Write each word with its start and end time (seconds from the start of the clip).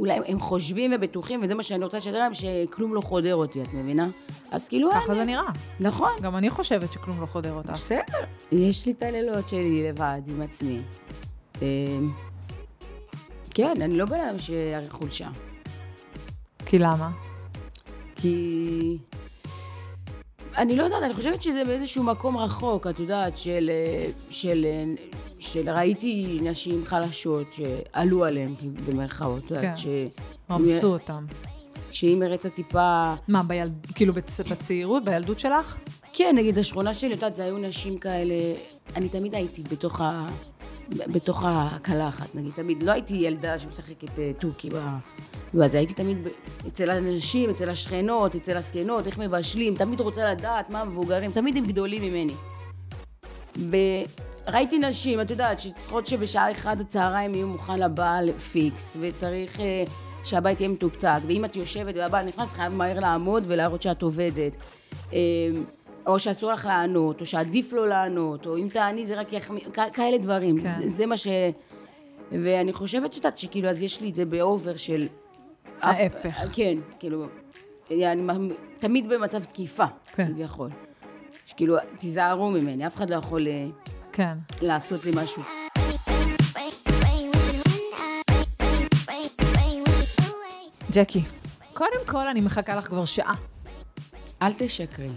אולי 0.00 0.18
הם 0.26 0.40
חושבים 0.40 0.92
ובטוחים, 0.96 1.40
וזה 1.42 1.54
מה 1.54 1.62
שאני 1.62 1.84
רוצה 1.84 1.96
לשדר 1.96 2.18
להם, 2.18 2.32
שכלום 2.34 2.94
לא 2.94 3.00
חודר 3.00 3.34
אותי, 3.34 3.62
את 3.62 3.72
מבינה? 3.74 4.08
אז 4.50 4.68
כאילו... 4.68 4.90
ככה 4.90 5.06
אני- 5.12 5.14
זה 5.14 5.24
נראה. 5.24 5.42
נכון. 5.80 6.10
גם 6.22 6.36
אני 6.36 6.50
חושבת 6.50 6.92
שכלום 6.92 7.20
לא 7.20 7.26
חודר 7.26 7.52
אותך. 7.52 7.70
בסדר. 7.70 8.24
יש 8.52 8.86
לי 8.86 8.92
את 8.92 9.02
הלילות 9.02 9.48
שלי 9.48 9.88
לבד, 9.88 10.20
עם 10.28 10.42
עצמי. 10.42 10.80
אמ, 11.62 11.66
כן, 13.54 13.82
אני 13.82 13.96
לא 13.96 14.04
בן 14.04 14.20
אדם 14.20 14.38
שיראה 14.38 14.88
חולשה. 14.90 15.28
כי 16.66 16.78
למה? 16.78 17.10
כי... 18.16 18.98
אני 20.58 20.76
לא 20.76 20.82
יודעת, 20.82 21.02
אני 21.02 21.14
חושבת 21.14 21.42
שזה 21.42 21.62
באיזשהו 21.64 22.02
מקום 22.04 22.36
רחוק, 22.36 22.86
את 22.86 23.00
יודעת, 23.00 23.36
של... 23.38 23.70
אה, 23.72 24.10
של... 24.30 24.66
אה, 25.40 25.46
של 25.46 25.70
ראיתי 25.70 26.38
נשים 26.42 26.84
חלשות 26.84 27.46
שעלו 27.52 28.24
עליהן, 28.24 28.54
במרכאות, 28.88 29.50
יודעת, 29.50 29.62
כן. 29.62 29.76
ש... 29.76 29.86
רמסו 30.50 30.92
אותם. 30.92 31.26
שאם 31.90 32.22
הראית 32.24 32.46
טיפה... 32.46 33.14
מה, 33.28 33.42
בילד... 33.42 33.86
כאילו 33.94 34.14
בצ... 34.14 34.40
בצעירות, 34.40 35.04
בילדות 35.04 35.38
שלך? 35.38 35.76
כן, 36.12 36.34
נגיד 36.38 36.58
השכונה 36.58 36.94
שלי, 36.94 37.08
את 37.08 37.14
יודעת, 37.14 37.36
זה 37.36 37.44
היו 37.44 37.58
נשים 37.58 37.98
כאלה... 37.98 38.34
אני 38.96 39.08
תמיד 39.08 39.34
הייתי 39.34 39.62
בתוך 39.62 40.00
ה... 40.00 40.28
בתוך 40.88 41.44
הקלחת, 41.46 42.34
נגיד, 42.34 42.52
תמיד. 42.52 42.82
לא 42.82 42.92
הייתי 42.92 43.14
ילדה 43.14 43.58
שמשחקת 43.58 44.18
אה, 44.18 44.30
תוכי 44.38 44.70
ב... 44.70 44.74
בזה, 45.54 45.78
הייתי 45.78 45.94
תמיד. 45.94 46.18
אצל 46.68 46.90
הנשים, 46.90 47.50
אצל 47.50 47.70
השכנות, 47.70 48.34
אצל 48.34 48.56
הזקנות, 48.56 49.06
איך 49.06 49.18
מבשלים, 49.18 49.74
תמיד 49.74 50.00
רוצה 50.00 50.32
לדעת 50.32 50.70
מה 50.70 50.80
המבוגרים, 50.80 51.32
תמיד 51.32 51.56
הם 51.56 51.66
גדולים 51.66 52.02
ממני. 52.02 52.34
וראיתי 54.50 54.78
נשים, 54.78 55.20
את 55.20 55.30
יודעת, 55.30 55.60
שצריכות 55.60 56.06
שבשעה 56.06 56.52
אחת 56.52 56.80
הצהריים 56.80 57.34
יהיו 57.34 57.46
מוכן 57.48 57.78
לבעל 57.80 58.32
פיקס, 58.32 58.96
וצריך 59.00 59.60
אה, 59.60 59.84
שהבית 60.24 60.60
יהיה 60.60 60.68
מתוקתק, 60.70 61.18
ואם 61.26 61.44
את 61.44 61.56
יושבת 61.56 61.94
והבעל 61.96 62.26
נכנס, 62.26 62.52
חייב 62.52 62.74
מהר 62.74 63.00
לעמוד 63.00 63.44
ולהראות 63.46 63.82
שאת 63.82 64.02
עובדת. 64.02 64.52
אה, 65.12 65.18
או 66.06 66.18
שאסור 66.18 66.52
לך 66.52 66.66
לענות, 66.66 67.20
או 67.20 67.26
שעדיף 67.26 67.72
לא 67.72 67.88
לענות, 67.88 68.46
או 68.46 68.56
אם 68.56 68.68
תעני 68.72 69.06
זה 69.06 69.20
רק 69.20 69.32
יחמיר, 69.32 69.60
כ- 69.72 69.92
כאלה 69.92 70.18
דברים. 70.18 70.60
כן. 70.62 70.80
זה, 70.82 70.88
זה 70.88 71.06
מה 71.06 71.16
ש... 71.16 71.26
ואני 72.32 72.72
חושבת 72.72 73.12
שאת, 73.12 73.38
שכאילו, 73.38 73.68
אז 73.68 73.82
יש 73.82 74.00
לי 74.00 74.10
את 74.10 74.14
זה 74.14 74.24
באובר 74.24 74.76
של... 74.76 75.06
ההפך. 75.82 76.42
כן, 76.54 76.78
כאילו, 76.98 77.26
אני 77.90 78.22
מ- 78.22 78.52
תמיד 78.78 79.08
במצב 79.08 79.44
תקיפה, 79.44 79.84
כן. 80.12 80.32
כביכול. 80.32 80.68
שכאילו, 81.46 81.76
תיזהרו 81.98 82.50
ממני, 82.50 82.86
אף 82.86 82.96
אחד 82.96 83.10
לא 83.10 83.16
יכול 83.16 83.46
אה, 83.48 83.66
כן. 84.20 84.38
לעשות 84.62 85.04
לי 85.04 85.10
משהו. 85.16 85.42
ג'קי, 90.92 91.22
קודם 91.74 92.06
כל 92.06 92.28
אני 92.28 92.40
מחכה 92.40 92.76
לך 92.76 92.86
כבר 92.86 93.04
שעה. 93.04 93.34
אל 94.42 94.52
תשקרי. 94.58 95.08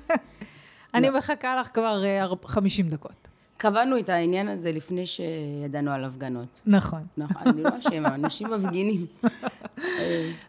אני 0.94 1.10
מחכה 1.10 1.60
לך 1.60 1.68
כבר 1.74 2.04
אה, 2.04 2.22
אר- 2.22 2.34
50 2.46 2.88
דקות. 2.88 3.28
קבענו 3.56 3.98
את 3.98 4.08
העניין 4.08 4.48
הזה 4.48 4.72
לפני 4.72 5.06
שידענו 5.06 5.90
על 5.90 6.04
הפגנות. 6.04 6.48
נכון. 6.66 7.02
נכון, 7.16 7.42
אני 7.46 7.62
לא 7.62 7.70
אשמה, 7.78 8.14
אנשים 8.14 8.50
מפגינים. 8.50 9.06
אה, 9.24 9.30
מה 9.30 9.34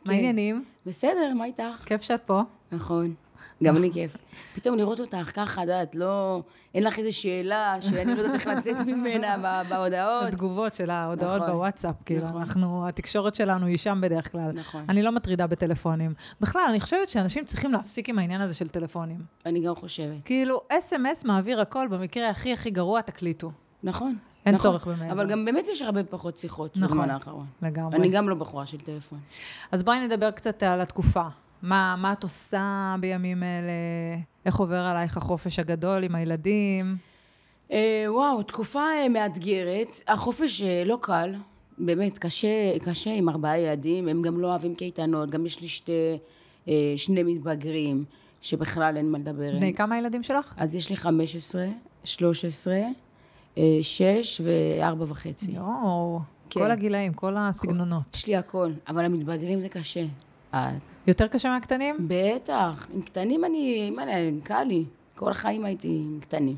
כן. 0.06 0.12
העניינים? 0.12 0.66
בסדר, 0.86 1.34
מה 1.36 1.46
איתך? 1.46 1.64
כיף 1.86 2.02
שאת 2.02 2.22
פה. 2.26 2.42
נכון, 2.72 3.14
גם 3.64 3.78
לי 3.78 3.92
כיף. 3.94 4.18
פתאום 4.56 4.78
לראות 4.78 5.00
אותך 5.00 5.32
ככה, 5.36 5.64
את 5.64 5.68
יודעת, 5.68 5.96
לא... 5.96 6.42
אין 6.76 6.84
לך 6.84 7.00
איזו 7.00 7.18
שאלה 7.18 7.78
שאני 7.82 8.16
לא 8.16 8.22
יודעת 8.22 8.36
איך 8.36 8.48
לצאת 8.48 8.88
ממנה 8.88 9.64
בהודעות. 9.70 10.24
התגובות 10.28 10.74
של 10.74 10.90
ההודעות 10.90 11.42
נכון. 11.42 11.54
בוואטסאפ, 11.54 11.96
כאילו, 12.06 12.28
נכון. 12.28 12.42
אנחנו, 12.42 12.88
התקשורת 12.88 13.36
שלנו 13.36 13.66
היא 13.66 13.78
שם 13.78 14.00
בדרך 14.02 14.32
כלל. 14.32 14.52
נכון. 14.54 14.86
אני 14.90 15.04
לא 15.04 15.12
מטרידה 15.12 15.48
בטלפונים. 15.48 16.14
בכלל, 16.42 16.62
אני 16.70 16.80
חושבת 16.80 17.10
שאנשים 17.10 17.46
צריכים 17.46 17.72
להפסיק 17.72 18.10
עם 18.10 18.20
העניין 18.20 18.42
הזה 18.42 18.56
של 18.56 18.70
טלפונים. 18.70 19.22
אני 19.46 19.60
גם 19.60 19.76
חושבת. 19.76 20.18
כאילו, 20.26 20.62
אס.אם.אס 20.70 21.26
מעביר 21.26 21.62
הכל, 21.62 21.88
במקרה 21.88 22.30
הכי 22.30 22.54
הכי 22.54 22.70
גרוע, 22.70 23.02
תקליטו. 23.02 23.52
נכון. 23.84 24.16
אין 24.46 24.56
נכון. 24.56 24.72
צורך 24.72 24.88
במעבר. 24.88 25.12
אבל 25.12 25.30
גם 25.30 25.46
באמת 25.46 25.66
יש 25.72 25.82
הרבה 25.82 26.04
פחות 26.04 26.38
שיחות 26.38 26.78
נכון. 26.78 26.98
בזמן 26.98 27.10
האחרון. 27.10 27.46
לגמרי. 27.62 27.98
אני 27.98 28.10
גם 28.10 28.30
לא 28.30 28.36
בחורה 28.36 28.66
של 28.66 28.78
טלפון. 28.78 29.20
אז 29.72 29.84
בואי 29.84 30.08
נדבר 30.08 30.32
קצת 30.32 30.64
על 30.64 30.82
התקופה. 30.82 31.28
מה, 31.62 31.96
מה 31.98 32.14
את 32.14 32.24
עושה 32.24 32.96
בימים 33.00 33.44
אלה? 33.44 33.72
איך 34.46 34.56
עובר 34.56 34.76
עלייך 34.76 35.18
החופש 35.18 35.60
הגדול 35.60 36.04
עם 36.04 36.16
הילדים? 36.16 36.98
אה, 37.72 38.06
וואו, 38.08 38.44
תקופה 38.44 38.80
אה, 38.80 39.10
מאתגרת. 39.10 40.02
החופש 40.08 40.62
אה, 40.62 40.84
לא 40.86 40.98
קל, 41.02 41.34
באמת, 41.78 42.18
קשה, 42.18 42.80
קשה 42.86 43.14
עם 43.14 43.30
ארבעה 43.30 43.60
ילדים. 43.60 44.08
הם 44.08 44.22
גם 44.22 44.40
לא 44.40 44.48
אוהבים 44.48 44.76
קייטנות, 44.76 45.30
גם 45.30 45.46
יש 45.46 45.62
לי 45.62 45.68
שתי, 45.68 46.18
אה, 46.68 46.94
שני 46.96 47.24
מתבגרים, 47.24 48.04
שבכלל 48.42 48.98
אין 48.98 49.12
מה 49.12 49.18
לדבר. 49.18 49.52
בני 49.52 49.74
כמה 49.74 49.96
הילדים 49.96 50.24
שלך? 50.24 50.54
אז 50.58 50.76
יש 50.76 50.90
לי 50.90 50.96
15, 50.96 51.66
13, 52.04 52.80
אה, 53.58 53.64
6 53.82 54.42
ו-4 54.44 55.04
וחצי. 55.08 55.52
יואו, 55.52 56.20
כן. 56.50 56.60
כל 56.60 56.72
הגילאים, 56.72 57.14
כל 57.14 57.34
הסגנונות. 57.38 58.04
יש 58.16 58.28
לי 58.28 58.36
הכל, 58.36 58.70
אבל 58.88 59.06
המתבגרים 59.06 59.62
זה 59.62 59.70
קשה. 59.70 60.06
יותר 61.08 61.28
קשה 61.28 61.50
מהקטנים? 61.50 61.96
בטח, 62.08 62.88
עם 62.94 63.02
קטנים 63.02 63.46
אני, 63.46 63.90
מה, 63.96 64.04
אני- 64.04 64.40
קל 64.44 64.64
לי. 64.64 64.86
כל 65.16 65.32
החיים 65.32 65.66
הייתי 65.66 65.88
עם 65.88 66.20
קטנים. 66.22 66.56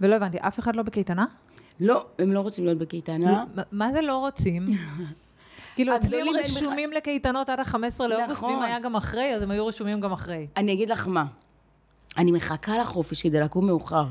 ולא 0.00 0.14
הבנתי, 0.14 0.38
אף 0.40 0.58
אחד 0.58 0.76
לא 0.76 0.82
בקייטנה? 0.82 1.24
לא, 1.80 2.04
הם 2.18 2.32
לא 2.32 2.40
רוצים 2.40 2.64
להיות 2.64 2.78
בקייטנה. 2.78 3.44
מה- 3.54 3.62
מה 3.72 3.92
זה 3.92 4.00
לא 4.00 4.16
רוצים? 4.16 4.66
כאילו, 5.74 5.96
אצלי 5.96 6.20
הם 6.20 6.26
רשומים 6.44 6.92
לקייטנות 6.92 7.48
עד 7.48 7.60
ה-15 7.60 7.76
לאוגוסט, 8.04 8.30
נכון. 8.30 8.52
ואם 8.54 8.62
היה 8.62 8.78
גם 8.80 8.96
אחרי, 8.96 9.34
אז 9.34 9.42
הם 9.42 9.50
היו 9.50 9.66
רשומים 9.66 10.00
גם 10.00 10.12
אחרי. 10.12 10.46
אני 10.56 10.72
אגיד 10.72 10.90
לך 10.90 11.06
מה, 11.08 11.24
אני 12.18 12.32
מחכה 12.32 12.78
לחופש 12.78 13.22
כדי 13.22 13.40
לקום 13.40 13.66
מאוחר. 13.66 14.04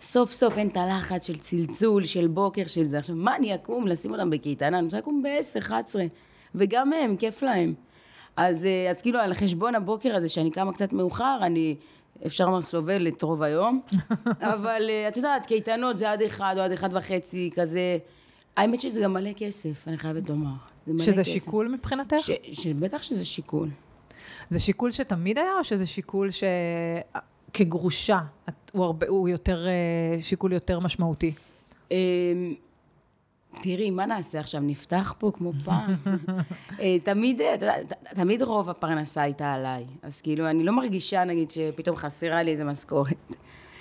סוף 0.00 0.30
סוף 0.32 0.58
אין 0.58 0.68
את 0.68 0.76
הלחץ 0.76 1.26
של 1.26 1.38
צלצול, 1.38 2.04
של 2.06 2.26
בוקר, 2.26 2.66
של 2.66 2.84
זה. 2.84 2.98
עכשיו, 2.98 3.16
מה 3.16 3.36
אני 3.36 3.54
אקום, 3.54 3.86
לשים 3.86 4.12
אותם 4.12 4.30
בקייטנה? 4.30 4.78
אני 4.78 4.84
רוצה 4.84 4.98
לקום 4.98 5.22
ב-10, 5.22 5.58
11, 5.58 6.02
וגם 6.54 6.92
הם, 6.92 7.16
כיף 7.16 7.42
להם. 7.42 7.74
אז, 8.40 8.64
אה, 8.64 8.90
אז 8.90 9.02
כאילו, 9.02 9.18
על 9.18 9.34
חשבון 9.34 9.74
הבוקר 9.74 10.14
הזה, 10.16 10.28
שאני 10.28 10.50
קמה 10.50 10.72
קצת 10.72 10.92
מאוחר, 10.92 11.38
אני, 11.42 11.76
אפשר 12.26 12.44
לומר, 12.46 12.62
סובל 12.62 13.08
את 13.08 13.22
רוב 13.22 13.42
היום. 13.42 13.80
אבל 14.54 14.82
אה, 14.88 15.08
את 15.08 15.16
יודעת, 15.16 15.46
קייטנות 15.46 15.98
זה 15.98 16.10
עד 16.10 16.22
אחד 16.22 16.54
או 16.58 16.62
עד 16.62 16.72
אחד 16.72 16.88
וחצי, 16.92 17.50
כזה. 17.54 17.98
האמת 18.56 18.80
שזה 18.80 19.00
גם 19.00 19.12
מלא 19.12 19.30
כסף, 19.36 19.88
אני 19.88 19.98
חייבת 19.98 20.28
לומר. 20.30 20.50
שזה 20.98 21.22
כסף. 21.22 21.32
שיקול 21.32 21.68
מבחינתך? 21.68 22.16
ש, 22.18 22.30
שבטח 22.52 23.02
שזה 23.02 23.24
שיקול. 23.24 23.68
זה 24.50 24.60
שיקול 24.60 24.90
שתמיד 24.92 25.38
היה, 25.38 25.52
או 25.58 25.64
שזה 25.64 25.86
שיקול 25.86 26.30
שכגרושה, 27.50 28.18
את- 28.48 28.70
הוא, 28.72 28.84
הרבה, 28.84 29.06
הוא 29.08 29.28
יותר, 29.28 29.66
אה, 29.66 29.72
שיקול 30.22 30.52
יותר 30.52 30.78
משמעותי? 30.84 31.32
אמ, 33.56 33.62
תראי, 33.62 33.90
מה 33.90 34.06
נעשה 34.06 34.40
עכשיו? 34.40 34.60
נפתח 34.60 35.14
פה 35.18 35.30
כמו 35.34 35.52
פעם? 35.64 35.94
אה, 36.80 36.96
תמיד, 37.04 37.40
אה, 37.40 37.54
תמיד 38.14 38.42
רוב 38.42 38.70
הפרנסה 38.70 39.22
הייתה 39.22 39.52
עליי. 39.52 39.84
אז 40.02 40.20
כאילו, 40.20 40.50
אני 40.50 40.64
לא 40.64 40.72
מרגישה, 40.72 41.24
נגיד, 41.24 41.50
שפתאום 41.50 41.96
חסרה 41.96 42.42
לי 42.42 42.50
איזה 42.52 42.64
משכורת. 42.64 43.34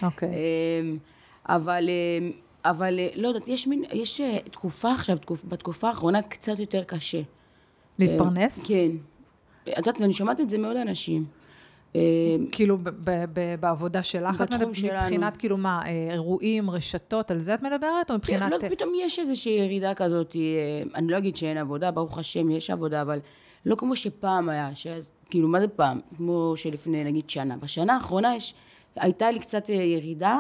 אוקיי. 0.04 0.30
אמ, 0.30 0.98
אבל, 1.46 1.90
אמ, 1.90 2.32
אבל 2.66 3.00
אה, 3.00 3.08
לא 3.16 3.28
יודעת, 3.28 3.48
יש 3.48 3.68
מין, 3.68 3.84
יש 3.94 4.22
תקופה 4.52 4.94
עכשיו, 4.94 5.18
תקופ- 5.18 5.46
בתקופה 5.48 5.88
האחרונה 5.90 6.22
קצת 6.22 6.60
יותר 6.60 6.84
קשה. 6.84 7.22
להתפרנס? 8.00 8.68
כן. 8.68 8.90
את 9.64 9.78
יודעת, 9.78 10.02
ואני 10.02 10.14
שומעת 10.14 10.40
את 10.40 10.50
זה 10.50 10.58
מעוד 10.58 10.78
אנשים. 10.78 11.26
אמ, 11.96 12.00
כאילו 12.52 12.78
בעבודה 13.60 14.04
שלך, 14.04 14.36
את 14.36 14.42
בתחום 14.42 14.58
מדברת- 14.58 14.76
שלנו. 14.76 15.04
מבחינת 15.06 15.38
כאילו 15.38 15.58
מה, 15.58 15.82
אה, 15.86 16.08
אירועים, 16.14 16.70
רשתות, 16.70 17.32
על 17.32 17.40
זה 17.40 17.54
את 17.54 17.62
מדברת? 17.62 17.82
או 17.84 18.06
כן, 18.08 18.14
מבחינת... 18.16 18.52
לא, 18.64 18.70
פתאום 18.70 18.90
יש 18.98 19.20
איזושהי 19.20 19.52
ירידה 19.54 19.94
כזאת, 19.94 20.36
אה, 20.36 20.42
אני 20.96 21.08
לא 21.12 21.18
אגיד 21.18 21.38
שאין 21.38 21.58
עבודה, 21.58 21.92
ברוך 21.92 22.18
השם, 22.18 22.50
יש 22.50 22.70
עבודה, 22.70 23.02
אבל 23.02 23.20
לא 23.66 23.76
כמו 23.76 23.96
שפעם 23.96 24.50
היה, 24.50 24.70
כאילו, 25.30 25.48
מה 25.48 25.60
זה 25.60 25.68
פעם? 25.68 26.00
כמו 26.18 26.54
שלפני, 26.56 27.04
נגיד, 27.04 27.30
שנה. 27.30 27.58
בשנה 27.58 27.94
האחרונה 27.94 28.36
יש, 28.36 28.54
הייתה 28.96 29.32
לי 29.32 29.40
קצת 29.40 29.70
ירידה, 29.70 30.40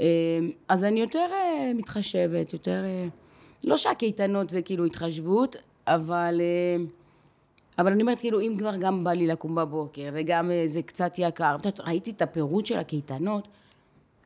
אה, 0.00 0.06
אז 0.68 0.84
אני 0.84 1.00
יותר 1.00 1.26
מתחשבת, 1.74 2.52
יותר... 2.52 2.82
לא 3.64 3.76
שהקייטנות 3.76 4.50
זה 4.50 4.62
כאילו 4.62 4.84
התחשבות, 4.84 5.56
אבל... 5.86 6.40
אבל 7.80 7.92
אני 7.92 8.02
אומרת, 8.02 8.20
כאילו, 8.20 8.40
אם 8.40 8.54
כבר 8.58 8.76
גם 8.76 9.04
בא 9.04 9.10
לי 9.10 9.26
לקום 9.26 9.54
בבוקר, 9.54 10.08
וגם 10.12 10.50
אה, 10.50 10.62
זה 10.66 10.82
קצת 10.82 11.14
יקר, 11.18 11.56
ראיתי 11.86 12.10
את 12.10 12.22
הפירוט 12.22 12.66
של 12.66 12.78
הקייטנות, 12.78 13.48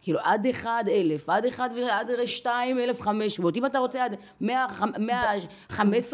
כאילו, 0.03 0.19
עד 0.25 0.47
אחד 0.47 0.85
אלף, 0.89 1.29
עד 1.29 1.45
אחד 1.47 1.69
ועד 1.77 2.11
שתיים 2.27 2.79
אלף 2.79 3.01
חמש 3.01 3.39
מאות. 3.41 3.57
אם 3.57 3.67
אתה 3.67 3.79
רוצה 3.79 4.05
עד 4.05 4.17
מה-15 4.41 6.13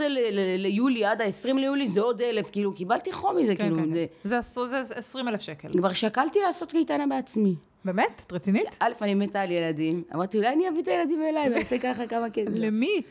ליולי 0.59 1.05
עד 1.05 1.21
ה-20 1.21 1.53
ליולי, 1.55 1.89
זה 1.89 2.01
עוד 2.01 2.21
אלף. 2.23 2.51
כאילו, 2.51 2.73
קיבלתי 2.75 3.13
חום 3.13 3.37
מזה, 3.37 3.57
כן, 3.57 3.63
כאילו. 3.65 3.77
כן, 3.77 3.95
זה- 3.95 4.07
כן. 4.23 4.29
זה 4.29 4.39
עש- 4.39 4.59
זה 4.83 4.95
20 4.95 5.29
אלף 5.29 5.41
שקל. 5.41 5.69
כבר 5.69 5.93
שקלתי 5.93 6.39
לעשות 6.47 6.71
קייטנה 6.71 7.07
בעצמי. 7.07 7.55
באמת? 7.85 8.23
את 8.27 8.33
רצינית? 8.33 8.77
א', 8.81 8.93
אני 9.03 9.15
מתה 9.15 9.41
על 9.41 9.51
ילדים. 9.51 10.03
אמרתי, 10.15 10.39
אולי 10.39 10.49
אני 10.53 10.69
אביא 10.69 10.83
את 10.83 10.89
הילדים 10.89 11.23
אליי 11.23 11.49
ואעשה 11.55 11.79
ככה 11.79 12.07
כמה 12.07 12.31
כסף. 12.31 12.51
למי? 12.55 13.03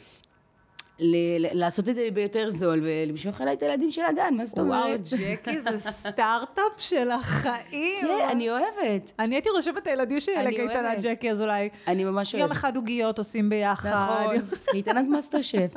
ל- 0.99 1.59
לעשות 1.59 1.89
את 1.89 1.95
זה 1.95 2.07
ביותר 2.13 2.49
זול 2.49 2.79
ולמשוך 2.83 3.41
אליי 3.41 3.53
את 3.53 3.63
הילדים 3.63 3.91
של 3.91 4.01
הגן, 4.01 4.33
מה 4.37 4.45
זאת 4.45 4.59
וואו, 4.59 4.67
אומרת? 4.83 4.99
ג'קי 5.03 5.61
זה 5.61 5.79
סטארט-אפ 5.91 6.63
של 6.77 7.11
החיים. 7.11 7.97
כן, 8.01 8.27
אני 8.31 8.49
אוהבת. 8.49 9.11
אני 9.19 9.35
הייתי 9.35 9.49
רושמת 9.49 9.77
את 9.77 9.87
הילדים 9.87 10.19
שלי 10.19 10.35
לקייטנת 10.45 10.75
אוהבת. 10.85 11.03
ג'קי, 11.03 11.31
אז 11.31 11.41
אולי 11.41 11.69
אני 11.87 12.03
ממש 12.03 12.33
יום 12.33 12.41
אוהבת. 12.41 12.55
אחד 12.55 12.75
עוגיות 12.75 13.17
עושים 13.17 13.49
ביחד. 13.49 13.89
נכון, 13.89 14.35
קייטנת 14.71 15.05
מאסטר 15.09 15.41
שף, 15.41 15.73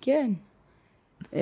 כן. 0.00 0.30
אמ, 1.32 1.38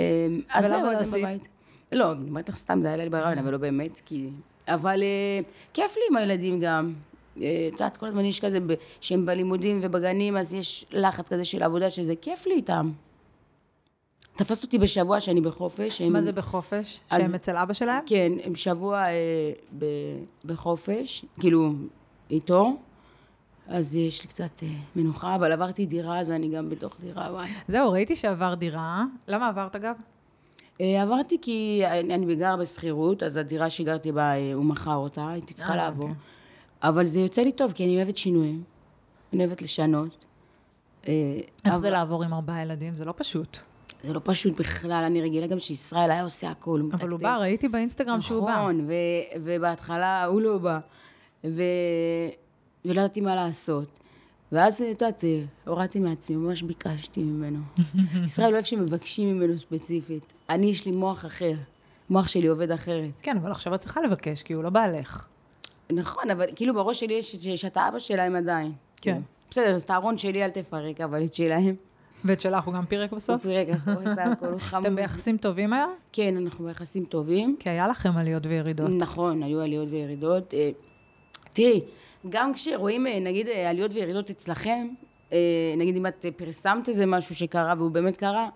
אז 0.51 0.65
זהו, 0.65 0.83
לא 0.83 0.93
אז 0.93 1.09
עשית? 1.09 1.25
בבית. 1.25 1.49
לא, 1.93 2.13
אני 2.13 2.29
אומרת 2.29 2.49
לך 2.49 2.57
סתם, 2.57 2.79
זה 2.83 2.89
היה 2.89 2.97
לי 2.97 3.09
ברעיון, 3.11 3.39
אבל 3.39 3.53
לא 3.53 3.59
באמת, 3.59 4.01
כי... 4.07 4.29
אבל 4.69 5.03
אה, 5.03 5.41
כיף 5.75 5.97
לי 5.97 6.03
עם 6.11 6.17
הילדים 6.17 6.61
גם. 6.61 6.93
אה, 7.43 7.47
את 7.69 7.73
יודעת, 7.73 7.97
כל 7.97 8.07
הזמן 8.07 8.25
יש 8.25 8.41
כזה, 8.41 8.59
שהם 9.01 9.27
בלימודים 9.27 9.81
ובגנים, 9.83 10.37
אז 10.37 10.55
יש 10.55 10.87
לחץ 10.93 11.29
כזה 11.29 11.45
של 11.45 11.63
עבודה, 11.63 11.91
שזה 11.91 12.15
כיף 12.23 12.47
לי 12.47 12.55
איתם. 12.55 12.91
תפסת 14.37 14.63
אותי 14.65 14.79
בשבוע 14.79 15.21
שאני 15.21 15.41
בחופש. 15.41 16.01
הם- 16.01 16.13
מה 16.13 16.23
זה 16.23 16.33
בחופש? 16.33 17.01
אז- 17.11 17.21
שהם 17.21 17.35
אצל 17.35 17.57
אבא 17.57 17.73
שלהם? 17.73 18.03
כן, 18.07 18.33
הם 18.45 18.57
שבוע 18.57 18.99
אה, 18.99 19.13
ב, 19.79 19.85
בחופש, 20.45 21.25
כאילו, 21.41 21.71
איתו. 22.31 22.77
אז 23.69 23.95
יש 23.95 24.23
לי 24.23 24.29
קצת 24.29 24.63
אה, 24.63 24.69
מנוחה, 24.97 25.35
אבל 25.35 25.53
עברתי 25.53 25.87
דירה, 25.87 26.21
אז 26.21 26.31
אני 26.31 26.49
גם 26.49 26.71
בתוך 26.71 26.97
דירה, 27.01 27.29
וואי. 27.33 27.49
זהו, 27.69 27.93
ראיתי 27.93 28.17
שעבר 28.17 28.55
דירה. 28.55 29.05
למה 29.29 29.49
עברת 29.49 29.77
אגב? 29.77 29.95
אה, 30.81 31.03
עברתי 31.03 31.39
כי 31.43 31.83
אני, 31.87 32.15
אני 32.15 32.35
גר 32.37 32.57
בשכירות, 32.57 33.23
אז 33.23 33.37
הדירה 33.37 33.71
שגרתי 33.71 34.13
בה, 34.13 34.23
אה, 34.35 34.53
הוא 34.55 34.65
מכר 34.65 34.95
אותה, 34.97 35.29
הייתי 35.29 35.55
צריכה 35.55 35.73
אה, 35.73 35.77
לעבור. 35.77 36.09
אוקיי. 36.09 36.21
אבל 36.83 37.05
זה 37.05 37.21
יוצא 37.21 37.43
לי 37.43 37.53
טוב, 37.53 37.73
כי 37.73 37.85
אני 37.85 37.97
אוהבת 37.97 38.17
שינויים. 38.17 38.63
אני 39.33 39.45
אוהבת 39.45 39.63
לשנות. 39.63 40.25
אה, 41.09 41.13
איך 41.65 41.73
אבל- 41.75 41.77
זה 41.83 41.91
לעבור 41.91 42.25
עם 42.25 42.35
ארבעה 42.35 42.63
ילדים? 42.63 42.97
זה 42.97 43.05
לא 43.05 43.15
פשוט. 43.17 43.59
זה 44.05 44.13
לא 44.13 44.21
פשוט 44.25 44.61
בכלל, 44.61 45.03
אני 45.07 45.23
רגילה 45.23 45.47
גם 45.47 45.59
שישראל 45.59 46.11
היה 46.11 46.23
עושה 46.23 46.51
הכל. 46.51 46.81
הוא 46.81 46.91
אבל 46.93 47.09
הוא 47.09 47.17
מתקתק. 47.19 47.23
בא, 47.31 47.37
ראיתי 47.37 47.69
באינסטגרם 47.69 48.21
שהוא 48.21 48.47
בא. 48.47 48.53
נכון, 48.55 48.87
ובהתחלה 49.43 50.25
הוא 50.25 50.41
לא 50.41 50.59
בא. 50.59 50.79
ו... 51.45 51.63
ולא 52.85 53.01
ידעתי 53.01 53.21
מה 53.21 53.35
לעשות. 53.35 53.85
ואז, 54.53 54.83
את 54.83 55.03
יודעת, 55.03 55.25
הורדתי 55.67 55.99
מעצמי, 55.99 56.37
ממש 56.37 56.63
ביקשתי 56.63 57.21
ממנו. 57.23 57.59
ישראל 58.25 58.49
לא 58.49 58.55
אוהב 58.55 58.65
שמבקשים 58.65 59.37
ממנו 59.37 59.59
ספציפית. 59.59 60.33
אני, 60.51 60.67
יש 60.67 60.87
לי 60.87 60.93
מוח 60.93 61.27
אחר. 61.27 61.53
מוח 62.11 62.29
שלי 62.29 62.47
עובד 62.47 62.71
אחרת. 62.71 63.11
כן, 63.23 63.37
אבל 63.37 63.51
עכשיו 63.51 63.75
את 63.75 63.81
צריכה 63.81 64.01
לבקש, 64.01 64.43
כי 64.43 64.53
הוא 64.53 64.65
לא 64.65 64.71
בעלך. 64.71 65.27
נכון, 65.93 66.31
אבל 66.31 66.47
כאילו 66.57 66.75
בראש 66.75 67.01
שלי 67.01 67.15
יש 67.15 67.37
ש- 67.37 67.61
שאתה 67.61 67.89
אבא 67.89 67.99
שלהם 67.99 68.35
עדיין. 68.37 68.73
כן. 68.97 69.13
כאילו. 69.13 69.17
בסדר, 69.51 69.75
אז 69.75 69.83
את 69.83 69.91
הארון 69.91 70.17
שלי 70.17 70.45
אל 70.45 70.51
תפרק, 70.51 71.01
אבל 71.01 71.25
את 71.25 71.35
שלהם. 71.35 71.75
ואת 72.25 72.41
שלך 72.41 72.65
הוא 72.65 72.75
גם 72.75 72.87
פירק 72.87 73.11
הוא 73.11 73.17
בסוף? 73.17 73.43
פירק, 73.43 73.69
הוא 73.87 73.95
עושה 73.95 74.25
הכל, 74.25 74.47
הוא 74.47 74.59
חמוד. 74.59 74.87
אתם 74.87 74.97
ביחסים 74.97 75.37
טובים 75.37 75.73
היום? 75.73 75.91
כן, 76.13 76.35
אנחנו 76.37 76.65
ביחסים 76.65 77.05
טובים. 77.05 77.57
כי 77.59 77.71
היה 77.71 77.89
לכם 77.89 78.17
עליות 78.17 78.47
וירידות. 78.47 78.91
נכון, 78.99 79.43
היו 79.43 79.61
עליות 79.61 79.89
וירידות. 79.91 80.55
אה, 80.55 80.71
תראי, 81.53 81.81
גם 82.29 82.55
כשרואים 82.55 83.07
אה, 83.07 83.21
נגיד 83.21 83.49
אה, 83.49 83.71
עליות 83.71 83.95
וירידות 83.95 84.31
אצלכם, 84.31 84.89
נגיד 85.77 85.97
אם 85.97 86.07
את 86.07 86.27
פרסמת 86.37 86.89
איזה 86.89 87.07
משהו 87.07 87.35
שקרה 87.35 87.75
והוא 87.79 87.91
באמת 87.91 88.17
קרה, 88.17 88.49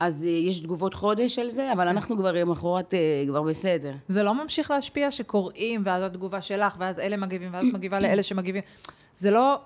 אז 0.00 0.24
יש 0.24 0.60
תגובות 0.60 0.94
חודש 0.94 1.38
על 1.38 1.50
זה, 1.50 1.72
אבל 1.72 1.88
אנחנו 1.88 2.16
כבר 2.16 2.32
למחרת 2.32 2.94
כבר 3.26 3.42
בסדר. 3.42 3.92
זה 4.08 4.22
לא 4.22 4.34
ממשיך 4.34 4.70
להשפיע 4.70 5.10
שקוראים, 5.10 5.82
ואז 5.84 6.02
התגובה 6.02 6.40
שלך, 6.40 6.76
ואז 6.78 6.98
אלה 6.98 7.16
מגיבים, 7.16 7.54
ואז 7.54 7.64
מגיבה 7.72 8.00
לאלה 8.00 8.22
שמגיבים. 8.22 8.62
זה 9.16 9.30
לא, 9.30 9.60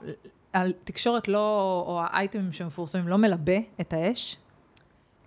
התקשורת 0.54 1.28
לא, 1.28 1.84
או 1.86 2.00
האייטמים 2.02 2.52
שמפורסמים, 2.52 3.08
לא 3.08 3.16
מלבה 3.16 3.56
את 3.80 3.92
האש? 3.92 4.36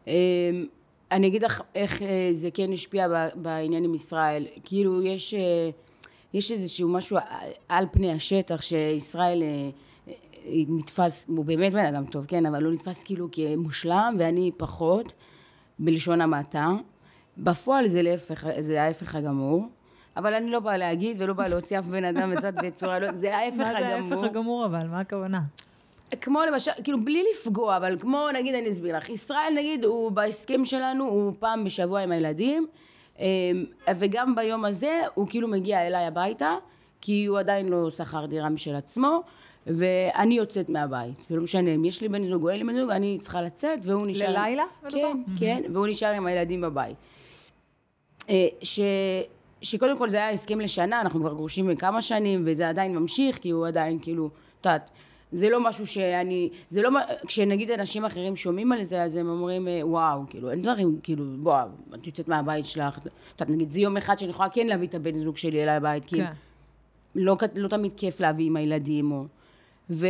אה, 0.08 0.14
אני 1.12 1.28
אגיד 1.28 1.44
לך 1.44 1.62
איך 1.76 2.02
אה, 2.02 2.30
זה 2.34 2.50
כן 2.54 2.74
השפיע 2.74 3.08
בעניין 3.36 3.84
עם 3.84 3.96
ישראל. 3.96 4.46
כאילו, 4.64 5.02
יש, 5.04 5.34
אה, 5.34 5.70
יש 6.34 6.52
איזשהו 6.52 6.90
משהו 6.90 7.18
על- 7.70 7.86
פני 7.92 8.12
השטח 8.12 8.62
שישראל 8.62 9.44
אה, 9.44 9.70
נתפס, 10.68 11.26
הוא 11.28 11.46
באמת 11.46 11.74
בן 11.74 11.86
אדם 11.86 12.06
טוב, 12.06 12.26
כן, 12.26 12.46
אבל 12.46 12.64
הוא 12.66 12.74
נתפס 12.74 13.04
כאילו 13.04 13.28
כמושלם, 13.32 14.16
ואני 14.20 14.52
פחות, 14.58 15.14
בלשון 15.80 16.22
המעטה. 16.22 16.72
בפועל 17.38 17.88
זה 17.88 18.02
להפך, 18.02 18.46
זה 18.60 18.84
ההפך 18.84 19.16
הגמור. 19.16 19.66
אבל 20.18 20.34
אני 20.34 20.52
לא 20.52 20.60
באה 20.60 20.78
להגיד 20.78 21.16
ולא 21.20 21.34
באה 21.34 21.48
להוציא 21.48 21.80
אף 21.80 21.86
בן 21.86 22.04
אדם 22.04 22.36
בצד 22.36 22.56
בצורה, 22.56 23.00
לא, 23.00 23.12
זה 23.12 23.38
ההפך 23.38 23.58
מה 23.58 23.80
זה 23.80 23.96
הגמור. 23.96 24.24
ההפך 24.24 24.30
הגמור 24.30 24.66
אבל? 24.66 24.88
מה 24.88 25.00
הכוונה? 25.00 25.42
כמו 26.22 26.40
למשל, 26.52 26.72
כאילו 26.84 27.04
בלי 27.06 27.24
לפגוע, 27.34 27.78
אבל 27.78 28.00
כמו 28.00 28.28
נגיד 28.34 28.56
אני 28.56 28.70
אסביר 28.70 28.98
לך, 28.98 29.10
ישראל 29.10 29.54
נגיד 29.56 29.86
הוא 29.86 30.12
בהסכם 30.12 30.66
שלנו, 30.66 31.04
הוא 31.04 31.34
פעם 31.40 31.64
בשבוע 31.64 32.00
עם 32.00 32.12
הילדים, 32.12 32.68
אמ, 33.20 33.26
וגם 33.96 34.36
ביום 34.36 34.66
הזה 34.66 35.02
הוא 35.14 35.28
כאילו 35.30 35.48
מגיע 35.48 35.88
אליי 35.88 36.06
הביתה, 36.06 36.56
כי 37.02 37.26
הוא 37.26 37.40
עדיין 37.40 37.70
לא 37.70 37.90
שכר 37.90 38.26
דירה 38.26 38.50
משל 38.50 38.76
עצמו, 38.76 39.22
ואני 39.68 40.38
יוצאת 40.38 40.70
מהבית, 40.70 41.26
זה 41.30 41.36
לא 41.36 41.44
משנה 41.44 41.76
אם 41.76 41.86
יש 41.86 42.02
לי 42.02 42.10
בן 42.10 42.30
זוג 42.30 42.44
או 42.44 42.50
אין 42.50 42.58
לי 42.60 42.64
בן 42.64 42.80
זוג, 42.80 42.90
אני 42.90 43.18
צריכה 43.22 43.42
לצאת 43.42 43.80
והוא 43.84 44.08
נשאר... 44.08 44.32
ללילה? 44.32 44.64
מדובר? 44.84 45.02
כן, 45.02 45.18
כן, 45.40 45.62
והוא 45.74 45.88
נשאר 45.88 46.12
עם 46.12 46.26
הילדים 46.26 46.62
בבית. 46.62 46.96
אה, 48.30 48.48
ש... 48.62 48.80
שקודם 49.62 49.98
כל 49.98 50.10
זה 50.10 50.18
היה 50.18 50.30
הסכם 50.30 50.60
לשנה, 50.60 51.02
אנחנו 51.02 51.20
כבר 51.20 51.34
גרושים 51.34 51.68
מכמה 51.68 52.02
שנים, 52.02 52.44
וזה 52.46 52.70
עדיין 52.70 52.98
ממשיך, 52.98 53.38
כי 53.38 53.50
הוא 53.50 53.68
עדיין 53.68 54.00
כאילו, 54.02 54.30
את 54.62 54.66
יודעת, 54.66 54.90
זה 55.32 55.50
לא 55.50 55.70
משהו 55.70 55.88
שאני, 55.88 56.50
זה 56.70 56.82
לא, 56.82 56.90
כשנגיד 57.28 57.72
אנשים 57.72 58.06
אחרים 58.06 58.36
שומעים 58.36 58.72
על 58.72 58.84
זה, 58.84 59.04
אז 59.04 59.16
הם 59.16 59.30
אומרים, 59.30 59.68
אה, 59.68 59.80
וואו, 59.84 60.22
כאילו, 60.30 60.52
אין 60.52 60.62
דברים, 60.62 61.00
כאילו, 61.04 61.26
בוא, 61.38 61.56
את 61.96 62.08
יוצאת 62.08 62.28
מהבית 62.28 62.66
שלך, 62.66 62.98
את 62.98 63.06
יודעת, 63.40 63.50
נגיד, 63.56 63.70
זה 63.70 63.80
יום 63.80 63.98
אחד 63.98 64.20
שאני 64.20 64.32
יכולה 64.32 64.50
כן 64.50 64.68
להביא 64.68 64.88
את 64.88 64.96
הבן 64.96 65.14
זוג 65.14 65.38
שלי 65.38 65.64
אליי 65.64 65.76
הבית, 65.76 66.06
כי 66.06 66.18
כן. 66.18 66.32
לא, 67.16 67.36
כ- 67.40 67.44
לא 67.56 67.68
תמיד 67.68 67.92
כיף 67.98 68.20
להביא 68.20 68.46
עם 68.46 68.56
הילדים, 68.56 69.12
או... 69.12 69.26
ו... 69.90 70.08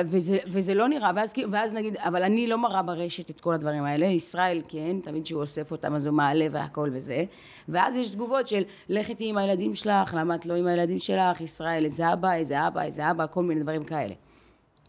וזה, 0.00 0.38
וזה 0.46 0.74
לא 0.74 0.88
נראה, 0.88 1.10
ואז, 1.14 1.32
ואז 1.50 1.74
נגיד, 1.74 1.96
אבל 1.96 2.22
אני 2.22 2.46
לא 2.46 2.58
מראה 2.58 2.82
ברשת 2.82 3.30
את 3.30 3.40
כל 3.40 3.54
הדברים 3.54 3.84
האלה, 3.84 4.06
ישראל 4.06 4.62
כן, 4.68 5.00
תמיד 5.00 5.26
שהוא 5.26 5.40
אוסף 5.40 5.70
אותם 5.70 5.94
אז 5.94 6.06
הוא 6.06 6.16
מעלה 6.16 6.46
והכל 6.52 6.90
וזה, 6.92 7.24
ואז 7.68 7.96
יש 7.96 8.10
תגובות 8.10 8.48
של 8.48 8.62
לך 8.88 9.08
איתי 9.08 9.28
עם 9.28 9.36
הילדים 9.36 9.74
שלך, 9.74 10.14
למה 10.14 10.34
את 10.34 10.46
לא 10.46 10.54
עם 10.54 10.66
הילדים 10.66 10.98
שלך, 10.98 11.40
ישראל, 11.40 11.84
איזה 11.84 12.12
אבא, 12.12 12.32
איזה 12.32 12.66
אבא, 12.66 12.82
איזה 12.82 13.10
אבא, 13.10 13.26
כל 13.30 13.42
מיני 13.42 13.60
דברים 13.60 13.84
כאלה. 13.84 14.14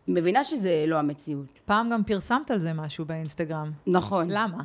מבינה 0.07 0.43
שזה 0.43 0.85
לא 0.87 0.99
המציאות. 0.99 1.59
פעם 1.65 1.89
גם 1.89 2.03
פרסמת 2.03 2.51
על 2.51 2.59
זה 2.59 2.73
משהו 2.73 3.05
באינסטגרם. 3.05 3.71
נכון. 3.87 4.27
למה? 4.29 4.63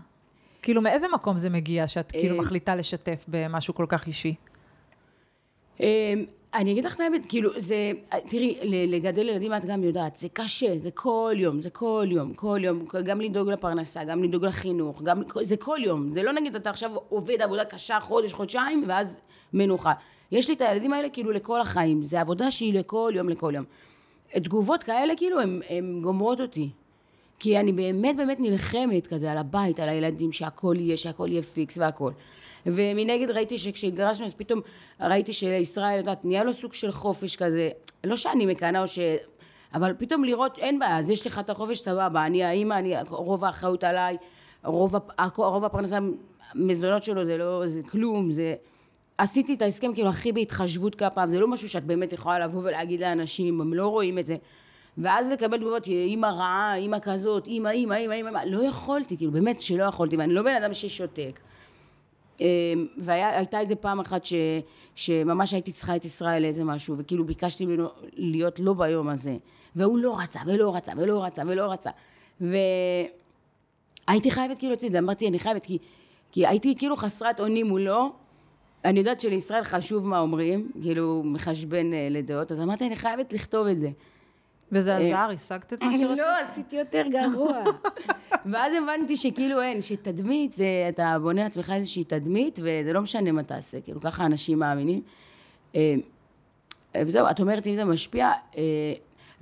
כאילו, 0.63 0.83
מאיזה 0.83 1.07
מקום 1.15 1.37
זה 1.37 1.51
מגיע 1.51 1.89
שאת 1.89 2.13
כאילו 2.13 2.35
אה, 2.35 2.41
מחליטה 2.41 2.77
לשתף 2.77 3.25
במשהו 3.29 3.75
כל 3.75 3.87
כך 3.89 4.07
אישי? 4.07 4.35
אני 6.55 6.73
אגיד 6.73 6.85
לך 6.85 6.95
את 6.95 7.01
האמת, 7.01 7.23
כאילו, 7.29 7.51
זה, 7.57 7.93
תראי, 8.29 8.59
לגדל 8.63 9.29
ילדים 9.29 9.53
את 9.55 9.65
גם 9.65 9.85
יודעת, 9.85 10.17
זה 10.17 10.29
קשה, 10.33 10.79
זה 10.79 10.91
כל 10.91 11.35
יום, 11.37 11.61
זה 11.61 11.71
כל 11.71 12.07
יום, 12.11 12.35
כל 12.35 12.59
יום, 12.63 12.85
גם 13.05 13.21
לדאוג 13.21 13.49
לפרנסה, 13.51 14.05
גם 14.05 14.25
לדאוג 14.25 14.45
לחינוך, 14.45 15.03
גם, 15.03 15.23
זה 15.43 15.57
כל 15.57 15.79
יום, 15.85 16.13
זה 16.13 16.23
לא 16.23 16.33
נגיד 16.33 16.55
אתה 16.57 16.71
עכשיו 16.71 16.91
עובד 17.09 17.43
עבודה 17.43 17.65
קשה 17.65 18.01
חודש, 18.01 18.33
חודשיים, 18.33 18.85
ואז 18.87 19.17
מנוחה. 19.53 19.93
יש 20.33 20.49
לי 20.49 20.55
את 20.55 20.61
הילדים 20.61 20.93
האלה 20.93 21.09
כאילו 21.09 21.31
לכל 21.31 21.61
החיים, 21.61 22.05
זה 22.05 22.21
עבודה 22.21 22.51
שהיא 22.51 22.75
לכל 22.75 23.13
יום, 23.15 23.29
לכל 23.29 23.53
יום. 23.55 23.65
תגובות 24.35 24.83
כאלה 24.83 25.17
כאילו, 25.17 25.41
הן 25.69 26.01
גומרות 26.03 26.41
אותי. 26.41 26.71
כי 27.39 27.61
אני 27.61 27.73
באמת 27.73 28.17
באמת 28.17 28.41
נלחמת 28.41 29.07
כזה 29.07 29.33
על 29.33 29.39
הבית, 29.39 29.81
על 29.81 29.89
הילדים, 29.89 30.33
שהכל 30.33 30.75
יהיה, 30.79 30.97
שהכל 30.97 31.29
יהיה 31.31 31.43
פיקס 31.43 31.79
והכל. 31.79 32.13
ומנגד 32.67 33.31
ראיתי 33.31 33.59
שכשהתגרשנו, 33.59 34.27
אז 34.27 34.33
פתאום 34.35 34.61
ראיתי 35.01 35.33
שישראל, 35.33 35.99
יודעת, 35.99 36.25
נהיה 36.25 36.45
לו 36.45 36.53
סוג 36.53 36.73
של 36.73 36.93
חופש 36.93 37.37
כזה, 37.37 37.71
לא 38.05 38.17
שאני 38.17 38.47
מקנאה 38.47 38.83
או 38.83 38.89
ש... 38.89 38.99
אבל 39.75 39.95
פתאום 39.99 40.25
לראות, 40.25 40.59
אין 40.59 40.79
בעיה, 40.79 40.99
אז 40.99 41.11
יש 41.11 41.27
לך 41.27 41.39
את 41.39 41.51
החופש, 41.51 41.79
סבבה, 41.79 42.27
אני 42.27 42.45
האימא, 42.45 42.75
אני, 42.75 42.95
רוב 43.09 43.45
האחריות 43.45 43.85
עליי, 43.85 44.17
רוב, 44.65 44.95
רוב 45.37 45.65
הפרנסה, 45.65 45.99
המזונות 46.55 47.03
שלו 47.03 47.25
זה 47.25 47.37
לא, 47.37 47.63
זה 47.67 47.81
כלום, 47.91 48.33
זה... 48.33 48.55
עשיתי 49.19 49.55
את 49.55 49.63
ההסכם 49.63 49.95
כאילו 49.95 50.09
הכי 50.09 50.33
בהתחשבות 50.33 50.95
כלפיו, 50.95 51.29
זה 51.29 51.41
לא 51.41 51.49
משהו 51.49 51.69
שאת 51.69 51.85
באמת 51.85 52.13
יכולה 52.13 52.39
לבוא 52.39 52.61
ולהגיד 52.65 53.01
לאנשים, 53.01 53.61
הם 53.61 53.75
לא 53.75 53.87
רואים 53.87 54.19
את 54.19 54.27
זה. 54.27 54.37
ואז 54.99 55.31
לקבל 55.31 55.59
תגובות, 55.59 55.87
אימא 55.87 56.27
רעה, 56.27 56.77
אימא 56.77 56.97
כזאת, 57.03 57.47
אימא, 57.47 57.69
אימא, 57.69 57.95
אימא, 57.95 58.13
אימא, 58.13 58.39
לא 58.47 58.65
יכולתי, 58.65 59.17
כאילו, 59.17 59.33
באמת 59.33 59.61
שלא 59.61 59.85
יכולתי, 59.85 60.17
ואני 60.17 60.35
לא 60.35 60.43
בן 60.43 60.55
אדם 60.55 60.75
ששותק. 60.75 61.41
אמ, 62.41 62.87
והייתה 62.99 63.61
איזה 63.61 63.75
פעם 63.75 64.01
אחת 64.01 64.25
ש, 64.25 64.33
שממש 64.95 65.53
הייתי 65.53 65.73
צריכה 65.73 65.97
את 65.97 66.05
ישראל 66.05 66.43
לאיזה 66.43 66.65
משהו, 66.65 66.95
וכאילו 66.99 67.25
ביקשתי 67.25 67.67
ממנו 67.67 67.89
להיות 68.15 68.61
לא 68.61 68.73
ביום 68.73 69.09
הזה. 69.09 69.37
והוא 69.77 69.99
לא 69.99 70.19
רצה, 70.19 70.41
ולא 70.47 70.77
רצה, 70.77 70.93
ולא 70.97 71.25
רצה, 71.25 71.43
ולא 71.47 71.73
רצה. 71.73 71.91
והייתי 72.41 74.31
חייבת 74.31 74.59
כאילו 74.59 74.71
להוציא 74.73 74.89
את 74.89 74.93
זה, 74.93 74.99
אמרתי, 74.99 75.29
אני 75.29 75.39
חייבת, 75.39 75.65
כי, 75.65 75.79
כי 76.33 76.47
הייתי 76.47 76.75
כאילו 76.79 76.97
חסרת 76.97 77.41
אונים 77.41 77.67
מולו. 77.67 78.13
אני 78.85 78.99
יודעת 78.99 79.21
שלישראל 79.21 79.65
חשוב 79.65 80.07
מה 80.07 80.21
אומרים, 80.21 80.71
כאילו, 80.83 81.23
מחשבן 81.25 81.95
אה, 81.95 82.09
לדעות, 82.11 82.53
אז 82.53 82.61
אמרתי, 82.61 82.87
אני 82.87 82.97
חייבת 82.97 83.33
לכתוב 83.33 83.67
את 83.67 83.81
זה. 83.81 83.91
וזה 84.73 84.97
אה, 84.97 84.99
עזר? 84.99 85.35
השגת 85.35 85.73
את 85.73 85.83
מה 85.83 85.99
שרצית? 85.99 86.19
לא, 86.19 86.41
עשיתי 86.41 86.77
יותר 86.77 87.03
גרוע. 87.11 87.63
ואז 88.53 88.73
הבנתי 88.83 89.17
שכאילו 89.17 89.63
אין, 89.63 89.83
שתדמית 89.83 90.53
זה, 90.53 90.87
אתה 90.89 91.17
בונה 91.23 91.43
לעצמך 91.43 91.71
איזושהי 91.71 92.05
תדמית, 92.05 92.59
וזה 92.63 92.93
לא 92.93 93.01
משנה 93.01 93.33
מה 93.33 93.43
תעשה, 93.43 93.81
כאילו 93.81 94.01
ככה 94.01 94.27
אנשים 94.27 94.59
מאמינים. 94.59 95.03
אה, 95.75 95.95
וזהו, 96.97 97.27
את 97.31 97.41
אומרת, 97.41 97.67
אם 97.67 97.77
זה 97.77 97.85
משפיע, 97.85 98.33
אה, 98.57 98.63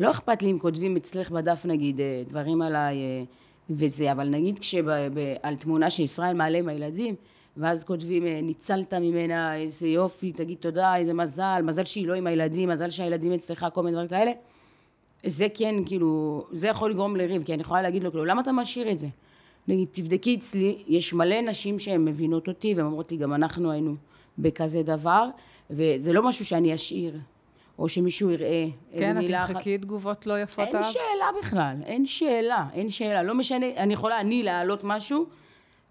לא 0.00 0.10
אכפת 0.10 0.42
לי 0.42 0.50
אם 0.50 0.58
כותבים 0.58 0.96
אצלך 0.96 1.30
בדף 1.30 1.66
נגיד 1.66 2.00
אה, 2.00 2.22
דברים 2.28 2.62
עליי 2.62 2.96
אה, 2.96 3.22
וזה, 3.70 4.12
אבל 4.12 4.28
נגיד 4.28 4.58
כשעל 4.58 5.56
תמונה 5.58 5.90
שישראל 5.90 6.36
מעלה 6.36 6.58
עם 6.58 6.68
הילדים, 6.68 7.14
ואז 7.56 7.84
כותבים, 7.84 8.26
אה, 8.26 8.40
ניצלת 8.42 8.94
ממנה, 8.94 9.56
איזה 9.56 9.88
יופי, 9.88 10.32
תגיד 10.32 10.58
תודה, 10.60 10.96
איזה 10.96 11.14
מזל, 11.14 11.62
מזל 11.64 11.84
שהיא 11.84 12.08
לא 12.08 12.14
עם 12.14 12.26
הילדים, 12.26 12.68
מזל 12.68 12.90
שהילדים 12.90 13.32
אצלך, 13.32 13.66
כל 13.74 13.82
מיני 13.82 13.92
דברים 13.92 14.08
כאלה. 14.08 14.32
זה 15.22 15.46
כן, 15.54 15.74
כאילו, 15.86 16.44
זה 16.52 16.68
יכול 16.68 16.90
לגרום 16.90 17.16
לריב, 17.16 17.42
כי 17.42 17.54
אני 17.54 17.62
יכולה 17.62 17.82
להגיד 17.82 18.02
לו, 18.02 18.10
כאילו, 18.10 18.24
למה 18.24 18.40
אתה 18.40 18.52
משאיר 18.52 18.90
את 18.90 18.98
זה? 18.98 19.06
נגיד, 19.68 19.88
תבדקי 19.92 20.34
אצלי, 20.34 20.82
יש 20.86 21.14
מלא 21.14 21.40
נשים 21.40 21.78
שהן 21.78 22.04
מבינות 22.04 22.48
אותי, 22.48 22.74
והן 22.74 22.86
אומרות 22.86 23.12
לי, 23.12 23.18
גם 23.18 23.34
אנחנו 23.34 23.70
היינו 23.70 23.94
בכזה 24.38 24.82
דבר, 24.82 25.28
וזה 25.70 26.12
לא 26.12 26.28
משהו 26.28 26.44
שאני 26.44 26.74
אשאיר, 26.74 27.18
או 27.78 27.88
שמישהו 27.88 28.30
יראה 28.30 28.66
איזה 28.92 29.04
כן, 29.04 29.18
את. 29.18 29.48
תמחקי 29.48 29.78
תגובות 29.78 30.26
לא 30.26 30.42
יפות 30.42 30.66
אין 30.66 30.76
עליו? 30.76 30.90
שאלה 30.90 31.26
בכלל, 31.42 31.76
אין 31.84 32.06
שאלה, 32.06 32.66
אין 32.72 32.90
שאלה. 32.90 33.22
לא 33.22 33.34
משנה, 33.34 33.66
אני 33.76 33.92
יכולה 33.92 34.20
אני 34.20 34.42
להעלות 34.42 34.80
משהו, 34.84 35.26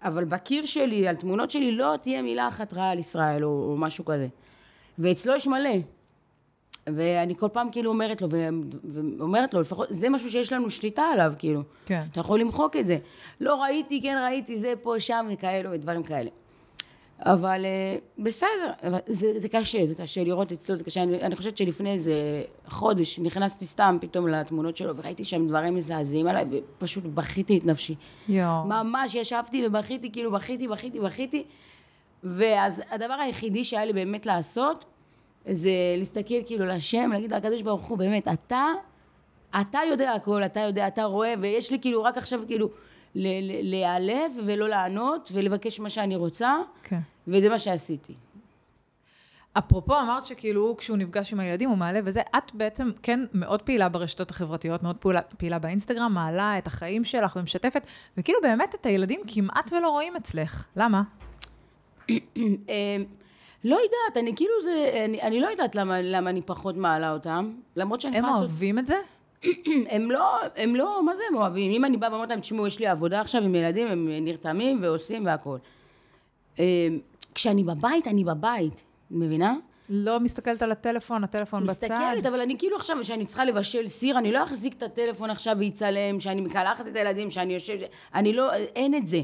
אבל 0.02 0.24
בקיר 0.24 0.66
שלי, 0.66 1.08
על 1.08 1.16
תמונות 1.16 1.50
שלי, 1.50 1.72
לא 1.72 1.94
תהיה 2.02 2.22
מילה 2.22 2.48
אחת 2.48 2.74
רעה 2.74 2.90
על 2.90 2.98
ישראל, 2.98 3.44
או, 3.44 3.48
או 3.48 3.76
משהו 3.78 4.04
כזה. 4.04 4.28
ואצלו 4.98 5.34
יש 5.36 5.46
מלא. 5.46 5.70
ואני 6.96 7.36
כל 7.36 7.48
פעם 7.52 7.70
כאילו 7.70 7.90
אומרת 7.90 8.22
לו, 8.22 8.28
ואומרת 9.18 9.54
לו, 9.54 9.60
לפחות, 9.60 9.88
זה 9.90 10.08
משהו 10.08 10.30
שיש 10.30 10.52
לנו 10.52 10.70
שליטה 10.70 11.02
עליו, 11.02 11.32
כאילו. 11.38 11.62
כן. 11.86 12.02
אתה 12.12 12.20
יכול 12.20 12.40
למחוק 12.40 12.76
את 12.76 12.86
זה. 12.86 12.98
לא 13.40 13.62
ראיתי, 13.62 14.02
כן 14.02 14.18
ראיתי, 14.24 14.56
זה 14.56 14.74
פה, 14.82 15.00
שם, 15.00 15.28
וכאלו, 15.32 15.70
ודברים 15.70 16.02
כאלה. 16.02 16.30
אבל 17.20 17.64
אה, 17.64 17.96
בסדר, 18.18 18.72
זה, 19.06 19.40
זה 19.40 19.48
קשה, 19.48 19.86
זה 19.86 19.94
קשה 19.94 20.24
לראות 20.24 20.52
אצלו, 20.52 20.76
זה 20.76 20.84
קשה. 20.84 21.02
אני, 21.02 21.22
אני 21.22 21.36
חושבת 21.36 21.56
שלפני 21.56 21.92
איזה 21.92 22.42
חודש 22.68 23.18
נכנסתי 23.18 23.66
סתם 23.66 23.96
פתאום 24.00 24.28
לתמונות 24.28 24.76
שלו, 24.76 24.96
וראיתי 24.96 25.24
שם 25.24 25.48
דברים 25.48 25.74
מזעזעים 25.74 26.26
עליי, 26.26 26.44
ופשוט 26.50 27.04
בכיתי 27.04 27.58
את 27.58 27.66
נפשי. 27.66 27.94
יואו. 28.28 28.64
ממש 28.64 29.14
ישבתי 29.14 29.66
ובכיתי, 29.66 30.12
כאילו 30.12 30.30
בכיתי, 30.30 30.68
בכיתי, 30.68 31.00
בכיתי. 31.00 31.44
ואז 32.24 32.82
הדבר 32.90 33.14
היחידי 33.14 33.64
שהיה 33.64 33.84
לי 33.84 33.92
באמת 33.92 34.26
לעשות, 34.26 34.84
זה 35.50 35.70
להסתכל 35.98 36.42
כאילו 36.46 36.66
לשם, 36.66 37.10
להגיד 37.12 37.32
לקדוש 37.32 37.62
ברוך 37.62 37.86
הוא, 37.86 37.98
באמת, 37.98 38.28
אתה, 38.28 38.64
אתה 39.60 39.78
יודע 39.90 40.12
הכל, 40.12 40.44
אתה 40.44 40.60
יודע, 40.60 40.88
אתה 40.88 41.04
רואה, 41.04 41.34
ויש 41.40 41.72
לי 41.72 41.80
כאילו 41.80 42.02
רק 42.02 42.16
עכשיו 42.18 42.40
כאילו 42.46 42.68
ל- 43.14 43.50
ל- 43.52 43.70
להיעלב 43.70 44.32
ולא 44.46 44.68
לענות, 44.68 45.30
ולבקש 45.34 45.80
מה 45.80 45.90
שאני 45.90 46.16
רוצה, 46.16 46.56
כן. 46.82 47.00
וזה 47.28 47.48
מה 47.48 47.58
שעשיתי. 47.58 48.14
אפרופו, 49.58 50.00
אמרת 50.00 50.26
שכאילו 50.26 50.60
הוא, 50.62 50.76
כשהוא 50.76 50.96
נפגש 50.96 51.32
עם 51.32 51.40
הילדים, 51.40 51.68
הוא 51.70 51.78
מעלה 51.78 52.00
וזה, 52.04 52.20
את 52.38 52.54
בעצם 52.54 52.88
כן 53.02 53.20
מאוד 53.34 53.62
פעילה 53.62 53.88
ברשתות 53.88 54.30
החברתיות, 54.30 54.82
מאוד 54.82 54.96
פעילה, 54.96 55.22
פעילה 55.22 55.58
באינסטגרם, 55.58 56.14
מעלה 56.14 56.58
את 56.58 56.66
החיים 56.66 57.04
שלך 57.04 57.36
ומשתפת, 57.36 57.86
וכאילו 58.18 58.38
באמת 58.42 58.74
את 58.74 58.86
הילדים 58.86 59.20
כמעט 59.26 59.72
ולא 59.72 59.88
רואים 59.88 60.16
אצלך. 60.16 60.64
למה? 60.76 61.02
לא 63.64 63.76
יודעת, 63.76 64.16
אני 64.16 64.36
כאילו 64.36 64.52
זה, 64.62 65.02
אני, 65.04 65.22
אני 65.22 65.40
לא 65.40 65.46
יודעת 65.46 65.74
למה, 65.74 66.02
למה 66.02 66.30
אני 66.30 66.42
פחות 66.42 66.76
מעלה 66.76 67.12
אותם, 67.12 67.52
למרות 67.76 68.00
שאני 68.00 68.16
הם 68.16 68.24
יכולה 68.24 68.32
לעשות... 68.32 68.50
אוהבים 68.50 68.78
את 68.78 68.86
זה? 68.86 68.96
הם 69.94 70.10
לא, 70.10 70.38
הם 70.56 70.76
לא, 70.76 71.02
מה 71.04 71.16
זה 71.16 71.22
הם 71.30 71.36
אוהבים? 71.36 71.70
אם 71.70 71.84
אני 71.84 71.96
באה 71.96 72.10
ואומרת 72.12 72.30
להם, 72.30 72.40
תשמעו, 72.40 72.66
יש 72.66 72.78
לי 72.78 72.86
עבודה 72.86 73.20
עכשיו 73.20 73.42
עם 73.42 73.54
ילדים, 73.54 73.86
הם 73.86 74.08
נרתמים 74.10 74.78
ועושים 74.82 75.26
והכול. 75.26 75.58
אה, 76.58 76.88
כשאני 77.34 77.64
בבית, 77.64 78.06
אני 78.06 78.24
בבית, 78.24 78.82
מבינה? 79.10 79.54
לא 79.88 80.20
מסתכלת 80.20 80.62
על 80.62 80.72
הטלפון, 80.72 81.24
הטלפון 81.24 81.62
בצד. 81.62 81.70
מסתכלת, 81.70 82.26
אבל 82.26 82.40
אני 82.40 82.58
כאילו 82.58 82.76
עכשיו, 82.76 82.96
כשאני 83.00 83.26
צריכה 83.26 83.44
לבשל 83.44 83.86
סיר, 83.86 84.18
אני 84.18 84.32
לא 84.32 84.42
אחזיק 84.42 84.74
את 84.74 84.82
הטלפון 84.82 85.30
עכשיו 85.30 85.56
ויצלם, 85.58 86.20
שאני 86.20 86.40
מקלחת 86.40 86.88
את 86.88 86.96
הילדים, 86.96 87.30
שאני 87.30 87.54
יושבת, 87.54 87.88
אני 88.14 88.32
לא, 88.32 88.54
אין 88.54 88.94
את 88.94 89.08
זה. 89.08 89.20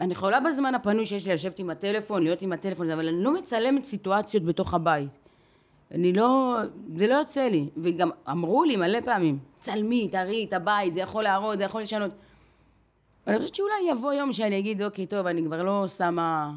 אני 0.00 0.12
יכולה 0.12 0.40
בזמן 0.40 0.74
הפנוי 0.74 1.06
שיש 1.06 1.26
לי 1.26 1.32
לשבת 1.34 1.58
עם 1.58 1.70
הטלפון, 1.70 2.22
להיות 2.22 2.42
עם 2.42 2.52
הטלפון, 2.52 2.90
אבל 2.90 3.08
אני 3.08 3.24
לא 3.24 3.34
מצלמת 3.34 3.84
סיטואציות 3.84 4.42
בתוך 4.44 4.74
הבית. 4.74 5.08
אני 5.94 6.12
לא, 6.12 6.56
זה 6.96 7.06
לא 7.06 7.14
יוצא 7.14 7.48
לי. 7.48 7.68
וגם 7.76 8.10
אמרו 8.30 8.64
לי 8.64 8.76
מלא 8.76 9.00
פעמים, 9.00 9.38
צלמי, 9.58 10.08
תראי 10.08 10.44
את 10.48 10.52
הבית, 10.52 10.94
זה 10.94 11.00
יכול 11.00 11.22
להראות, 11.22 11.58
זה 11.58 11.64
יכול 11.64 11.82
לשנות. 11.82 12.10
אני 13.26 13.38
חושבת 13.38 13.54
שאולי 13.54 13.90
יבוא 13.90 14.12
יום 14.12 14.32
שאני 14.32 14.58
אגיד, 14.58 14.82
אוקיי, 14.82 15.06
טוב, 15.06 15.26
אני 15.26 15.44
כבר 15.44 15.62
לא 15.62 15.86
שמה 15.86 16.52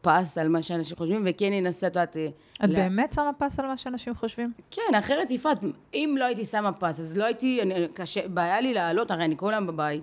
פס 0.00 0.38
על 0.38 0.48
מה 0.48 0.62
שאנשים 0.62 0.96
חושבים, 0.96 1.24
וכן 1.30 1.52
אנסה, 1.52 1.86
את 1.86 1.92
יודעת... 1.92 2.16
את 2.16 2.60
לה- 2.60 2.66
באמת? 2.66 2.78
באמת 2.78 3.12
שמה 3.12 3.30
פס 3.38 3.58
על 3.58 3.66
מה 3.66 3.76
שאנשים 3.76 4.14
חושבים? 4.14 4.48
כן, 4.70 4.94
אחרת 4.98 5.30
יפעת, 5.30 5.58
אם 5.94 6.14
לא 6.18 6.24
הייתי 6.24 6.44
שמה 6.44 6.72
פס, 6.72 7.00
אז 7.00 7.16
לא 7.16 7.24
הייתי, 7.24 7.62
אני, 7.62 7.88
קשה, 7.94 8.28
בעיה 8.28 8.60
לי 8.60 8.74
לעלות, 8.74 9.10
הרי 9.10 9.24
אני 9.24 9.36
כל 9.36 9.54
היום 9.54 9.66
בבית. 9.66 10.02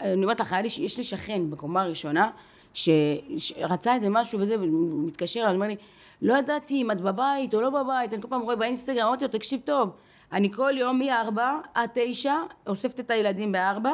אני 0.00 0.22
אומרת 0.22 0.40
לך, 0.40 0.52
לי, 0.52 0.68
יש 0.84 0.98
לי 0.98 1.04
שכן 1.04 1.50
בקומה 1.50 1.82
הראשונה, 1.82 2.30
שרצה 2.74 3.94
איזה 3.94 4.06
משהו 4.10 4.40
וזה, 4.40 4.60
והוא 4.60 5.06
מתקשר 5.06 5.40
אליי, 5.40 5.54
אומר 5.54 5.66
לי, 5.66 5.76
לא 6.22 6.34
ידעתי 6.38 6.82
אם 6.82 6.90
את 6.90 7.00
בבית 7.00 7.54
או 7.54 7.60
לא 7.60 7.70
בבית, 7.70 8.12
אני 8.12 8.22
כל 8.22 8.28
פעם 8.28 8.40
רואה 8.40 8.56
באינסטגרם, 8.56 9.06
אמרתי 9.06 9.24
לו, 9.24 9.30
תקשיב 9.30 9.60
טוב, 9.64 9.90
אני 10.32 10.52
כל 10.52 10.72
יום 10.76 10.98
מ-4 10.98 11.40
עד 11.74 11.90
9, 11.94 12.34
אוספת 12.66 13.00
את 13.00 13.10
הילדים 13.10 13.52
ב-4, 13.52 13.88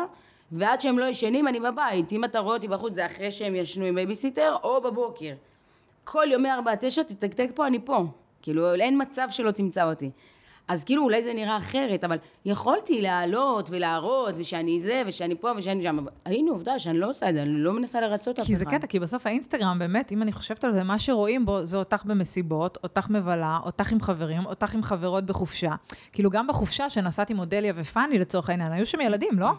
ועד 0.53 0.81
שהם 0.81 0.99
לא 0.99 1.05
ישנים 1.05 1.49
אני 1.49 1.61
בבית. 1.61 2.13
אם 2.13 2.25
אתה 2.25 2.39
רואה 2.39 2.57
אותי 2.57 2.69
בחוץ, 2.69 2.95
זה 2.95 3.07
אחרי 3.07 3.33
שהם 3.33 3.55
ישנו 3.55 3.85
עם 3.85 3.95
בייביסיטר, 3.95 4.57
או 4.63 4.81
בבוקר. 4.81 5.35
כל 6.05 6.27
יום 6.31 6.43
מ-4 6.43 6.71
עד 6.71 6.79
9, 6.81 7.03
תתקתק 7.03 7.51
פה, 7.55 7.67
אני 7.67 7.79
פה. 7.85 8.05
כאילו, 8.43 8.75
אין 8.75 9.03
מצב 9.03 9.27
שלא 9.31 9.51
תמצא 9.51 9.91
אותי. 9.91 10.11
אז 10.69 10.85
כאילו, 10.85 11.03
אולי 11.03 11.23
זה 11.23 11.35
נראה 11.35 11.57
אחרת, 11.57 12.05
אבל 12.05 12.17
יכולתי 12.45 13.03
לעלות 13.03 13.71
ולהראות, 13.71 14.35
ושאני 14.39 14.81
זה, 14.81 15.03
ושאני 15.07 15.35
פה, 15.41 15.51
ושאני 15.57 15.83
שם. 15.83 15.99
אבל 15.99 16.11
היינו, 16.25 16.53
עובדה 16.53 16.79
שאני 16.79 16.99
לא 16.99 17.11
עושה 17.11 17.29
את 17.29 17.35
זה, 17.35 17.43
אני 17.43 17.51
לא 17.51 17.73
מנסה 17.73 18.01
לרצות 18.01 18.39
אף 18.39 18.45
אחד. 18.45 18.53
כי 18.53 18.57
זה 18.57 18.65
קטע, 18.65 18.87
כי 18.87 19.01
בסוף 19.01 19.27
האינסטגרם, 19.27 19.79
באמת, 19.79 20.13
אם 20.13 20.23
אני 20.23 20.33
חושבת 20.33 20.65
על 20.65 20.73
זה, 20.73 20.83
מה 20.83 20.99
שרואים 20.99 21.47
בו 21.47 21.65
זה 21.65 21.77
אותך 21.77 22.05
במסיבות, 22.05 22.79
אותך 22.83 23.11
מבלה, 23.11 23.59
אותך 23.65 23.93
עם 23.93 24.01
חברים, 24.01 24.47
אותך 24.47 24.75
עם 24.75 24.83
חברות 24.83 25.27
בחופשה. 25.27 25.75
כאילו, 26.13 26.31
גם 26.31 26.47
בחופשה 26.47 26.91
שנסעתי 26.91 27.33
עם 27.33 27.39
אודליה 27.39 27.73
ופאני, 27.77 28.19
לצורך 28.19 28.51
העניין, 28.51 28.73
היו 28.73 28.87
שם 28.87 29.01
ילדים, 29.01 29.39
לא? 29.39 29.51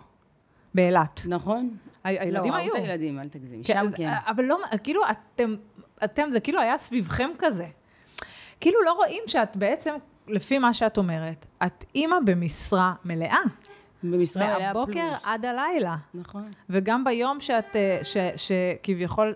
באילת. 0.73 1.21
נכון? 1.29 1.69
הילדים 2.03 2.51
לא, 2.51 2.57
היו. 2.57 2.73
ראו 2.73 2.77
את 2.77 2.81
הילדים, 2.81 3.19
אל 3.19 3.27
תגזימי. 3.27 3.63
כן, 3.63 3.73
שם 3.73 3.91
כן. 3.95 4.11
אבל 4.27 4.43
לא, 4.43 4.57
כאילו, 4.83 5.01
אתם, 5.11 5.55
אתם, 6.03 6.29
זה 6.31 6.39
כאילו 6.39 6.61
היה 6.61 6.77
סביבכם 6.77 7.29
כזה. 7.37 7.65
כאילו 8.59 8.83
לא 8.83 8.91
רואים 8.91 9.23
שאת 9.27 9.57
בעצם, 9.57 9.93
לפי 10.27 10.59
מה 10.59 10.73
שאת 10.73 10.97
אומרת, 10.97 11.45
את 11.65 11.85
אימא 11.95 12.15
במשרה 12.25 12.93
מלאה. 13.05 13.37
במשרה 14.03 14.43
מלאה 14.43 14.73
פלוס. 14.73 14.87
מהבוקר 14.87 15.13
עד 15.23 15.45
הלילה. 15.45 15.95
נכון. 16.13 16.51
וגם 16.69 17.03
ביום 17.03 17.41
שאת, 17.41 17.75
אה, 17.75 17.99
ש, 18.03 18.17
שכביכול 18.35 19.33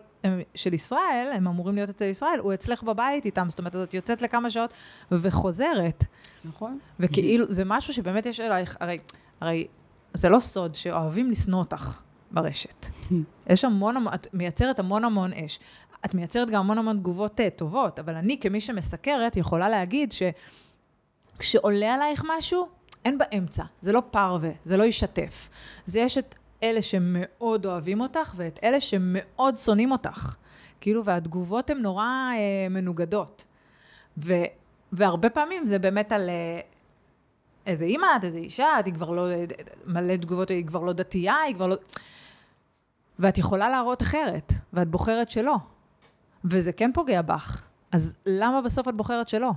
של 0.56 0.74
ישראל, 0.74 1.32
הם 1.34 1.48
אמורים 1.48 1.76
להיות 1.76 1.90
אצל 1.90 2.06
ישראל, 2.06 2.40
הוא 2.40 2.54
אצלך 2.54 2.84
בבית 2.84 3.26
איתם, 3.26 3.50
זאת 3.50 3.60
אומרת, 3.60 3.76
את 3.76 3.94
יוצאת 3.94 4.22
לכמה 4.22 4.50
שעות 4.50 4.74
וחוזרת. 5.12 6.04
נכון. 6.46 6.80
וכאילו, 7.00 7.46
זה 7.50 7.64
משהו 7.66 7.94
שבאמת 7.94 8.26
יש 8.26 8.40
אלייך, 8.40 8.78
הרי, 8.80 8.98
הרי 9.42 9.68
זה 10.14 10.30
לא 10.30 10.40
סוד 10.40 10.76
שאוהבים 10.76 11.32
לשנוא 11.32 11.60
אותך 11.60 12.00
ברשת. 12.32 12.86
יש 13.50 13.66
המון, 13.66 14.08
את 14.14 14.28
מייצרת 14.34 14.80
המון 14.80 15.04
המון 15.04 15.34
אש. 15.34 15.60
את 16.06 16.14
מייצרת 16.14 16.50
גם 16.50 16.60
המון 16.60 16.78
המון 16.78 16.98
תגובות 16.98 17.40
אה, 17.40 17.50
טובות, 17.50 18.00
אבל 18.00 18.16
אני 18.16 18.40
כמי 18.40 18.60
שמסקרת 18.60 19.38
יכולה 19.38 19.70
להגיד 19.70 20.12
שכשעולה 21.38 21.94
עלייך 21.94 22.24
משהו, 22.38 22.68
אין 23.06 23.18
באמצע. 23.18 23.64
זה 23.82 23.92
לא 23.92 24.02
פרווה, 24.12 24.50
זה 24.64 24.78
לא 24.78 24.84
ישתף. 24.84 25.50
זה 25.86 26.00
יש 26.00 26.18
את 26.18 26.36
אלה 26.64 26.82
שמאוד 26.82 27.66
אוהבים 27.66 28.02
אותך 28.02 28.34
ואת 28.36 28.60
אלה 28.64 28.80
שמאוד 28.80 29.58
שונאים 29.58 29.92
אותך. 29.92 30.36
כאילו, 30.82 31.06
והתגובות 31.06 31.70
הן 31.70 31.78
נורא 31.78 32.06
אה, 32.34 32.70
מנוגדות. 32.70 33.46
ו, 34.18 34.34
והרבה 34.92 35.30
פעמים 35.30 35.66
זה 35.66 35.80
באמת 35.80 36.12
על 36.12 36.30
אה, 36.30 36.60
איזה 37.66 37.86
אימא 37.86 38.08
את, 38.16 38.24
איזה 38.24 38.38
אישה, 38.38 38.80
את, 38.80 38.86
היא 38.86 38.94
כבר 38.94 39.10
לא, 39.10 39.28
מלא 39.86 40.16
תגובות, 40.16 40.50
היא 40.50 40.66
כבר 40.66 40.84
לא 40.84 40.94
דתייה, 40.94 41.36
היא 41.36 41.56
כבר 41.56 41.68
לא... 41.68 41.76
ואת 43.20 43.38
יכולה 43.38 43.70
להראות 43.70 44.02
אחרת, 44.02 44.54
ואת 44.74 44.88
בוחרת 44.88 45.32
שלא. 45.32 45.56
וזה 46.46 46.72
כן 46.72 46.92
פוגע 46.94 47.22
בך. 47.22 47.62
אז 47.92 48.16
למה 48.26 48.62
בסוף 48.62 48.88
את 48.88 48.96
בוחרת 48.96 49.30
שלא? 49.30 49.52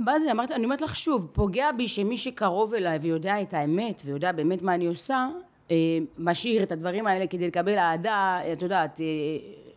מה 0.00 0.20
זה, 0.20 0.30
אמרת, 0.30 0.50
אני 0.50 0.64
אומרת 0.64 0.80
לך 0.80 0.96
שוב, 0.96 1.28
פוגע 1.32 1.72
בי 1.72 1.88
שמי 1.88 2.16
שקרוב 2.16 2.74
אליי 2.74 2.98
ויודע 2.98 3.42
את 3.42 3.54
האמת, 3.54 4.02
ויודע 4.04 4.32
באמת 4.32 4.62
מה 4.62 4.74
אני 4.74 4.86
עושה, 4.86 5.28
אה, 5.70 5.76
משאיר 6.18 6.62
את 6.62 6.72
הדברים 6.72 7.06
האלה 7.06 7.26
כדי 7.26 7.46
לקבל 7.46 7.78
אהדה, 7.78 8.40
את 8.52 8.62
יודעת, 8.62 9.00
אה, 9.00 9.06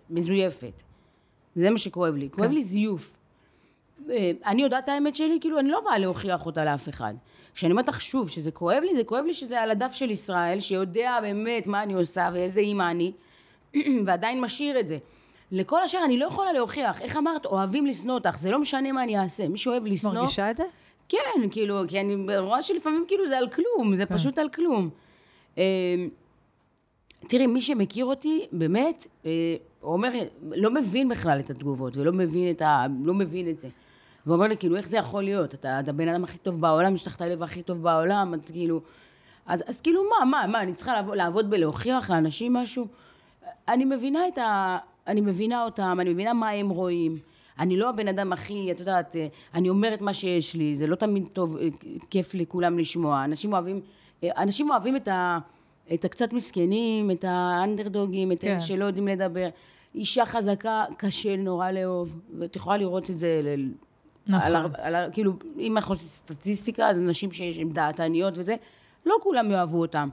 מזויפת. 0.09 0.81
זה 1.55 1.69
מה 1.69 1.77
שכואב 1.77 2.15
לי. 2.15 2.29
כואב 2.31 2.51
לי 2.51 2.61
זיוף. 2.61 3.13
אה, 4.09 4.31
אני 4.45 4.61
יודעת 4.61 4.83
את 4.83 4.89
האמת 4.89 5.15
שלי, 5.15 5.37
כאילו, 5.41 5.59
אני 5.59 5.69
לא 5.69 5.81
באה 5.85 5.97
להוכיח 5.97 6.45
אותה 6.45 6.65
לאף 6.65 6.89
אחד. 6.89 7.13
כשאני 7.55 7.71
אומרת 7.71 7.87
לך 7.87 8.01
שוב, 8.01 8.29
שזה 8.29 8.51
כואב 8.51 8.83
לי, 8.83 8.95
זה 8.95 9.03
כואב 9.03 9.25
לי 9.25 9.33
שזה 9.33 9.61
על 9.61 9.71
הדף 9.71 9.93
של 9.93 10.11
ישראל, 10.11 10.59
שיודע 10.59 11.19
באמת 11.21 11.67
מה 11.67 11.83
אני 11.83 11.93
עושה 11.93 12.29
ואיזה 12.33 12.59
אימא 12.59 12.91
אני, 12.91 13.11
ועדיין 14.05 14.41
משאיר 14.41 14.79
את 14.79 14.87
זה. 14.87 14.97
לכל 15.51 15.81
השאר 15.81 16.05
אני 16.05 16.19
לא 16.19 16.25
יכולה 16.25 16.53
להוכיח. 16.53 17.01
איך 17.01 17.17
אמרת, 17.17 17.45
אוהבים 17.45 17.85
לשנוא 17.85 18.15
אותך, 18.15 18.37
זה 18.37 18.51
לא 18.51 18.59
משנה 18.59 18.91
מה 18.91 19.03
אני 19.03 19.19
אעשה. 19.19 19.47
מי 19.47 19.57
שאוהב 19.57 19.85
לשנוא... 19.85 20.13
מרגישה 20.13 20.51
את 20.51 20.57
זה? 20.57 20.63
כן, 21.09 21.49
כאילו, 21.51 21.81
כי 21.87 21.99
אני 21.99 22.37
רואה 22.37 22.63
שלפעמים 22.63 23.05
כאילו 23.07 23.27
זה 23.27 23.37
על 23.37 23.49
כלום, 23.49 23.95
זה 23.95 24.05
כן. 24.05 24.15
פשוט 24.15 24.37
על 24.37 24.49
כלום. 24.49 24.89
אה, 25.57 25.63
תראי, 27.27 27.47
מי 27.47 27.61
שמכיר 27.61 28.05
אותי, 28.05 28.45
באמת, 28.51 29.07
אה, 29.25 29.55
אומר, 29.83 30.11
לא 30.41 30.71
מבין 30.71 31.09
בכלל 31.09 31.39
את 31.39 31.49
התגובות, 31.49 31.97
ולא 31.97 32.13
מבין 32.13 32.51
את 32.51 32.61
ה... 32.61 32.85
לא 33.03 33.13
מבין 33.13 33.49
את 33.49 33.59
זה. 33.59 33.67
והוא 34.25 34.35
אומר 34.35 34.47
לי, 34.47 34.57
כאילו, 34.57 34.75
איך 34.75 34.87
זה 34.87 34.97
יכול 34.97 35.23
להיות? 35.23 35.53
אתה, 35.53 35.79
אתה 35.79 35.89
הבן 35.89 36.07
אדם 36.07 36.23
הכי 36.23 36.37
טוב 36.37 36.61
בעולם, 36.61 36.95
יש 36.95 37.07
לך 37.07 37.15
את 37.15 37.21
הלב 37.21 37.43
הכי 37.43 37.61
טוב 37.61 37.83
בעולם, 37.83 38.33
את 38.33 38.51
כאילו... 38.51 38.81
אז, 39.45 39.63
אז 39.67 39.81
כאילו, 39.81 40.03
מה, 40.03 40.25
מה, 40.25 40.47
מה, 40.47 40.61
אני 40.61 40.73
צריכה 40.73 40.93
לעבוד, 40.93 41.17
לעבוד 41.17 41.49
בלהוכיח 41.49 42.09
לאנשים 42.09 42.53
משהו? 42.53 42.87
אני 43.67 43.85
מבינה 43.85 44.27
את 44.27 44.37
ה... 44.37 44.77
אני 45.07 45.21
מבינה 45.21 45.63
אותם, 45.63 45.97
אני 46.01 46.09
מבינה 46.09 46.33
מה 46.33 46.49
הם 46.49 46.69
רואים. 46.69 47.17
אני 47.59 47.77
לא 47.77 47.89
הבן 47.89 48.07
אדם 48.07 48.33
הכי, 48.33 48.71
את 48.71 48.79
יודעת, 48.79 49.15
אה, 49.15 49.27
אני 49.53 49.69
אומרת 49.69 50.01
מה 50.01 50.13
שיש 50.13 50.55
לי, 50.55 50.75
זה 50.75 50.87
לא 50.87 50.95
תמיד 50.95 51.27
טוב, 51.33 51.57
אה, 51.57 51.67
כיף 52.09 52.33
לכולם 52.33 52.79
לשמוע. 52.79 53.23
אנשים 53.23 53.53
אוהבים, 53.53 53.81
אה, 54.23 54.29
אנשים 54.37 54.69
אוהבים 54.71 54.95
את, 54.95 55.07
ה, 55.07 55.37
את 55.93 56.05
הקצת 56.05 56.33
מסכנים, 56.33 57.11
את 57.11 57.25
האנדרדוגים, 57.27 58.31
את 58.31 58.39
כן. 58.39 58.51
אלה 58.51 58.59
שלא 58.61 58.85
יודעים 58.85 59.07
לדבר. 59.07 59.49
אישה 59.95 60.25
חזקה, 60.25 60.85
קשה 60.97 61.35
נורא 61.35 61.71
לאהוב, 61.71 62.19
ואת 62.39 62.55
יכולה 62.55 62.77
לראות 62.77 63.09
את 63.09 63.17
זה, 63.17 63.41
ל, 63.43 63.69
נכון. 64.27 64.55
על, 64.55 64.65
על, 64.77 64.95
הר- 64.95 65.09
כאילו, 65.11 65.33
אם 65.59 65.77
אנחנו 65.77 65.93
עושים 65.93 66.07
סטטיסטיקה, 66.07 66.87
אז 66.87 66.97
אנשים 66.97 67.31
שהן 67.31 67.69
דעתניות 67.69 68.37
וזה, 68.37 68.55
לא 69.05 69.15
כולם 69.23 69.51
יאהבו 69.51 69.81
אותם. 69.81 70.09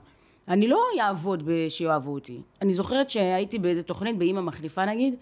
אני 0.49 0.67
לא 0.67 0.85
אעבוד 1.01 1.49
שיאהבו 1.69 2.13
אותי. 2.13 2.41
אני 2.61 2.73
זוכרת 2.73 3.09
שהייתי 3.09 3.59
באיזה 3.59 3.83
תוכנית, 3.83 4.17
באימא 4.17 4.41
מחליפה 4.41 4.85
נגיד, 4.85 5.15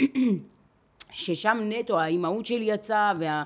ששם 1.12 1.58
נטו 1.62 2.00
האימהות 2.00 2.46
שלי 2.46 2.64
יצאה, 2.64 3.12
וה... 3.20 3.44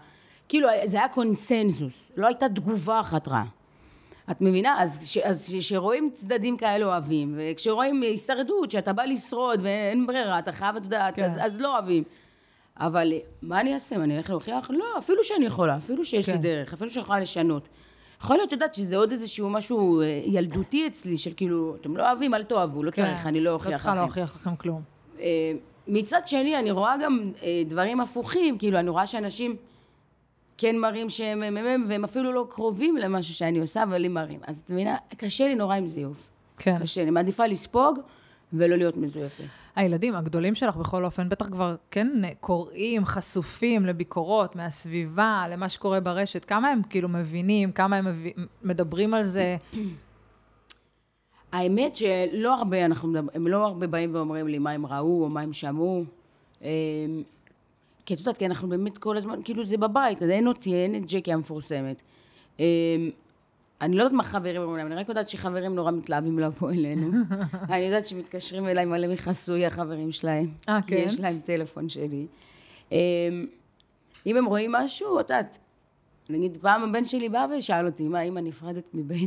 כאילו, 0.49 0.69
זה 0.85 0.97
היה 0.97 1.09
קונסנזוס, 1.09 1.93
לא 2.17 2.27
הייתה 2.27 2.49
תגובה 2.49 3.01
אחת 3.01 3.29
רעה. 3.29 3.45
את 4.31 4.41
מבינה? 4.41 4.83
אז, 4.83 4.99
כשרואים 5.59 6.11
צדדים 6.15 6.57
כאלה 6.57 6.87
אוהבים, 6.87 7.35
וכשרואים 7.39 8.03
הישרדות, 8.03 8.71
שאתה 8.71 8.93
בא 8.93 9.05
לשרוד 9.05 9.63
ואין 9.63 10.07
ברירה, 10.07 10.39
אתה 10.39 10.53
חייב, 10.53 10.77
את 10.77 10.85
יודעת, 10.85 11.15
כן. 11.15 11.25
אז, 11.25 11.39
אז 11.41 11.61
לא 11.61 11.73
אוהבים. 11.73 12.03
אבל 12.77 13.13
מה 13.43 13.61
אני 13.61 13.75
אעשה? 13.75 13.97
אני 13.97 14.17
אלך 14.17 14.31
להוכיח? 14.31 14.71
לא, 14.71 14.85
אפילו 14.99 15.25
שאני 15.25 15.47
יכולה, 15.47 15.77
אפילו 15.77 16.05
שיש 16.05 16.29
לי 16.29 16.35
כן. 16.35 16.41
דרך, 16.41 16.73
אפילו 16.73 16.91
שאני 16.91 17.03
יכולה 17.03 17.21
לשנות. 17.21 17.69
יכול 18.21 18.37
להיות, 18.37 18.49
את 18.49 18.53
יודעת, 18.53 18.75
שזה 18.75 18.97
עוד 18.97 19.11
איזשהו 19.13 19.51
משהו 19.51 20.01
אה, 20.01 20.21
ילדותי 20.25 20.87
אצלי, 20.87 21.19
של 21.19 21.31
כאילו, 21.37 21.77
אתם 21.81 21.97
לא 21.97 22.09
אוהבים, 22.09 22.35
אל 22.35 22.43
תאהבו, 22.43 22.83
לא 22.83 22.91
צריך, 22.91 23.27
אני 23.27 23.41
לא 23.41 23.51
אוכיח 23.51 23.71
לא 23.71 23.77
צריכה 23.77 23.91
לכם. 23.91 24.01
להוכיח 24.01 24.37
לכם 24.37 24.57
כלום. 24.57 24.83
אה, 25.21 25.53
מצד 25.89 26.21
שני, 26.27 26.59
אני 26.59 26.71
רואה 26.71 26.95
גם 27.05 27.33
אה, 27.43 27.63
דברים 27.67 28.01
הפוכים, 28.01 28.59
כאילו, 28.59 28.79
אני 28.79 28.89
רואה 28.89 29.07
שאנשים 29.07 29.57
כן 30.59 30.79
מראים 30.79 31.11
שהם 31.11 31.41
מ"מ, 31.55 31.85
והם 31.89 32.05
אפילו 32.05 32.33
לא 32.33 32.47
קרובים 32.51 32.97
למשהו 32.97 33.35
שאני 33.35 33.59
עושה, 33.59 33.83
אבל 33.83 34.05
הם 34.05 34.15
מראים. 34.15 34.41
אז 34.47 34.63
את 34.65 34.71
מבינה, 34.71 34.97
קשה 35.17 35.49
לי 35.49 35.55
נורא 35.55 35.75
עם 35.75 35.87
זיוף. 35.87 36.31
כן. 36.59 36.79
קשה 36.79 37.05
לי, 37.05 37.11
מעדיפה 37.11 37.47
לספוג 37.47 37.99
ולא 38.53 38.77
להיות 38.77 38.97
מזויפת. 38.97 39.45
הילדים 39.77 40.15
הגדולים 40.15 40.55
שלך 40.55 40.77
בכל 40.77 41.05
אופן, 41.05 41.29
בטח 41.29 41.49
כבר 41.49 41.77
כן 41.91 42.09
קוראים, 42.41 43.05
חשופים 43.05 43.87
לביקורות 43.87 44.57
מהסביבה, 44.57 45.45
למה 45.51 45.69
שקורה 45.69 46.01
ברשת. 46.01 46.45
כמה 46.45 46.69
הם 46.69 46.83
כאילו 46.91 47.09
מבינים, 47.09 47.73
כמה 47.73 47.97
הם. 47.97 48.07
מדברים 48.63 49.15
על 49.15 49.23
זה? 49.23 49.57
האמת 51.53 51.97
שלא 51.97 52.55
הרבה, 52.55 52.85
אנחנו 52.85 53.19
הם 53.35 53.47
לא 53.47 53.65
הרבה 53.65 53.87
באים 53.87 54.15
ואומרים 54.15 54.49
לי 54.49 54.59
מה 54.59 54.71
הם 54.71 54.87
ראו 54.87 55.25
או 55.25 55.29
מה 55.29 55.41
הם 55.41 55.53
שמעו. 55.53 56.05
אה, 56.63 56.71
כי 58.07 58.15
את 58.15 58.19
יודעת, 58.19 58.39
כי 58.39 58.47
אנחנו 58.47 58.69
באמת 58.69 58.99
כל 58.99 59.17
הזמן, 59.17 59.41
כאילו 59.45 59.65
זה 59.65 59.77
בבית, 59.77 60.23
אז 60.23 60.31
אין 60.31 60.47
אותי, 60.47 60.75
אין 60.75 60.95
את 60.95 61.03
ג'קי 61.07 61.33
המפורסמת. 61.33 62.03
אני 63.81 63.97
לא 63.97 64.03
יודעת 64.03 64.17
מה 64.17 64.23
חברים 64.23 64.63
אומרים 64.63 64.77
להם, 64.77 64.87
אני 64.87 64.95
רק 64.95 65.09
יודעת 65.09 65.29
שחברים 65.29 65.75
נורא 65.75 65.91
מתלהבים 65.91 66.39
לבוא 66.39 66.71
אלינו. 66.71 67.11
אני 67.71 67.81
יודעת 67.81 68.07
שמתקשרים 68.07 68.67
אליי 68.69 68.85
מלא 68.85 69.13
מחסוי 69.13 69.67
החברים 69.67 70.13
שלהם. 70.13 70.47
אה, 70.69 70.83
כי 70.83 70.89
כן? 70.89 71.03
יש 71.07 71.21
להם 71.21 71.41
טלפון 71.45 71.89
שלי. 71.89 72.27
אה, 72.93 72.99
אם 74.27 74.37
הם 74.37 74.45
רואים 74.45 74.73
משהו, 74.73 75.21
את 75.21 75.31
יודעת, 75.31 75.59
נגיד 76.31 76.57
פעם 76.57 76.85
הבן 76.85 77.05
שלי 77.05 77.29
בא 77.29 77.47
ושאל 77.59 77.87
אותי, 77.87 78.09
מה, 78.09 78.21
אמא 78.21 78.41
נפרדת 78.41 78.89
מבני? 78.95 79.27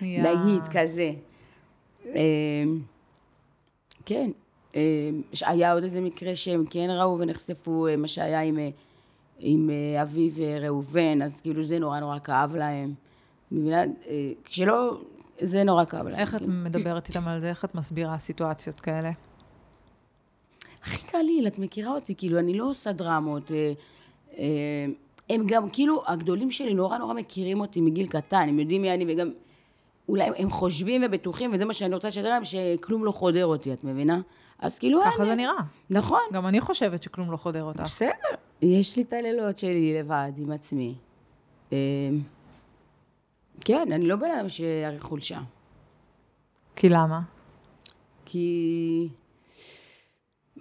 נגיד, 0.00 0.62
כזה. 0.70 1.10
אמ, 2.06 2.80
כן. 4.04 4.30
אמ, 4.74 4.80
היה 5.46 5.72
עוד 5.72 5.82
איזה 5.82 6.00
מקרה 6.00 6.36
שהם 6.36 6.64
כן 6.70 6.90
ראו 6.90 7.18
ונחשפו, 7.18 7.86
אה, 7.86 7.96
מה 7.96 8.08
שהיה 8.08 8.40
עם, 8.40 8.58
אה, 8.58 8.68
עם 9.38 9.70
אה, 9.70 10.02
אבי 10.02 10.30
וראובן, 10.34 11.22
אז 11.22 11.40
כאילו 11.40 11.64
זה 11.64 11.78
נורא 11.78 12.00
נורא 12.00 12.18
כאב 12.18 12.56
להם. 12.56 12.94
מבינה? 13.52 13.82
אה, 13.82 13.84
כשלא, 14.44 14.96
זה 15.40 15.64
נורא 15.64 15.84
כאב 15.84 16.06
להם. 16.08 16.18
איך 16.18 16.34
את 16.34 16.38
כאילו. 16.40 16.52
מדברת 16.52 17.08
איתם 17.08 17.28
על 17.28 17.40
זה? 17.40 17.48
איך 17.48 17.64
את 17.64 17.74
מסבירה 17.74 18.18
סיטואציות 18.18 18.80
כאלה? 18.80 19.10
הכי 20.82 21.06
קליל, 21.06 21.46
את 21.46 21.58
מכירה 21.58 21.90
אותי, 21.94 22.14
כאילו, 22.14 22.38
אני 22.38 22.58
לא 22.58 22.70
עושה 22.70 22.92
דרמות. 22.92 23.50
אה, 23.50 23.72
אה, 24.38 24.44
הם 25.30 25.46
גם, 25.46 25.70
כאילו, 25.70 26.02
הגדולים 26.06 26.50
שלי 26.50 26.74
נורא 26.74 26.98
נורא 26.98 27.14
מכירים 27.14 27.60
אותי 27.60 27.80
מגיל 27.80 28.06
קטן, 28.06 28.46
הם 28.48 28.58
יודעים 28.58 28.82
מי 28.82 28.94
אני, 28.94 29.04
וגם, 29.14 29.30
אולי 30.08 30.24
הם- 30.24 30.32
הם 30.38 30.50
חושבים 30.50 31.02
ובטוחים, 31.06 31.50
וזה 31.54 31.64
מה 31.64 31.72
שאני 31.72 31.94
רוצה 31.94 32.08
לשדר 32.08 32.28
להם, 32.28 32.42
שכלום 32.44 33.04
לא 33.04 33.12
חודר 33.12 33.46
אותי, 33.46 33.72
את 33.72 33.84
מבינה? 33.84 34.20
אז 34.58 34.78
כאילו, 34.78 35.00
ככה 35.04 35.22
אני- 35.22 35.26
זה 35.30 35.34
נראה. 35.34 35.52
נכון. 35.90 36.20
גם 36.32 36.46
אני 36.46 36.60
חושבת 36.60 37.02
שכלום 37.02 37.30
לא 37.32 37.36
חודר 37.36 37.62
אותך. 37.62 37.80
בסדר. 37.80 38.10
יש 38.62 38.96
לי 38.96 39.02
את 39.02 39.12
הלילות 39.12 39.58
שלי 39.58 39.98
לבד, 39.98 40.32
עם 40.36 40.50
עצמי. 40.52 40.94
כן, 43.60 43.92
אני 43.92 44.06
לא 44.06 44.16
בן 44.16 44.30
אדם 44.30 44.48
שיראה 44.48 44.98
חולשה. 44.98 45.40
כי 46.76 46.88
למה? 46.88 47.20
כי... 48.24 49.08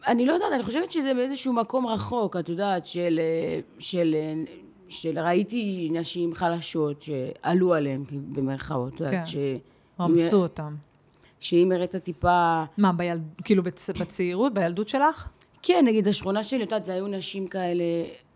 אני 0.07 0.25
לא 0.25 0.33
יודעת, 0.33 0.53
אני 0.53 0.63
חושבת 0.63 0.91
שזה 0.91 1.13
באיזשהו 1.13 1.53
מקום 1.53 1.87
רחוק, 1.87 2.35
את 2.35 2.49
יודעת, 2.49 2.85
של, 2.85 3.19
של, 3.79 4.15
של 4.89 5.19
ראיתי 5.19 5.89
נשים 5.91 6.35
חלשות 6.35 7.01
שעלו 7.01 7.73
עליהן, 7.73 8.03
במרכאות, 8.11 8.95
את 8.95 8.99
יודעת, 8.99 9.13
כן. 9.13 9.25
ש... 9.25 9.35
רמסו 9.99 10.37
אותם. 10.37 10.75
שאם 11.39 11.71
הראית 11.75 11.95
טיפה... 11.95 12.63
מה, 12.77 12.93
בילד... 12.93 13.21
כאילו 13.43 13.63
בצ... 13.63 13.89
בצעירות, 13.89 14.53
בילדות 14.53 14.89
שלך? 14.89 15.27
כן, 15.61 15.83
נגיד 15.87 16.07
השכונה 16.07 16.43
שלי, 16.43 16.57
את 16.57 16.63
יודעת, 16.63 16.85
זה 16.85 16.93
היו 16.93 17.07
נשים 17.07 17.47
כאלה, 17.47 17.83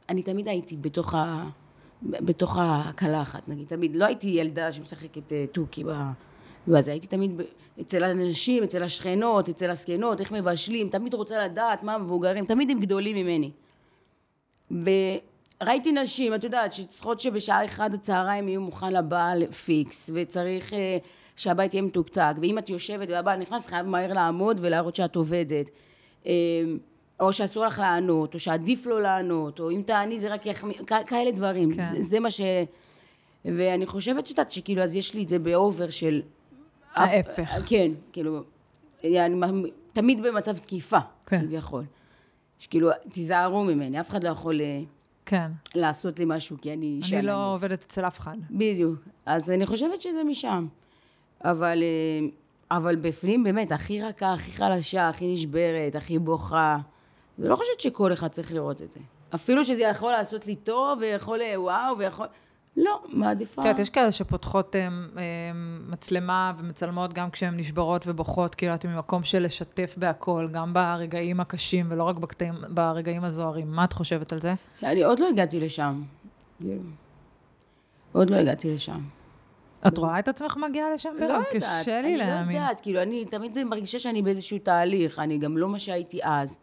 אני 0.09 0.23
תמיד 0.23 0.47
הייתי 0.47 0.77
בתוך 0.77 1.13
ה... 1.13 1.49
בתוך 2.03 2.57
הקלחת, 2.61 3.49
נגיד, 3.49 3.67
תמיד, 3.67 3.95
לא 3.95 4.05
הייתי 4.05 4.27
ילדה 4.27 4.73
שמשחקת 4.73 5.31
אה, 5.31 5.45
תוכי 5.51 5.83
ב... 5.83 5.89
ואז 6.67 6.87
הייתי 6.87 7.07
תמיד. 7.07 7.41
אצל 7.81 8.03
הנשים, 8.03 8.63
אצל 8.63 8.83
השכנות, 8.83 9.49
אצל 9.49 9.69
הזקנות, 9.69 10.19
איך 10.19 10.31
מבשלים, 10.31 10.89
תמיד 10.89 11.13
רוצה 11.13 11.45
לדעת 11.45 11.83
מה 11.83 11.95
המבוגרים, 11.95 12.45
תמיד 12.45 12.69
הם 12.69 12.79
גדולים 12.79 13.15
ממני. 13.15 13.51
וראיתי 14.71 15.91
נשים, 15.91 16.35
את 16.35 16.43
יודעת, 16.43 16.73
שצריכות 16.73 17.19
שבשעה 17.19 17.65
אחד 17.65 17.93
הצהריים 17.93 18.47
יהיו 18.47 18.61
מוכן 18.61 18.93
לבעל 18.93 19.51
פיקס, 19.51 20.09
וצריך 20.13 20.73
אה, 20.73 20.97
שהבית 21.35 21.73
יהיה 21.73 21.83
מתוקתק, 21.83 22.33
ואם 22.41 22.57
את 22.57 22.69
יושבת 22.69 23.09
והבעל 23.09 23.39
נכנס, 23.39 23.67
חייב 23.67 23.85
מהר 23.85 24.13
לעמוד 24.13 24.59
ולהראות 24.61 24.95
שאת 24.95 25.15
עובדת. 25.15 25.69
אה, 26.25 26.31
או 27.21 27.33
שאסור 27.33 27.65
לך 27.65 27.79
לענות, 27.79 28.33
או 28.33 28.39
שעדיף 28.39 28.85
לא 28.85 29.01
לענות, 29.01 29.59
או 29.59 29.71
אם 29.71 29.81
תעני 29.85 30.19
זה 30.19 30.33
רק 30.33 30.45
יחמיר, 30.45 30.73
כ- 30.87 31.07
כאלה 31.07 31.31
דברים. 31.31 31.75
כן. 31.75 31.95
זה, 31.95 32.03
זה 32.03 32.19
מה 32.19 32.31
ש... 32.31 32.41
ואני 33.45 33.85
חושבת 33.85 34.27
שאת 34.27 34.37
יודעת 34.37 34.51
שכאילו, 34.51 34.81
אז 34.81 34.95
יש 34.95 35.13
לי 35.13 35.23
את 35.23 35.29
זה 35.29 35.39
ב 35.39 35.49
over 35.49 35.89
של... 35.89 36.21
ההפך. 36.95 37.49
כן, 37.67 37.91
כאילו, 38.13 38.43
אני 39.03 39.71
תמיד 39.93 40.21
במצב 40.23 40.57
תקיפה, 40.57 40.97
כן. 41.25 41.41
כביכול. 41.41 41.83
שכאילו, 42.59 42.89
תיזהרו 43.11 43.63
ממני, 43.63 43.99
אף 43.99 44.09
אחד 44.09 44.23
לא 44.23 44.29
יכול 44.29 44.61
אה, 44.61 44.81
כן. 45.25 45.51
לעשות 45.75 46.19
לי 46.19 46.25
משהו, 46.27 46.57
כי 46.61 46.73
אני 46.73 46.85
אישה. 46.85 47.17
אני 47.17 47.25
לא 47.25 47.33
נגיד. 47.33 47.43
עובדת 47.45 47.83
אצל 47.83 48.07
אף 48.07 48.19
אחד. 48.19 48.37
בדיוק. 48.51 48.99
אז 49.25 49.49
אני 49.49 49.65
חושבת 49.65 50.01
שזה 50.01 50.23
משם. 50.23 50.67
אבל, 51.43 51.83
אה, 51.83 52.27
אבל 52.77 52.95
בפנים, 52.95 53.43
באמת, 53.43 53.71
הכי 53.71 54.01
רכה, 54.01 54.33
הכי 54.33 54.51
חלשה, 54.51 55.09
הכי 55.09 55.33
נשברת, 55.33 55.95
הכי 55.95 56.19
בוכה. 56.19 56.77
אני 57.39 57.49
לא 57.49 57.55
חושבת 57.55 57.79
שכל 57.79 58.13
אחד 58.13 58.27
צריך 58.27 58.51
לראות 58.51 58.81
את 58.81 58.91
זה. 58.91 58.99
אפילו 59.35 59.65
שזה 59.65 59.81
יכול 59.81 60.11
לעשות 60.11 60.47
לי 60.47 60.55
טוב, 60.55 60.99
ויכול, 61.01 61.39
וואו, 61.55 61.97
ויכול... 61.97 62.25
לא, 62.77 63.03
מעדיפה... 63.13 63.61
את 63.61 63.65
יודעת, 63.65 63.79
יש 63.79 63.89
כאלה 63.89 64.11
שפותחות 64.11 64.75
אה, 64.75 64.81
אה, 64.81 64.87
מצלמה 65.89 66.53
ומצלמות 66.57 67.13
גם 67.13 67.31
כשהן 67.31 67.59
נשברות 67.59 68.03
ובוכות, 68.07 68.55
כאילו, 68.55 68.75
את 68.75 68.85
ממקום 68.85 69.23
של 69.23 69.43
לשתף 69.43 69.95
בהכל, 69.97 70.47
גם 70.51 70.73
ברגעים 70.73 71.39
הקשים 71.39 71.85
ולא 71.89 72.03
רק 72.03 72.15
בקטעים, 72.15 72.53
ברגעים 72.69 73.23
הזוהרים. 73.23 73.71
מה 73.71 73.83
את 73.83 73.93
חושבת 73.93 74.33
על 74.33 74.41
זה? 74.41 74.53
אני 74.83 75.03
עוד 75.03 75.19
לא 75.19 75.29
הגעתי 75.29 75.59
לשם. 75.59 76.01
עוד 78.11 78.29
לא 78.29 78.35
הגעתי 78.35 78.75
לשם. 78.75 78.99
את 79.87 79.97
רואה 79.97 80.19
את 80.19 80.27
עצמך 80.27 80.57
מגיעה 80.57 80.93
לשם 80.93 81.09
לא 81.19 81.27
ברם? 81.27 81.43
יודעת, 81.53 81.81
קשה 81.81 82.01
לי 82.01 82.07
אני 82.07 82.17
לא 82.17 82.25
להאמין. 82.25 82.55
יודעת, 82.55 82.79
כאילו, 82.79 83.01
אני 83.01 83.25
תמיד 83.25 83.63
מרגישה 83.63 83.99
שאני 83.99 84.21
באיזשהו 84.21 84.59
תהליך, 84.59 85.19
אני 85.19 85.37
גם 85.37 85.57
לא 85.57 85.69
מה 85.69 85.79
שהייתי 85.79 86.19
אז. 86.23 86.57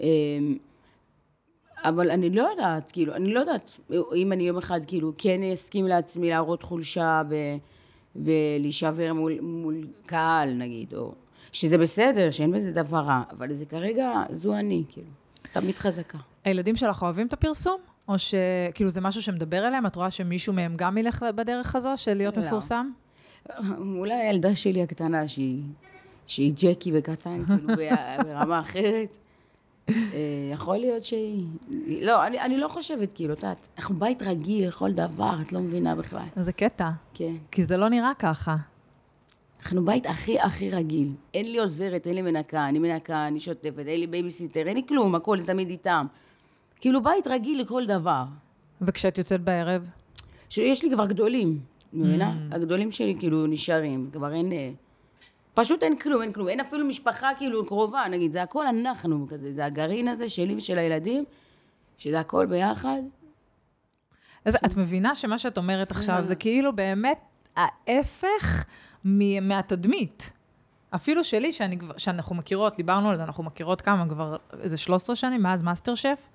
אמ, 0.00 0.56
אבל 1.84 2.10
אני 2.10 2.30
לא 2.30 2.42
יודעת, 2.50 2.90
כאילו, 2.90 3.14
אני 3.14 3.34
לא 3.34 3.40
יודעת 3.40 3.76
אם 4.14 4.32
אני 4.32 4.42
יום 4.42 4.58
אחד, 4.58 4.80
כאילו, 4.86 5.12
כן 5.18 5.40
אסכים 5.54 5.86
לעצמי 5.86 6.30
להראות 6.30 6.62
חולשה 6.62 7.22
ו, 7.30 7.34
ולהישבר 8.16 9.12
מול, 9.12 9.40
מול 9.40 9.86
קהל, 10.06 10.52
נגיד, 10.52 10.94
או... 10.94 11.12
שזה 11.52 11.78
בסדר, 11.78 12.30
שאין 12.30 12.52
בזה 12.52 12.72
דבר 12.72 12.98
רע, 12.98 13.22
אבל 13.30 13.54
זה 13.54 13.64
כרגע, 13.64 14.22
זו 14.34 14.54
אני, 14.54 14.82
כאילו, 14.88 15.06
תמיד 15.52 15.74
חזקה. 15.74 16.18
הילדים 16.44 16.76
שלך 16.76 17.02
אוהבים 17.02 17.26
את 17.26 17.32
הפרסום? 17.32 17.80
או 18.08 18.14
שכאילו 18.18 18.90
זה 18.90 19.00
משהו 19.00 19.22
שמדבר 19.22 19.68
אליהם? 19.68 19.86
את 19.86 19.96
רואה 19.96 20.10
שמישהו 20.10 20.52
מהם 20.52 20.74
גם 20.76 20.98
ילך 20.98 21.24
בדרך 21.34 21.76
הזו 21.76 21.90
של 21.96 22.14
להיות 22.14 22.36
לא. 22.36 22.42
מפורסם? 22.42 22.90
אולי 23.98 24.14
הילדה 24.14 24.54
שלי 24.54 24.82
הקטנה, 24.82 25.28
שהיא, 25.28 25.62
שהיא 26.26 26.52
ג'קי 26.56 26.92
בקטן, 26.92 27.44
כאילו, 27.46 27.74
ברמה 28.26 28.60
אחרת. 28.60 29.18
אה, 29.90 30.52
יכול 30.52 30.76
להיות 30.76 31.04
שהיא... 31.04 31.46
לא, 32.02 32.26
אני, 32.26 32.40
אני 32.40 32.58
לא 32.58 32.68
חושבת, 32.68 33.12
כאילו, 33.12 33.32
את 33.32 33.38
יודעת, 33.38 33.68
אנחנו 33.78 33.94
בית 33.94 34.22
רגיל 34.22 34.68
לכל 34.68 34.92
דבר, 34.92 35.34
את 35.40 35.52
לא 35.52 35.60
מבינה 35.60 35.94
בכלל. 35.94 36.24
זה 36.36 36.52
קטע, 36.52 36.90
כן. 37.14 37.34
כי 37.50 37.64
זה 37.64 37.76
לא 37.76 37.88
נראה 37.88 38.12
ככה. 38.18 38.56
אנחנו 39.62 39.84
בית 39.84 40.06
הכי 40.06 40.40
הכי 40.40 40.70
רגיל. 40.70 41.12
אין 41.34 41.52
לי 41.52 41.58
עוזרת, 41.58 42.06
אין 42.06 42.14
לי 42.14 42.22
מנקה, 42.22 42.68
אני 42.68 42.78
מנקה, 42.78 43.26
אני 43.26 43.40
שוטפת, 43.40 43.84
אין 43.86 44.00
לי 44.00 44.06
בייביסיטר, 44.06 44.68
אין 44.68 44.76
לי 44.76 44.82
כלום, 44.88 45.14
הכל 45.14 45.40
זה 45.40 45.46
תמיד 45.46 45.70
איתם. 45.70 46.06
כאילו, 46.80 47.02
בית 47.02 47.26
רגיל 47.26 47.60
לכל 47.60 47.86
דבר. 47.86 48.24
וכשאת 48.82 49.18
יוצאת 49.18 49.40
בערב? 49.40 49.82
שיש 50.50 50.84
לי 50.84 50.90
כבר 50.90 51.06
גדולים, 51.06 51.60
מבינה? 51.92 52.34
הגדולים 52.50 52.90
שלי 52.90 53.14
כאילו 53.18 53.46
נשארים, 53.46 54.10
כבר 54.12 54.32
אין... 54.32 54.52
פשוט 55.60 55.82
אין 55.82 55.96
כלום, 55.96 56.22
אין 56.22 56.32
כלום. 56.32 56.48
אין 56.48 56.60
אפילו 56.60 56.86
משפחה 56.86 57.30
כאילו 57.38 57.66
קרובה, 57.66 58.04
נגיד, 58.10 58.32
זה 58.32 58.42
הכל 58.42 58.66
אנחנו, 58.66 59.26
כזה, 59.28 59.54
זה 59.54 59.64
הגרעין 59.64 60.08
הזה 60.08 60.28
שלי 60.28 60.56
ושל 60.56 60.78
הילדים, 60.78 61.24
שזה 61.98 62.20
הכל 62.20 62.46
ביחד. 62.46 63.00
אז 64.44 64.56
את 64.66 64.76
מבינה 64.76 65.14
שמה 65.14 65.38
שאת 65.38 65.58
אומרת 65.58 65.90
עכשיו 65.90 66.24
זה 66.24 66.34
כאילו 66.34 66.76
באמת 66.76 67.18
ההפך 67.56 68.64
מהתדמית. 69.42 70.32
אפילו 70.94 71.24
שלי, 71.24 71.52
שאני, 71.52 71.78
שאנחנו 71.96 72.34
מכירות, 72.34 72.76
דיברנו 72.76 73.10
על 73.10 73.16
זה, 73.16 73.22
אנחנו 73.22 73.44
מכירות 73.44 73.80
כמה, 73.80 74.08
כבר 74.08 74.36
איזה 74.60 74.76
13 74.76 75.16
שנים, 75.16 75.42
מאז 75.42 75.62
מאסטר 75.62 75.94
שף. 75.94 76.28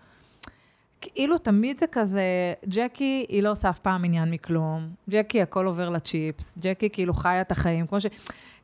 כאילו 1.02 1.38
תמיד 1.38 1.80
זה 1.80 1.88
כזה, 1.88 2.54
ג'קי, 2.70 3.26
היא 3.30 3.44
לא 3.44 3.52
עושה 3.52 3.70
אף 3.70 3.80
פעם 3.80 4.06
עניין 4.06 4.32
מכלום. 4.32 4.90
ג'קי, 5.10 5.42
הכל 5.42 5.66
עובר 5.66 5.90
לצ'יפס. 5.90 6.58
ג'קי 6.62 6.90
כאילו 6.90 7.14
חיה 7.14 7.42
את 7.42 7.52
החיים, 7.52 7.88
כמו 7.88 8.02
ש... 8.02 8.06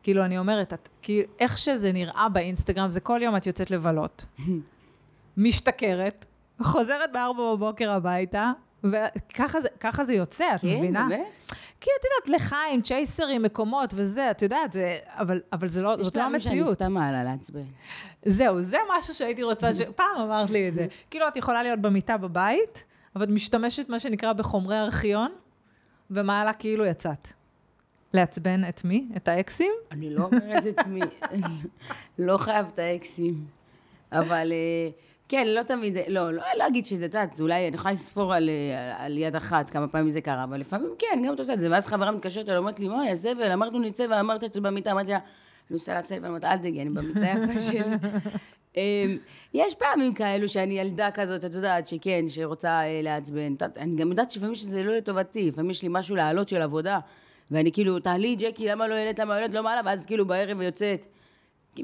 כאילו, 0.04 0.26
אני 0.26 0.38
אומרת, 0.38 0.74
את, 0.74 0.90
כאילו, 1.02 1.28
איך 1.40 1.58
שזה 1.58 1.92
נראה 1.92 2.30
באינסטגרם, 2.30 2.92
זה 2.92 3.00
כל 3.00 3.20
יום 3.24 3.38
את 3.38 3.48
יוצאת 3.48 3.72
לבלות. 3.72 4.26
משתכרת, 5.38 6.26
חוזרת 6.62 7.12
בארבע 7.14 7.44
בבוקר 7.54 7.92
הביתה, 7.92 8.52
וככה 8.84 9.62
זה, 9.62 9.68
ככה 9.80 10.04
זה 10.04 10.14
יוצא, 10.14 10.56
את 10.56 10.62
כן, 10.62 10.68
מבינה? 10.68 11.06
באמת? 11.10 11.28
כי 11.82 11.90
את 12.00 12.06
יודעת, 12.06 12.42
לחיים, 12.42 12.82
צ'ייסרים, 12.82 13.42
מקומות 13.42 13.94
וזה, 13.98 14.32
את 14.32 14.42
יודעת, 14.42 14.74
זה, 14.74 14.98
אבל, 15.08 15.42
אבל 15.54 15.68
זה 15.68 15.82
לא, 15.82 15.90
זאת 15.90 16.18
לא 16.18 16.22
יש 16.22 16.26
פעמים 16.26 16.40
שאני 16.42 16.60
המציאות. 16.60 16.76
סתם 16.76 16.92
מעלה 16.92 17.24
לעצבן. 17.24 17.64
זהו, 18.26 18.62
זה 18.62 18.78
משהו 18.98 19.14
שהייתי 19.14 19.44
רוצה, 19.44 19.74
ש... 19.74 19.82
פעם 19.82 20.22
אמרת 20.22 20.52
לי 20.52 20.68
את 20.70 20.74
זה. 20.74 20.88
כאילו, 21.10 21.28
את 21.28 21.38
יכולה 21.38 21.64
להיות 21.64 21.80
במיטה 21.80 22.18
בבית, 22.18 22.86
אבל 23.16 23.24
את 23.24 23.30
משתמשת, 23.30 23.90
מה 23.90 24.00
שנקרא, 24.00 24.34
בחומרי 24.34 24.80
ארכיון, 24.80 25.32
ומעלה 26.12 26.54
כאילו 26.54 26.86
יצאת. 26.86 27.28
לעצבן 28.14 28.62
את 28.70 28.86
מי? 28.86 29.08
את 29.18 29.28
האקסים? 29.28 29.72
אני 29.92 30.10
לא 30.10 30.24
אומרת 30.24 30.68
את 30.68 30.88
מי, 30.88 31.02
לא 32.20 32.38
חייב 32.38 32.68
את 32.74 32.80
האקסים. 32.80 33.46
אבל 34.12 34.52
אה, 34.52 34.90
כן, 35.30 35.48
לא 35.48 35.64
תמיד, 35.64 35.98
לא, 36.08 36.34
לא, 36.34 36.44
לא 36.58 36.68
אגיד 36.68 36.86
שזה, 36.86 37.06
את 37.06 37.14
יודעת, 37.14 37.40
אולי, 37.40 37.68
אני 37.68 37.76
יכולה 37.76 37.94
לספור 37.94 38.34
על, 38.34 38.50
אה, 38.50 39.06
על 39.06 39.18
יד 39.18 39.36
אחת 39.36 39.70
כמה 39.70 39.88
פעמים 39.88 40.12
זה 40.12 40.22
קרה, 40.22 40.44
אבל 40.44 40.60
לפעמים 40.60 40.90
כן, 41.00 41.24
גם 41.28 41.34
את 41.34 41.40
עושה 41.40 41.54
את 41.54 41.60
זה. 41.60 41.72
ואז 41.72 41.88
חברה 41.88 42.12
מתקשרת 42.12 42.46
אליי, 42.50 42.58
אומרת 42.58 42.80
לי, 42.80 42.88
מה, 42.88 43.08
יא 43.08 43.16
זבל, 43.16 43.52
אמרנו 43.52 43.80
נצא 43.80 44.06
ואמרת 44.10 44.44
את 44.44 44.54
זה 44.54 44.62
במיטה, 44.62 44.92
אמרתי 44.92 45.12
לה, 45.12 45.18
אני 45.18 45.74
עושה 45.74 45.94
לה 45.94 46.02
סלפי, 46.02 46.20
אני 46.20 46.28
אומרת, 46.28 46.44
אל 46.44 46.58
תגיע, 46.58 46.82
אני 46.82 46.90
במיטה 46.90 47.20
יפה 47.20 47.60
שלי. 47.72 47.80
אמ, 48.78 49.18
יש 49.54 49.76
פעמים 49.76 50.14
כאלו 50.14 50.50
שאני 50.50 50.80
ילדה 50.80 51.12
כזאת, 51.12 51.46
את 51.46 51.54
יודעת, 51.54 51.88
שכן, 51.88 52.26
שרוצה 52.28 52.82
אה, 52.82 53.00
לעצבן. 53.04 53.56
אני 53.78 53.96
גם 53.96 54.10
יודעת 54.10 54.32
שלפעמים 54.32 54.56
שזה 54.56 54.84
לא 54.84 54.98
לטובתי, 54.98 55.48
לפעמים 55.48 55.72
יש 55.72 55.84
לי 55.84 55.90
משהו 55.92 56.16
לעלות 56.16 56.50
של 56.50 56.62
עבודה, 56.62 57.00
ואני 57.52 57.72
כאילו, 57.72 58.00
תעלי, 58.00 58.36
ג'קי, 58.36 58.68
למה 58.68 58.88
לא 58.88 58.94
העלית, 58.94 59.20
למה 59.20 59.34
לא 59.34 59.40
העלית, 59.40 59.56
לא 59.56 59.64
מעלה, 59.64 59.82
ואז 59.86 60.06
כאילו 60.06 60.26
בערב 60.26 60.62
יוצאת. 60.62 61.06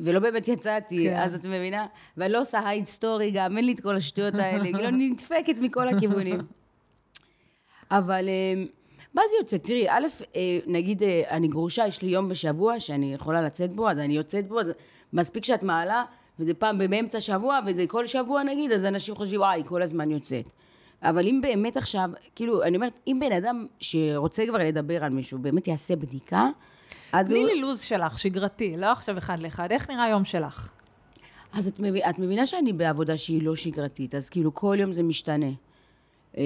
ולא 0.03 0.19
באמת 0.19 0.47
יצאתי, 0.47 1.03
כן. 1.09 1.15
אז 1.15 1.35
את 1.35 1.45
מבינה? 1.45 1.85
ואני 2.17 2.33
לא 2.33 2.41
עושה 2.41 2.69
הייד 2.69 2.85
סטורי 2.85 3.31
גם, 3.31 3.57
אין 3.57 3.65
לי 3.65 3.73
את 3.73 3.79
כל 3.79 3.95
השטויות 3.95 4.35
האלה, 4.35 4.63
כאילו, 4.63 4.87
אני 4.87 5.09
נדפקת 5.09 5.55
מכל 5.61 5.87
הכיוונים. 5.87 6.39
אבל 7.91 8.27
אה, 8.27 8.63
מה 9.13 9.21
זה 9.29 9.35
יוצא? 9.39 9.57
תראי, 9.57 9.89
א', 9.89 10.07
אה, 10.35 10.59
נגיד, 10.67 11.03
אה, 11.03 11.23
אני 11.29 11.47
גרושה, 11.47 11.87
יש 11.87 12.01
לי 12.01 12.09
יום 12.09 12.29
בשבוע 12.29 12.79
שאני 12.79 13.13
יכולה 13.13 13.41
לצאת 13.41 13.71
בו, 13.71 13.89
אז 13.89 13.97
אני 13.97 14.13
יוצאת 14.13 14.47
בו, 14.47 14.59
אז 14.59 14.67
מספיק 15.13 15.45
שאת 15.45 15.63
מעלה, 15.63 16.03
וזה 16.39 16.53
פעם 16.53 16.77
באמצע 16.77 17.21
שבוע, 17.21 17.59
וזה 17.65 17.87
כל 17.87 18.07
שבוע 18.07 18.43
נגיד, 18.43 18.71
אז 18.71 18.85
אנשים 18.85 19.15
חושבים, 19.15 19.39
וואי, 19.39 19.63
כל 19.65 19.81
הזמן 19.81 20.11
יוצאת. 20.11 20.49
אבל 21.03 21.27
אם 21.27 21.39
באמת 21.41 21.77
עכשיו, 21.77 22.09
כאילו, 22.35 22.63
אני 22.63 22.75
אומרת, 22.75 22.93
אם 23.07 23.17
בן 23.19 23.31
אדם 23.31 23.65
שרוצה 23.79 24.43
כבר 24.47 24.57
לדבר 24.57 25.03
על 25.03 25.11
מישהו, 25.11 25.39
באמת 25.39 25.67
יעשה 25.67 25.95
בדיקה, 25.95 26.49
אז 27.11 27.27
תני 27.27 27.39
הוא... 27.39 27.47
לי 27.47 27.61
לו"ז 27.61 27.81
שלך, 27.81 28.19
שגרתי, 28.19 28.77
לא 28.77 28.91
עכשיו 28.91 29.17
אחד 29.17 29.39
לאחד. 29.39 29.71
איך 29.71 29.89
נראה 29.89 30.03
היום 30.03 30.25
שלך? 30.25 30.69
אז 31.53 31.67
את, 31.67 31.79
מב... 31.79 31.95
את 31.95 32.19
מבינה 32.19 32.45
שאני 32.45 32.73
בעבודה 32.73 33.17
שהיא 33.17 33.43
לא 33.43 33.55
שגרתית, 33.55 34.15
אז 34.15 34.29
כאילו 34.29 34.53
כל 34.53 34.75
יום 34.79 34.93
זה 34.93 35.03
משתנה. 35.03 35.51
אמ, 36.37 36.41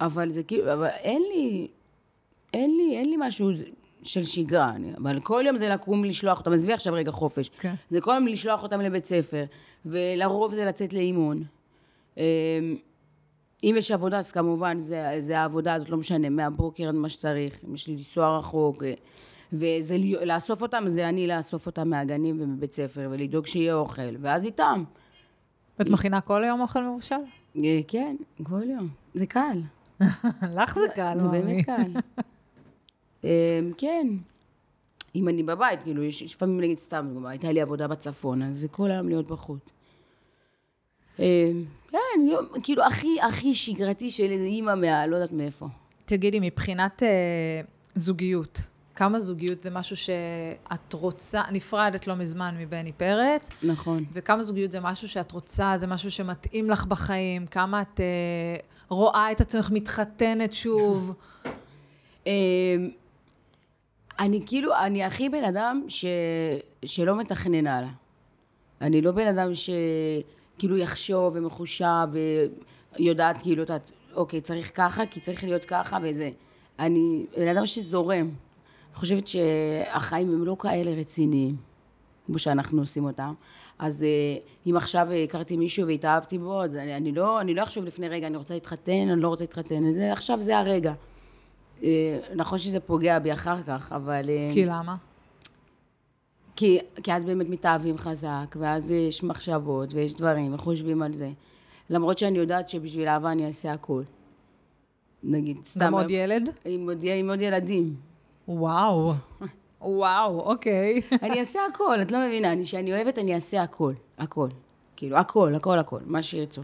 אבל 0.00 0.30
זה 0.30 0.42
כאילו, 0.42 0.72
אבל 0.72 0.86
אין 0.86 1.22
לי, 1.22 1.68
אין 2.54 2.76
לי, 2.76 2.96
אין 2.96 3.10
לי 3.10 3.16
משהו 3.18 3.50
של 4.02 4.24
שגרה, 4.24 4.70
אני, 4.70 4.92
אבל 4.96 5.20
כל 5.20 5.42
יום 5.46 5.58
זה 5.58 5.68
לקום 5.68 6.04
לשלוח 6.04 6.38
אותם, 6.38 6.52
עזבי 6.52 6.72
עכשיו 6.72 6.92
רגע 6.92 7.12
חופש. 7.12 7.50
כן. 7.60 7.74
זה 7.90 8.00
כל 8.00 8.12
יום 8.14 8.26
לשלוח 8.26 8.62
אותם 8.62 8.80
לבית 8.80 9.06
ספר, 9.06 9.44
ולרוב 9.86 10.54
זה 10.54 10.64
לצאת 10.64 10.92
לאימון. 10.92 11.44
אמ, 13.62 13.68
אם 13.70 13.74
יש 13.78 13.90
עבודה, 13.90 14.18
אז 14.18 14.32
כמובן 14.32 14.80
זה, 14.80 15.16
זה 15.20 15.38
העבודה 15.38 15.74
הזאת, 15.74 15.90
לא 15.90 15.96
משנה, 15.96 16.30
מהבוקר 16.30 16.88
עד 16.88 16.94
מה 16.94 17.08
שצריך, 17.08 17.58
אם 17.68 17.74
יש 17.74 17.88
לי 17.88 17.92
לנסוע 17.92 18.38
רחוק, 18.38 18.82
אה, 18.84 18.94
וזה 19.52 19.96
לאסוף 20.24 20.62
אותם, 20.62 20.84
זה 20.88 21.08
אני 21.08 21.26
לאסוף 21.26 21.66
אותם 21.66 21.88
מהגנים 21.88 22.40
ומבית 22.40 22.72
ספר, 22.72 23.08
ולדאוג 23.10 23.46
שיהיה 23.46 23.74
אוכל, 23.74 24.16
ואז 24.20 24.44
איתם. 24.44 24.84
ואת 25.78 25.88
מכינה 25.88 26.20
כל 26.20 26.44
היום 26.44 26.60
אוכל 26.60 26.82
מבושל? 26.82 27.14
אה, 27.64 27.78
כן, 27.88 28.16
כל 28.42 28.62
יום. 28.62 28.88
זה 29.14 29.26
קל. 29.26 29.60
לך 30.56 30.74
זה 30.74 30.88
קל, 30.94 31.16
זה. 31.20 31.28
באמת 31.28 31.66
קל. 31.66 31.92
אה, 33.24 33.60
כן. 33.78 34.06
אם 35.14 35.28
אני 35.28 35.42
בבית, 35.42 35.82
כאילו, 35.82 36.02
יש 36.02 36.22
לפעמים, 36.22 36.60
נגיד, 36.60 36.78
סתם, 36.78 37.26
הייתה 37.26 37.52
לי 37.52 37.60
עבודה 37.60 37.88
בצפון, 37.88 38.42
אז 38.42 38.58
זה 38.58 38.68
כל 38.68 38.90
היום 38.90 39.08
להיות 39.08 39.28
בחוץ. 39.28 39.70
כן, 41.96 42.26
יום, 42.28 42.44
כאילו, 42.62 42.82
הכי, 42.84 43.20
הכי 43.20 43.54
שגרתי 43.54 44.10
של 44.10 44.30
אימא 44.30 44.74
מה... 44.74 45.06
לא 45.06 45.16
יודעת 45.16 45.32
מאיפה. 45.32 45.66
תגידי, 46.04 46.38
מבחינת 46.40 47.02
אה, 47.02 47.08
זוגיות, 47.94 48.60
כמה 48.94 49.18
זוגיות 49.18 49.62
זה 49.62 49.70
משהו 49.70 49.96
שאת 49.96 50.92
רוצה, 50.92 51.42
נפרדת 51.52 52.06
לא 52.06 52.14
מזמן 52.14 52.54
מבני 52.58 52.92
פרץ, 52.92 53.50
נכון. 53.62 54.04
וכמה 54.12 54.42
זוגיות 54.42 54.70
זה 54.70 54.80
משהו 54.80 55.08
שאת 55.08 55.32
רוצה, 55.32 55.72
זה 55.76 55.86
משהו 55.86 56.10
שמתאים 56.10 56.70
לך 56.70 56.86
בחיים, 56.86 57.46
כמה 57.46 57.82
את 57.82 58.00
אה, 58.00 58.56
רואה 58.88 59.32
את 59.32 59.40
עצמך 59.40 59.70
מתחתנת 59.70 60.52
שוב. 60.52 61.14
אה, 62.26 62.32
אני 64.18 64.42
כאילו, 64.46 64.72
אני 64.76 65.04
הכי 65.04 65.28
בן 65.28 65.44
אדם 65.44 65.82
ש... 65.88 66.04
שלא 66.84 67.16
מתכנן 67.16 67.66
הלאה. 67.66 67.90
אני 68.80 69.02
לא 69.02 69.10
בן 69.12 69.26
אדם 69.26 69.54
שכאילו 70.56 70.78
יחשוב 70.78 71.32
ומחושב 71.36 72.08
ויודעת 72.98 73.42
כאילו, 73.42 73.62
את 73.62 73.68
יודעת, 73.68 73.90
אוקיי, 74.14 74.40
צריך 74.40 74.72
ככה, 74.74 75.06
כי 75.06 75.20
צריך 75.20 75.44
להיות 75.44 75.64
ככה 75.64 75.98
וזה. 76.02 76.30
אני 76.78 77.26
בן 77.38 77.48
אדם 77.48 77.66
שזורם. 77.66 78.18
אני 78.20 78.94
חושבת 78.94 79.28
שהחיים 79.28 80.34
הם 80.34 80.44
לא 80.44 80.56
כאלה 80.58 80.90
רציניים. 80.90 81.56
כמו 82.26 82.38
שאנחנו 82.38 82.80
עושים 82.80 83.04
אותם. 83.04 83.32
אז 83.78 84.02
אה, 84.02 84.36
אם 84.66 84.76
עכשיו 84.76 85.08
הכרתי 85.24 85.56
מישהו 85.56 85.86
והתאהבתי 85.86 86.38
בו, 86.38 86.62
אז 86.62 86.76
אני, 86.76 86.96
אני 86.96 87.12
לא, 87.12 87.40
אני 87.40 87.54
לא 87.54 87.62
אחשוב 87.62 87.84
לפני 87.84 88.08
רגע, 88.08 88.26
אני 88.26 88.36
רוצה 88.36 88.54
להתחתן, 88.54 89.08
אני 89.12 89.20
לא 89.20 89.28
רוצה 89.28 89.44
להתחתן, 89.44 89.94
זה, 89.94 90.12
עכשיו 90.12 90.40
זה 90.40 90.58
הרגע. 90.58 90.94
אה, 91.82 92.18
נכון 92.34 92.58
שזה 92.58 92.80
פוגע 92.80 93.18
בי 93.18 93.32
אחר 93.32 93.62
כך, 93.62 93.92
אבל... 93.92 94.30
אה, 94.30 94.50
כי 94.54 94.64
למה? 94.64 94.96
כי, 96.56 96.78
כי 97.02 97.12
אז 97.12 97.24
באמת 97.24 97.48
מתאהבים 97.48 97.98
חזק, 97.98 98.56
ואז 98.56 98.90
יש 98.90 99.24
מחשבות, 99.24 99.94
ויש 99.94 100.14
דברים, 100.14 100.54
וחושבים 100.54 101.02
על 101.02 101.12
זה. 101.12 101.30
למרות 101.90 102.18
שאני 102.18 102.38
יודעת 102.38 102.68
שבשביל 102.68 103.08
אהבה 103.08 103.32
אני 103.32 103.46
אעשה 103.46 103.72
הכל. 103.72 104.02
נגיד, 105.22 105.56
סתם... 105.64 105.80
גם 105.80 105.94
עוד 105.94 106.10
ילד? 106.10 106.50
עם 106.64 106.88
עוד, 106.88 107.04
עם 107.04 107.30
עוד 107.30 107.40
ילדים. 107.40 107.94
וואו. 108.48 109.12
וואו, 109.80 110.40
אוקיי. 110.40 111.02
אני 111.22 111.38
אעשה 111.38 111.60
הכל, 111.72 112.02
את 112.02 112.12
לא 112.12 112.26
מבינה. 112.26 112.52
אני, 112.52 112.64
שאני 112.64 112.92
אוהבת, 112.92 113.18
אני 113.18 113.34
אעשה 113.34 113.62
הכל. 113.62 113.92
הכל. 114.18 114.48
כאילו, 114.96 115.16
הכל, 115.16 115.54
הכל, 115.54 115.78
הכל. 115.78 115.98
מה 116.06 116.22
שירצו. 116.22 116.62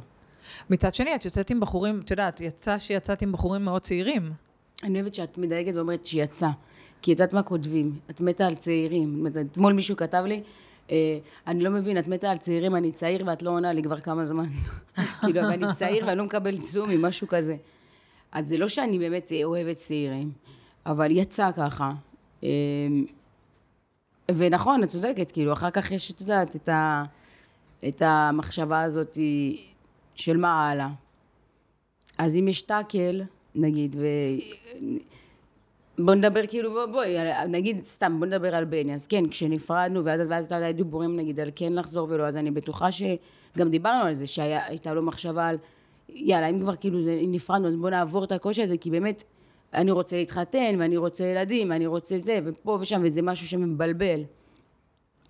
מצד 0.70 0.94
שני, 0.94 1.14
את 1.14 1.24
יוצאת 1.24 1.50
עם 1.50 1.60
בחורים, 1.60 2.00
את 2.04 2.10
יודעת, 2.10 2.40
יצא 2.40 2.78
שיצאת 2.78 3.22
עם 3.22 3.32
בחורים 3.32 3.64
מאוד 3.64 3.82
צעירים. 3.82 4.32
אני 4.84 5.00
אוהבת 5.00 5.14
שאת 5.14 5.38
מדייגת 5.38 5.74
ואומרת 5.74 6.06
שיצא. 6.06 6.48
כי 7.02 7.12
את 7.12 7.20
יודעת 7.20 7.32
מה 7.32 7.42
כותבים? 7.42 7.98
את 8.10 8.20
מתה 8.20 8.46
על 8.46 8.54
צעירים. 8.54 9.26
אתמול 9.52 9.72
מישהו 9.72 9.96
כתב 9.96 10.24
לי, 10.26 10.42
אה, 10.90 11.18
אני 11.46 11.64
לא 11.64 11.70
מבין, 11.70 11.98
את 11.98 12.08
מתה 12.08 12.30
על 12.30 12.38
צעירים, 12.38 12.76
אני 12.76 12.92
צעיר 12.92 13.24
ואת 13.26 13.42
לא 13.42 13.50
עונה 13.50 13.72
לי 13.72 13.82
כבר 13.82 14.00
כמה 14.00 14.26
זמן. 14.26 14.48
כאילו, 15.20 15.42
ואני 15.42 15.66
צעיר 15.74 16.04
ואני 16.06 16.18
לא 16.18 16.24
מקבל 16.24 16.60
צומי, 16.60 16.96
משהו 16.98 17.28
כזה. 17.28 17.56
אז 18.32 18.48
זה 18.48 18.58
לא 18.58 18.68
שאני 18.68 18.98
באמת 18.98 19.32
אוהבת 19.44 19.76
צעירים, 19.76 20.32
אבל 20.86 21.10
יצא 21.10 21.50
ככה. 21.56 21.92
אה, 22.44 22.48
ונכון, 24.34 24.82
את 24.82 24.88
צודקת, 24.88 25.30
כאילו, 25.30 25.52
אחר 25.52 25.70
כך 25.70 25.90
יש, 25.90 26.10
את 26.10 26.20
יודעת, 26.20 26.56
את, 26.56 26.68
ה, 26.68 27.04
את 27.88 28.02
המחשבה 28.04 28.82
הזאת 28.82 29.18
של 30.14 30.36
מה 30.36 30.70
הלאה. 30.70 30.88
אז 32.18 32.36
אם 32.36 32.48
יש 32.48 32.62
טאקל, 32.62 33.22
נגיד, 33.54 33.96
ו... 33.98 34.06
בוא 36.04 36.14
נדבר 36.14 36.46
כאילו, 36.46 36.72
בוא, 36.72 36.86
בואי, 36.86 37.16
נגיד, 37.48 37.84
סתם, 37.84 38.16
בוא 38.18 38.26
נדבר 38.26 38.56
על 38.56 38.64
בני. 38.64 38.94
אז 38.94 39.06
כן, 39.06 39.28
כשנפרדנו, 39.28 40.04
ואז 40.04 40.20
ואז 40.28 40.46
הייתה 40.50 40.72
דיבורים, 40.72 41.16
נגיד, 41.16 41.40
על 41.40 41.50
כן 41.54 41.72
לחזור 41.72 42.08
ולא, 42.10 42.22
אז 42.22 42.36
אני 42.36 42.50
בטוחה 42.50 42.92
שגם 42.92 43.70
דיברנו 43.70 44.04
על 44.04 44.14
זה, 44.14 44.26
שהייתה 44.26 44.94
לו 44.94 45.02
מחשבה 45.02 45.46
על, 45.46 45.56
יאללה, 46.08 46.48
אם 46.48 46.60
כבר 46.60 46.76
כאילו 46.76 46.98
נפרדנו, 47.28 47.68
אז 47.68 47.76
בוא 47.76 47.90
נעבור 47.90 48.24
את 48.24 48.32
הקושי 48.32 48.62
הזה, 48.62 48.76
כי 48.76 48.90
באמת, 48.90 49.22
אני 49.74 49.90
רוצה 49.90 50.16
להתחתן, 50.16 50.76
ואני 50.78 50.96
רוצה 50.96 51.24
ילדים, 51.24 51.70
ואני 51.70 51.86
רוצה 51.86 52.18
זה, 52.18 52.40
ופה 52.44 52.78
ושם, 52.80 53.00
וזה 53.04 53.22
משהו 53.22 53.46
שמבלבל. 53.46 54.20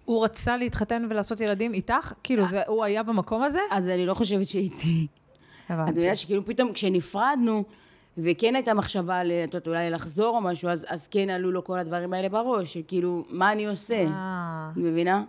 הוא 0.04 0.24
רצה 0.24 0.56
להתחתן 0.56 1.06
ולעשות 1.10 1.40
ילדים 1.40 1.74
איתך? 1.74 2.12
כאילו, 2.22 2.48
זה, 2.48 2.62
הוא 2.66 2.84
היה 2.84 3.02
במקום 3.02 3.42
הזה? 3.42 3.60
אז 3.70 3.88
אני 3.88 4.06
לא 4.06 4.14
חושבת 4.14 4.48
שהייתי. 4.48 5.06
הבנתי. 5.68 5.90
אז 5.90 5.98
מבינה 5.98 6.16
שכאילו 6.16 6.46
פתאום 6.46 6.72
כשנפרדנו, 6.72 7.64
וכן 8.18 8.54
הייתה 8.54 8.74
מחשבה, 8.74 9.24
ל- 9.24 9.32
את 9.32 9.54
יודעת, 9.54 9.66
אולי 9.66 9.90
לחזור 9.90 10.36
או 10.36 10.40
משהו, 10.42 10.68
אז, 10.68 10.86
אז 10.88 11.08
כן 11.08 11.30
עלו 11.30 11.50
לו 11.50 11.64
כל 11.64 11.78
הדברים 11.78 12.12
האלה 12.12 12.28
בראש, 12.28 12.74
שכאילו, 12.74 13.24
מה 13.30 13.52
אני 13.52 13.66
עושה? 13.66 14.04
אה, 14.04 14.70
את 14.72 14.76
מבינה? 14.76 15.24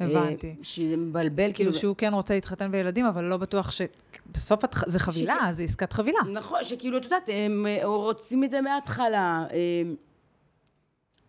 הבנתי. 0.00 0.48
אה, 0.48 0.54
שזה 0.62 0.96
מבלבל, 0.96 1.36
כאילו 1.36 1.54
כאילו... 1.54 1.72
שהוא 1.74 1.96
כן 1.96 2.14
רוצה 2.14 2.34
להתחתן 2.34 2.68
וילדים, 2.72 3.06
אבל 3.06 3.24
לא 3.24 3.36
בטוח 3.36 3.70
ש... 3.70 3.80
בסוף 4.32 4.64
את... 4.64 4.74
זה 4.86 4.98
חבילה, 4.98 5.36
שכן. 5.40 5.52
זה 5.52 5.62
עסקת 5.62 5.92
חבילה. 5.92 6.18
נכון, 6.32 6.64
שכאילו, 6.64 6.96
את 6.98 7.04
יודעת, 7.04 7.28
הם 7.32 7.66
אה, 7.66 7.80
רוצים 7.84 8.44
את 8.44 8.50
זה 8.50 8.60
מההתחלה. 8.60 9.44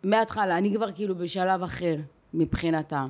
מההתחלה, 0.04 0.58
אני 0.58 0.76
כבר 0.76 0.92
כאילו 0.92 1.16
בשלב 1.16 1.64
אחר 1.64 1.96
מבחינתם. 2.34 3.10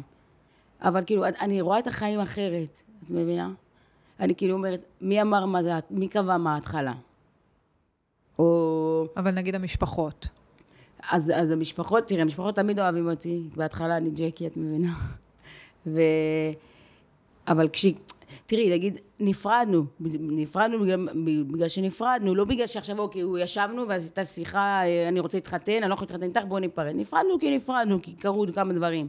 אבל 0.82 1.04
כאילו, 1.06 1.26
אני 1.26 1.62
רואה 1.62 1.80
את 1.80 1.88
החיים 1.88 2.20
אחרת, 2.20 2.82
את 3.04 3.12
מבינה? 3.12 3.50
אני 4.20 4.36
כאילו 4.36 4.54
אומרת, 4.56 4.82
מי 5.02 5.22
אמר 5.22 5.46
מה 5.46 5.64
זה, 5.64 5.72
מי 5.90 6.08
קבע 6.08 6.38
מה 6.38 6.54
ההתחלה? 6.56 6.94
או... 8.42 9.06
אבל 9.18 9.32
נגיד 9.32 9.56
המשפחות. 9.56 10.28
אז, 11.12 11.32
אז 11.36 11.52
המשפחות, 11.52 12.08
תראה, 12.08 12.22
המשפחות 12.22 12.56
תמיד 12.56 12.80
אוהבים 12.80 13.10
אותי. 13.10 13.44
בהתחלה 13.56 13.98
אני 13.98 14.10
ג'קי, 14.10 14.48
את 14.48 14.58
מבינה? 14.58 14.94
ו... 15.88 16.02
אבל 17.48 17.70
כש... 17.74 17.86
תראי, 18.46 18.70
נגיד, 18.70 19.00
נפרדנו. 19.20 19.84
נפרדנו 20.20 20.80
בגלל, 20.80 21.08
בגלל 21.52 21.68
שנפרדנו, 21.68 22.36
לא 22.36 22.46
בגלל 22.46 22.68
שעכשיו, 22.68 23.00
אוקיי, 23.00 23.22
הוא 23.22 23.38
ישבנו 23.38 23.88
ואז 23.88 24.04
הייתה 24.04 24.26
שיחה, 24.26 24.82
אה, 24.86 25.08
אני 25.08 25.20
רוצה 25.20 25.38
להתחתן, 25.38 25.72
אני 25.82 25.90
לא 25.90 25.94
יכולה 25.94 26.12
להתחתן 26.12 26.30
איתך, 26.30 26.42
בואו 26.48 26.60
ניפרד. 26.60 26.96
נפרדנו 26.96 27.40
כי 27.40 27.56
נפרדנו, 27.56 28.02
כי 28.02 28.14
קרו 28.14 28.46
כמה 28.56 28.74
דברים. 28.74 29.08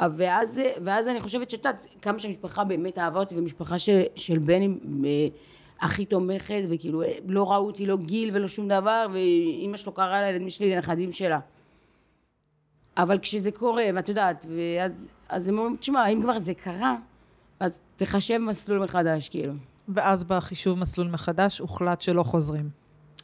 אה, 0.00 0.06
ואז, 0.16 0.60
ואז 0.84 1.08
אני 1.08 1.20
חושבת 1.20 1.50
שאת 1.50 1.58
יודעת, 1.58 1.86
כמה 2.02 2.18
שהמשפחה 2.18 2.64
באמת 2.64 2.98
אהבה 2.98 3.20
אותי, 3.20 3.38
ומשפחה 3.38 3.78
של, 3.78 4.02
של 4.14 4.38
בני 4.38 4.78
אה, 5.04 5.28
הכי 5.80 6.04
תומכת, 6.04 6.62
וכאילו 6.70 7.02
אה, 7.02 7.12
לא 7.26 7.52
ראו 7.52 7.66
אותי 7.66 7.86
לא 7.86 7.96
גיל 7.96 8.30
ולא 8.32 8.48
שום 8.48 8.68
דבר, 8.68 9.06
ואימא 9.12 9.76
שלו 9.76 9.92
קראה 9.92 10.20
לילדים 10.20 10.50
שלי 10.50 10.74
לנכדים 10.74 11.12
שלה. 11.12 11.38
אבל 12.96 13.18
כשזה 13.18 13.50
קורה, 13.50 13.84
ואת 13.94 14.08
יודעת, 14.08 14.46
ואז 14.48 15.08
אז 15.28 15.48
הם 15.48 15.58
אומרים, 15.58 15.76
תשמע, 15.76 16.06
אם 16.06 16.22
כבר 16.22 16.38
זה 16.38 16.54
קרה, 16.54 16.96
אז 17.60 17.82
תחשב 17.96 18.38
מסלול 18.38 18.84
מחדש, 18.84 19.28
כאילו. 19.28 19.52
ואז 19.88 20.24
בחישוב 20.24 20.78
מסלול 20.78 21.08
מחדש 21.08 21.58
הוחלט 21.58 22.00
שלא 22.00 22.22
חוזרים. 22.22 22.70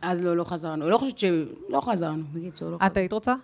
אז 0.02 0.24
לא, 0.24 0.36
לא 0.36 0.44
חזרנו. 0.44 0.90
לא 0.90 0.98
חושבת 0.98 1.18
ש... 1.18 1.24
לא 1.68 1.80
חזרנו, 1.80 2.24
בקיצור, 2.32 2.70
לא 2.70 2.78
את 2.86 2.96
היית 2.96 3.12
רוצה 3.12 3.34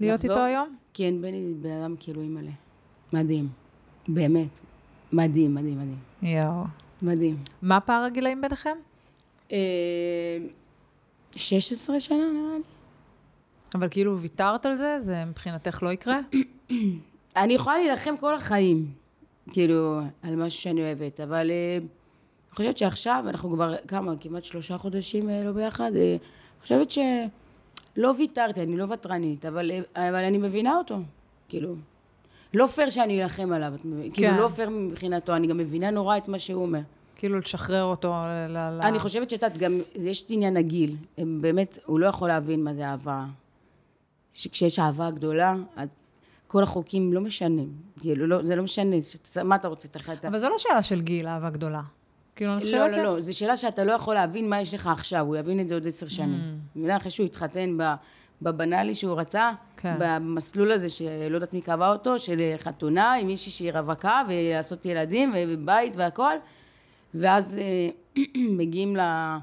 להיות 0.00 0.18
לחזור? 0.18 0.30
איתו 0.30 0.44
היום? 0.44 0.76
כן, 0.94 1.14
בני 1.20 1.54
בן 1.60 1.70
אדם 1.70 1.94
כאילו 2.00 2.20
אימא'לה. 2.20 2.50
מדהים. 3.12 3.48
באמת. 4.08 4.60
מדהים, 5.12 5.54
מדהים, 5.54 5.78
מדהים. 5.78 5.98
יואו. 6.22 6.64
מדהים. 7.02 7.36
מה 7.62 7.80
פער 7.80 8.04
הגילאים 8.04 8.40
ביניכם? 8.40 8.76
אה, 9.52 9.58
16 11.36 12.00
שנה 12.00 12.16
נראה 12.16 12.58
לי. 12.58 12.62
אבל 13.74 13.88
כאילו 13.90 14.20
ויתרת 14.20 14.66
על 14.66 14.76
זה? 14.76 14.96
זה 14.98 15.24
מבחינתך 15.24 15.82
לא 15.82 15.92
יקרה? 15.92 16.20
אני 17.36 17.52
יכולה 17.52 17.78
להילחם 17.78 18.16
כל 18.16 18.34
החיים, 18.34 18.92
כאילו, 19.52 20.00
על 20.22 20.36
משהו 20.36 20.62
שאני 20.62 20.80
אוהבת, 20.80 21.20
אבל 21.20 21.50
אה, 21.50 21.78
אני 22.50 22.56
חושבת 22.56 22.78
שעכשיו, 22.78 23.24
אנחנו 23.28 23.50
כבר, 23.50 23.74
כמה, 23.88 24.12
כמעט 24.20 24.44
שלושה 24.44 24.78
חודשים 24.78 25.30
אה, 25.30 25.44
לא 25.44 25.52
ביחד, 25.52 25.90
אה, 25.96 26.10
אני 26.10 26.18
חושבת 26.62 26.90
שלא 26.90 28.14
ויתרתי, 28.18 28.62
אני 28.62 28.76
לא 28.76 28.84
ותרנית, 28.88 29.46
אבל, 29.46 29.70
אה, 29.70 30.08
אבל 30.08 30.24
אני 30.24 30.38
מבינה 30.38 30.76
אותו, 30.76 30.96
כאילו. 31.48 31.74
לא 32.54 32.66
פייר 32.66 32.90
שאני 32.90 33.22
אלחם 33.22 33.52
עליו, 33.52 33.72
את 33.74 33.84
מבינה? 33.84 34.14
כאילו, 34.14 34.36
לא 34.36 34.48
פייר 34.48 34.68
מבחינתו, 34.70 35.36
אני 35.36 35.46
גם 35.46 35.58
מבינה 35.58 35.90
נורא 35.90 36.16
את 36.16 36.28
מה 36.28 36.38
שהוא 36.38 36.62
אומר. 36.62 36.80
כאילו 37.16 37.38
לשחרר 37.38 37.84
אותו 37.84 38.08
ל... 38.48 38.52
ל- 38.56 38.80
אני 38.82 38.98
חושבת 38.98 39.30
שאת 39.30 39.42
יודעת, 39.42 39.58
גם 39.58 39.80
יש 39.94 40.22
את 40.22 40.26
עניין 40.30 40.56
הגיל. 40.56 40.96
באמת, 41.18 41.78
הוא 41.86 42.00
לא 42.00 42.06
יכול 42.06 42.28
להבין 42.28 42.64
מה 42.64 42.74
זה 42.74 42.86
אהבה. 42.86 43.24
שכשיש 44.32 44.78
אהבה 44.78 45.10
גדולה, 45.10 45.54
אז 45.76 45.94
כל 46.46 46.62
החוקים 46.62 47.12
לא 47.12 47.20
משנים. 47.20 47.68
כאילו, 48.00 48.26
לא, 48.26 48.42
זה 48.44 48.56
לא 48.56 48.62
משנה. 48.62 48.96
שת- 49.02 49.38
מה 49.38 49.56
אתה 49.56 49.68
רוצה? 49.68 49.88
אתה- 49.88 50.28
אבל 50.28 50.38
זו 50.38 50.48
לא 50.48 50.58
שאלה 50.58 50.82
של 50.82 51.00
גיל, 51.00 51.26
אהבה 51.28 51.50
גדולה. 51.50 51.82
כאילו, 52.36 52.52
אני 52.52 52.60
לא, 52.60 52.66
חושבת 52.66 52.96
לא, 52.96 53.02
לא. 53.14 53.20
זו 53.20 53.38
שאלה 53.38 53.56
שאתה 53.56 53.84
לא 53.84 53.92
יכול 53.92 54.14
להבין 54.14 54.48
מה 54.50 54.60
יש 54.60 54.74
לך 54.74 54.86
עכשיו. 54.86 55.26
הוא 55.26 55.36
יבין 55.36 55.60
את 55.60 55.68
זה 55.68 55.74
עוד 55.74 55.86
עשר 55.86 56.08
שנים. 56.08 56.40
Mm. 56.74 56.78
מבינה? 56.78 56.96
אחרי 56.96 57.10
שהוא 57.10 57.26
התחתן 57.26 57.76
ב- 57.80 57.94
בבנאלי 58.42 58.94
שהוא 58.94 59.20
רצה, 59.20 59.52
כן. 59.76 59.96
במסלול 60.00 60.72
הזה 60.72 60.88
שלא 60.88 61.34
יודעת 61.34 61.54
מי 61.54 61.60
קבע 61.60 61.92
אותו, 61.92 62.18
של 62.18 62.54
חתונה 62.58 63.14
עם 63.14 63.26
מישהי 63.26 63.52
שהיא 63.52 63.72
רווקה, 63.72 64.22
ולעשות 64.28 64.86
ילדים, 64.86 65.32
ובית 65.48 65.96
והכל. 65.96 66.32
ואז 67.14 67.58
אה, 67.58 68.22
מגיעים 68.58 68.96
ל- 68.96 69.36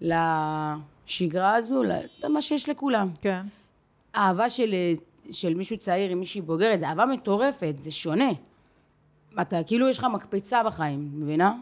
לשגרה 0.00 1.54
הזו, 1.54 1.82
למה 2.24 2.42
שיש 2.42 2.68
לכולם. 2.68 3.08
כן. 3.20 3.46
אהבה 4.16 4.50
של, 4.50 4.74
של 5.30 5.54
מישהו 5.54 5.76
צעיר 5.78 6.10
עם 6.10 6.18
מישהי 6.20 6.40
בוגרת, 6.40 6.80
זה 6.80 6.88
אהבה 6.88 7.04
מטורפת, 7.06 7.74
זה 7.82 7.90
שונה. 7.90 8.30
אתה, 9.40 9.62
כאילו 9.62 9.88
יש 9.88 9.98
לך 9.98 10.06
מקפצה 10.14 10.62
בחיים, 10.62 11.10
מבינה? 11.14 11.54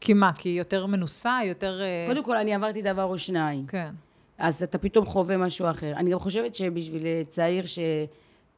כי 0.00 0.14
מה? 0.14 0.30
כי 0.38 0.48
היא 0.48 0.58
יותר 0.58 0.86
מנוסה, 0.86 1.38
יותר... 1.44 1.80
אה, 1.82 2.04
קודם 2.08 2.24
כל, 2.24 2.36
אני 2.36 2.54
עברתי 2.54 2.82
דבר 2.82 3.04
או 3.04 3.18
שניים. 3.18 3.66
כן. 3.66 3.90
אז 4.40 4.62
אתה 4.62 4.78
פתאום 4.78 5.04
חווה 5.04 5.36
משהו 5.36 5.70
אחר. 5.70 5.92
אני 5.96 6.10
גם 6.10 6.18
חושבת 6.18 6.54
שבשביל 6.54 7.06
אה, 7.06 7.22
צעיר 7.28 7.64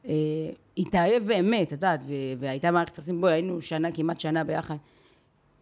שהתאהב 0.05 1.23
באמת, 1.27 1.67
את 1.67 1.71
יודעת, 1.71 2.03
והייתה 2.39 2.71
מערכת 2.71 2.97
יחסים, 2.97 3.21
בואי, 3.21 3.33
היינו 3.33 3.61
שנה, 3.61 3.91
כמעט 3.91 4.19
שנה 4.19 4.43
ביחד, 4.43 4.75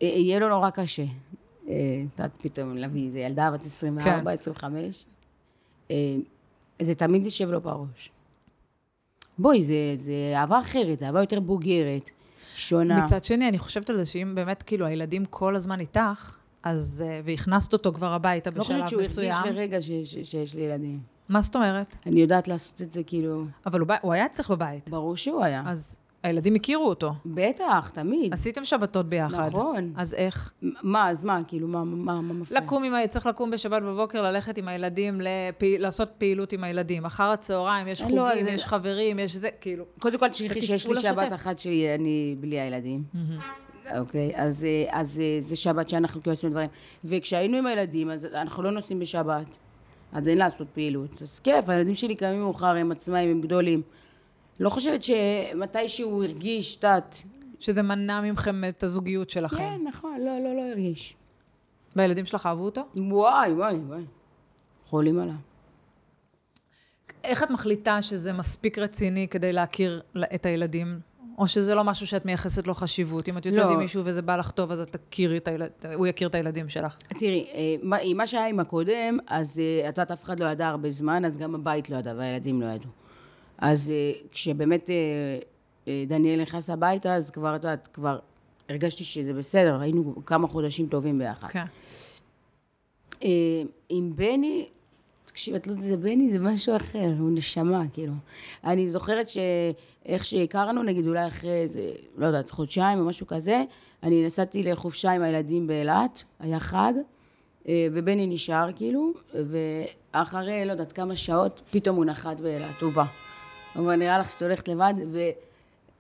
אה, 0.02 0.08
יהיה 0.08 0.40
לו 0.40 0.50
נורא 0.50 0.70
קשה. 0.70 1.04
אה, 1.04 2.04
את 2.14 2.20
יודעת, 2.20 2.38
פתאום 2.42 2.78
להביא 2.78 3.08
איזה 3.08 3.20
ילדה 3.20 3.52
בת 3.52 3.64
24, 3.64 4.22
כן. 4.22 4.28
25. 4.28 5.06
אה, 5.92 5.96
זה 6.82 6.96
תמיד 6.96 7.26
יושב 7.26 7.50
לו 7.50 7.62
בראש. 7.62 8.12
בואי, 9.38 9.64
זה, 9.64 9.94
זה 9.98 10.14
אהבה 10.36 10.60
אחרת, 10.60 11.00
זה 11.00 11.06
אהבה 11.06 11.20
יותר 11.20 11.40
בוגרת, 11.40 12.10
שונה. 12.56 13.06
מצד 13.06 13.24
שני, 13.24 13.50
אני 13.50 13.60
חושבת 13.60 13.90
על 13.90 13.98
זה 13.98 14.06
שאם 14.06 14.36
באמת, 14.36 14.64
כאילו, 14.64 14.86
הילדים 14.86 15.26
כל 15.26 15.56
הזמן 15.56 15.80
איתך, 15.80 16.38
אז... 16.64 17.04
אה, 17.08 17.22
והכנסת 17.26 17.74
אותו 17.74 17.94
כבר 17.94 18.14
הביתה 18.14 18.50
לא 18.50 18.62
בשלב 18.64 18.76
חושבת 18.76 18.90
שהוא 18.90 19.02
הרגיש 19.02 19.12
מסוים. 19.18 19.56
לרגע 19.56 19.82
ש- 19.82 19.92
ש- 19.92 20.32
שיש 20.32 20.56
לי 20.56 20.62
ילדים. 20.62 21.00
מה 21.30 21.42
זאת 21.42 21.56
אומרת? 21.56 21.96
אני 22.06 22.22
יודעת 22.22 22.48
לעשות 22.48 22.82
את 22.82 22.92
זה 22.92 23.04
כאילו, 23.04 23.44
אבל 23.66 23.80
הוא, 23.80 23.88
הוא 24.02 24.14
היה 24.14 24.26
אצלך 24.26 24.52
בבית. 24.52 24.90
ברור 24.90 25.18
שהוא 25.18 25.44
היה. 25.44 25.64
אז 25.68 25.96
הילדים 26.24 26.56
הכירו 26.56 26.86
אותו. 26.90 27.14
בטח, 27.26 27.92
תמיד. 27.94 28.34
עשיתם 28.34 28.66
שבתות 28.66 29.10
ביחד. 29.10 29.48
נכון. 29.48 29.94
אז 29.98 30.14
איך? 30.14 30.54
מה, 30.84 31.10
אז 31.10 31.24
מה, 31.24 31.42
כאילו, 31.48 31.68
מה, 31.68 31.84
מה, 31.84 32.22
מה 32.22 32.34
מפריע? 32.34 32.62
לקום 32.62 32.84
עם 32.84 32.94
ה... 32.94 33.08
צריך 33.08 33.26
לקום 33.26 33.52
בשבת 33.52 33.82
בבוקר, 33.84 34.22
ללכת 34.22 34.58
עם 34.58 34.68
הילדים, 34.68 35.22
לפי... 35.22 35.78
לעשות 35.78 36.10
פעילות 36.18 36.54
עם 36.54 36.64
הילדים. 36.64 37.06
אחר 37.06 37.24
הצהריים 37.24 37.88
יש 37.88 38.02
לא, 38.02 38.06
חוגים, 38.08 38.46
זה- 38.46 38.52
יש 38.52 38.66
חברים, 38.66 39.20
יש 39.20 39.36
זה, 39.36 39.50
כאילו. 39.62 39.86
קודם 40.00 40.20
כל 40.20 40.28
תשכחי 40.28 40.62
שיש 40.62 40.88
לי 40.88 40.96
שבת. 41.00 41.34
אחת 41.34 41.60
שאני 41.60 42.36
בלי 42.40 42.60
הילדים. 42.60 43.04
אוקיי, 44.00 44.32
אז, 44.36 44.66
אה, 44.66 45.00
אז 45.00 45.20
אה, 45.20 45.40
זה 45.44 45.56
שבת 45.56 45.90
שאנחנו 45.90 46.22
כאילו 46.22 46.34
עשינו 46.34 46.52
דברים. 46.52 46.70
וכשהיינו 47.04 47.58
עם 47.58 47.66
הילדים, 47.66 48.10
אז 48.10 48.26
אנחנו 48.26 48.64
לא 48.64 48.72
נוסעים 48.72 49.00
בשבת. 49.00 49.46
אז 50.14 50.28
אין 50.28 50.38
לעשות 50.38 50.68
פעילות. 50.74 51.22
אז 51.22 51.40
כיף, 51.40 51.70
הילדים 51.70 51.96
שלי 51.96 52.16
קמים 52.16 52.40
מאוחר, 52.40 52.76
הם 52.76 52.92
עצמאים, 52.92 53.32
הם 53.32 53.42
גדולים. 53.42 53.82
לא 54.60 54.70
חושבת 54.70 55.04
שמתי 55.04 55.90
שהוא 55.90 56.24
הרגיש, 56.24 56.78
את 56.78 56.84
יודעת... 56.84 57.24
שזה 57.60 57.82
מנע 57.82 58.22
מכם 58.22 58.64
את 58.70 58.84
הזוגיות 58.84 59.30
שלכם. 59.30 59.58
כן, 59.58 59.82
נכון, 59.88 60.18
לא, 60.20 60.40
לא, 60.40 60.56
לא 60.56 60.62
הרגיש. 60.62 61.16
והילדים 61.96 62.26
שלך 62.26 62.46
אהבו 62.46 62.66
אותו? 62.66 62.82
וואי, 62.96 63.54
וואי, 63.54 63.76
וואי. 63.76 64.02
חולים 64.90 65.20
עליו. 65.20 65.36
איך 67.24 67.44
את 67.44 67.50
מחליטה 67.50 68.02
שזה 68.02 68.34
מספיק 68.34 68.78
רציני 68.78 69.28
כדי 69.28 69.54
להכיר 69.54 70.02
את 70.36 70.46
הילדים? 70.46 71.00
או 71.38 71.48
שזה 71.48 71.76
לא 71.76 71.84
משהו 71.84 72.08
שאת 72.08 72.26
מייחסת 72.26 72.68
לו 72.68 72.74
חשיבות? 72.74 73.30
אם 73.30 73.38
את 73.38 73.46
יוצאת 73.46 73.66
לא. 73.66 73.72
עם 73.72 73.80
מישהו 73.80 74.02
וזה 74.06 74.22
בא 74.22 74.36
לך 74.36 74.52
טוב, 74.52 74.72
אז 74.72 74.80
את 74.80 74.96
תכירי 75.10 75.38
את 75.38 75.48
הילד... 75.48 75.70
הוא 75.96 76.08
יכיר 76.08 76.28
את 76.28 76.36
הילדים 76.36 76.70
שלך. 76.70 76.98
תראי, 77.08 77.46
אה, 77.54 77.76
מה- 77.84 77.98
מה 78.16 78.28
שהיה 78.28 78.48
עם 78.48 78.60
הקודם, 78.60 79.18
אז 79.28 79.60
אה, 79.60 79.90
את 79.90 79.98
יודעת, 79.98 80.12
אף 80.12 80.24
אחד 80.24 80.40
לא 80.40 80.46
ידע 80.46 80.68
הרבה 80.68 80.92
זמן, 80.92 81.26
אז 81.26 81.38
גם 81.38 81.56
הבית 81.56 81.90
לא 81.90 81.98
ידע 81.98 82.14
והילדים 82.18 82.62
לא 82.62 82.66
ידעו. 82.66 82.90
אז 83.58 83.90
אה, 83.90 84.12
כשבאמת 84.32 84.90
דניאל 86.08 86.42
נכנס 86.42 86.70
הביתה, 86.70 87.16
אז 87.16 87.30
כבר, 87.30 87.56
את 87.56 87.64
יודעת, 87.64 87.88
כבר 87.94 88.20
הרגשתי 88.70 89.04
שזה 89.04 89.34
בסדר, 89.34 89.80
היינו 89.82 90.16
כמה 90.26 90.48
חודשים 90.48 90.88
טובים 90.88 91.18
ביחד. 91.20 91.48
כן. 91.48 91.64
אה, 93.24 93.30
עם 93.90 94.16
בני, 94.16 94.66
תקשיב, 95.26 95.56
את 95.56 95.68
לא 95.68 95.72
יודעת, 95.72 95.88
זה 95.88 95.98
בני, 95.98 96.34
זה 96.34 96.40
משהו 96.40 96.76
אחר, 96.76 97.14
הוא 97.20 97.32
נשמה, 97.34 97.84
כאילו. 97.94 98.14
אני 98.64 98.90
זוכרת 98.90 99.28
שאיך 100.06 100.26
שהכרנו, 100.26 100.84
נגיד 100.84 101.08
אולי 101.08 101.28
אחרי 101.28 101.62
איזה, 101.62 101.92
לא 102.18 102.26
יודעת, 102.26 102.50
חודשיים 102.50 103.00
או 103.00 103.06
משהו 103.06 103.28
כזה, 103.28 103.64
אני 104.04 104.26
נסעתי 104.26 104.64
לחופשה 104.64 105.12
עם 105.12 105.22
הילדים 105.22 105.68
באילת, 105.68 106.24
היה 106.40 106.60
חג, 106.60 106.94
אה, 107.68 107.88
ובני 107.92 108.28
נשאר, 108.28 108.70
כאילו, 108.76 109.14
ואחרי, 110.14 110.66
לא 110.66 110.72
יודעת, 110.72 110.92
כמה 110.92 111.16
שעות, 111.16 111.62
פתאום 111.72 111.96
הוא 111.96 112.06
נחת 112.06 112.40
באילת, 112.40 112.82
הוא 112.82 112.94
בא. 112.94 113.04
אומר, 113.76 113.96
נראה 113.96 114.20
לך 114.20 114.30
שאת 114.30 114.42
הולכת 114.42 114.68
לבד, 114.68 114.94
ו... 115.12 115.20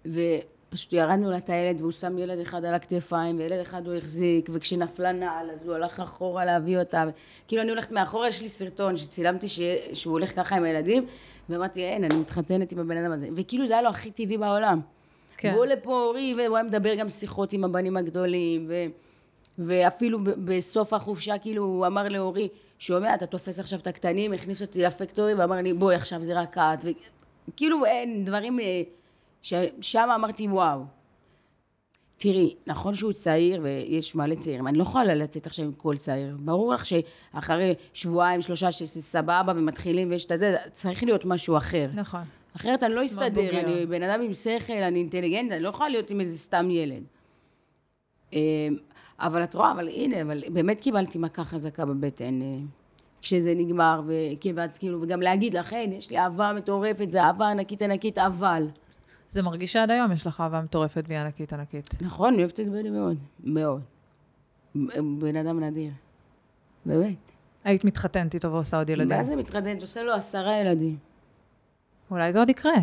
ופשוט 0.05 0.93
ירדנו 0.93 1.31
לטיילת 1.31 1.81
והוא 1.81 1.91
שם 1.91 2.17
ילד 2.17 2.39
אחד 2.39 2.65
על 2.65 2.73
הכתפיים 2.73 3.37
וילד 3.37 3.59
אחד 3.59 3.87
הוא 3.87 3.95
החזיק 3.95 4.49
וכשנפלה 4.53 5.11
נעל 5.11 5.49
אז 5.49 5.63
הוא 5.65 5.75
הלך 5.75 5.99
אחורה 5.99 6.45
להביא 6.45 6.79
אותה 6.79 7.03
כאילו 7.47 7.61
אני 7.61 7.71
הולכת 7.71 7.91
מאחורה, 7.91 8.27
יש 8.27 8.41
לי 8.41 8.49
סרטון 8.49 8.97
שצילמתי 8.97 9.47
ש... 9.47 9.59
שהוא 9.93 10.11
הולך 10.11 10.35
ככה 10.35 10.55
עם 10.55 10.63
הילדים 10.63 11.05
ואמרתי 11.51 11.83
אין, 11.83 12.03
אני 12.03 12.15
מתחתנת 12.15 12.71
עם 12.71 12.79
הבן 12.79 12.97
אדם 12.97 13.11
הזה. 13.11 13.29
וכאילו 13.35 13.67
זה 13.67 13.73
היה 13.73 13.81
לו 13.81 13.89
הכי 13.89 14.11
טבעי 14.11 14.37
בעולם. 14.37 14.79
כן. 15.37 15.53
והוא 15.53 15.65
לפה 15.65 16.03
אורי 16.03 16.35
והוא 16.37 16.57
היה 16.57 16.65
מדבר 16.65 16.95
גם 16.95 17.09
שיחות 17.09 17.53
עם 17.53 17.63
הבנים 17.63 17.97
הגדולים 17.97 18.65
ו... 18.69 18.73
ואפילו 19.57 20.19
בסוף 20.23 20.93
החופשה 20.93 21.37
כאילו 21.37 21.63
הוא 21.63 21.87
אמר 21.87 22.07
לאורי 22.07 22.47
שומע 22.79 23.15
אתה 23.15 23.25
תופס 23.25 23.59
עכשיו 23.59 23.79
את 23.79 23.87
הקטנים 23.87 24.33
הכניס 24.33 24.61
אותי 24.61 24.83
לפקטורי 24.83 25.33
ואמר 25.33 25.55
לי 25.55 25.73
בואי 25.73 25.95
עכשיו 25.95 26.23
זה 26.23 26.39
רק 26.39 26.57
את 26.57 26.85
וכאילו 27.49 27.85
אין 27.85 28.25
דברים 28.25 28.59
אה, 28.59 28.81
ששם 29.41 30.09
אמרתי 30.15 30.47
וואו 30.47 30.79
תראי, 32.21 32.55
נכון 32.67 32.95
שהוא 32.95 33.13
צעיר 33.13 33.61
ויש 33.63 34.15
מלא 34.15 34.35
צעירים, 34.35 34.67
אני 34.67 34.77
לא 34.77 34.83
יכולה 34.83 35.15
לצאת 35.15 35.45
עכשיו 35.45 35.65
עם 35.65 35.71
כל 35.71 35.97
צעיר. 35.97 36.37
ברור 36.39 36.73
לך 36.73 36.83
שאחרי 36.85 37.73
שבועיים, 37.93 38.41
שלושה, 38.41 38.71
שזה 38.71 39.01
סבבה 39.01 39.53
ומתחילים 39.55 40.09
ויש 40.09 40.25
את 40.25 40.31
הזה, 40.31 40.55
צריך 40.73 41.03
להיות 41.03 41.25
משהו 41.25 41.57
אחר. 41.57 41.89
נכון. 41.93 42.21
אחרת 42.55 42.83
אני 42.83 42.93
לא 42.93 43.05
אסתדר. 43.05 43.59
אני 43.59 43.85
בן 43.85 44.03
אדם 44.03 44.21
עם 44.21 44.33
שכל, 44.33 44.73
אני 44.73 44.99
אינטליגנט, 44.99 45.51
אני 45.51 45.63
לא 45.63 45.69
יכולה 45.69 45.89
להיות 45.89 46.09
עם 46.09 46.21
איזה 46.21 46.37
סתם 46.37 46.69
ילד. 46.71 47.03
אה, 48.33 48.39
אבל 49.19 49.43
את 49.43 49.55
רואה, 49.55 49.71
אבל 49.71 49.87
הנה, 49.87 50.21
אבל 50.21 50.43
באמת 50.53 50.81
קיבלתי 50.81 51.17
מכה 51.17 51.43
חזקה 51.43 51.85
בבטן 51.85 52.41
אה, 52.41 52.47
כשזה 53.21 53.53
נגמר, 53.55 54.01
וכי- 54.07 54.53
ואז 54.55 54.77
כאילו, 54.77 55.01
וגם 55.01 55.21
להגיד 55.21 55.53
לך, 55.53 55.75
יש 55.91 56.09
לי 56.11 56.17
אהבה 56.17 56.53
מטורפת, 56.55 57.11
זה 57.11 57.23
אהבה 57.23 57.51
ענקית 57.51 57.81
ענקית, 57.81 58.17
אבל. 58.17 58.67
זה 59.31 59.41
מרגיש 59.41 59.73
שעד 59.73 59.91
היום 59.91 60.11
יש 60.11 60.27
לך 60.27 60.41
אהבה 60.41 60.61
מטורפת 60.61 61.03
והיא 61.07 61.19
ענקית 61.19 61.53
ענקית. 61.53 61.87
נכון, 62.01 62.33
אני 62.33 62.37
אוהבת 62.37 62.59
את 62.59 62.69
בני 62.69 62.89
מאוד, 62.89 63.17
מאוד. 63.43 63.81
בן 65.19 65.35
אדם 65.35 65.63
נדיר, 65.63 65.91
באמת. 66.85 67.31
היית 67.63 67.83
מתחתנת 67.83 68.33
איתו 68.33 68.51
ועושה 68.51 68.77
עוד 68.77 68.89
ילדים. 68.89 69.17
מה 69.17 69.23
זה 69.23 69.35
מתחתנת? 69.35 69.81
עושה 69.81 70.03
לו 70.03 70.13
עשרה 70.13 70.59
ילדים. 70.59 70.97
אולי 72.11 72.33
זה 72.33 72.39
עוד 72.39 72.49
יקרה. 72.49 72.73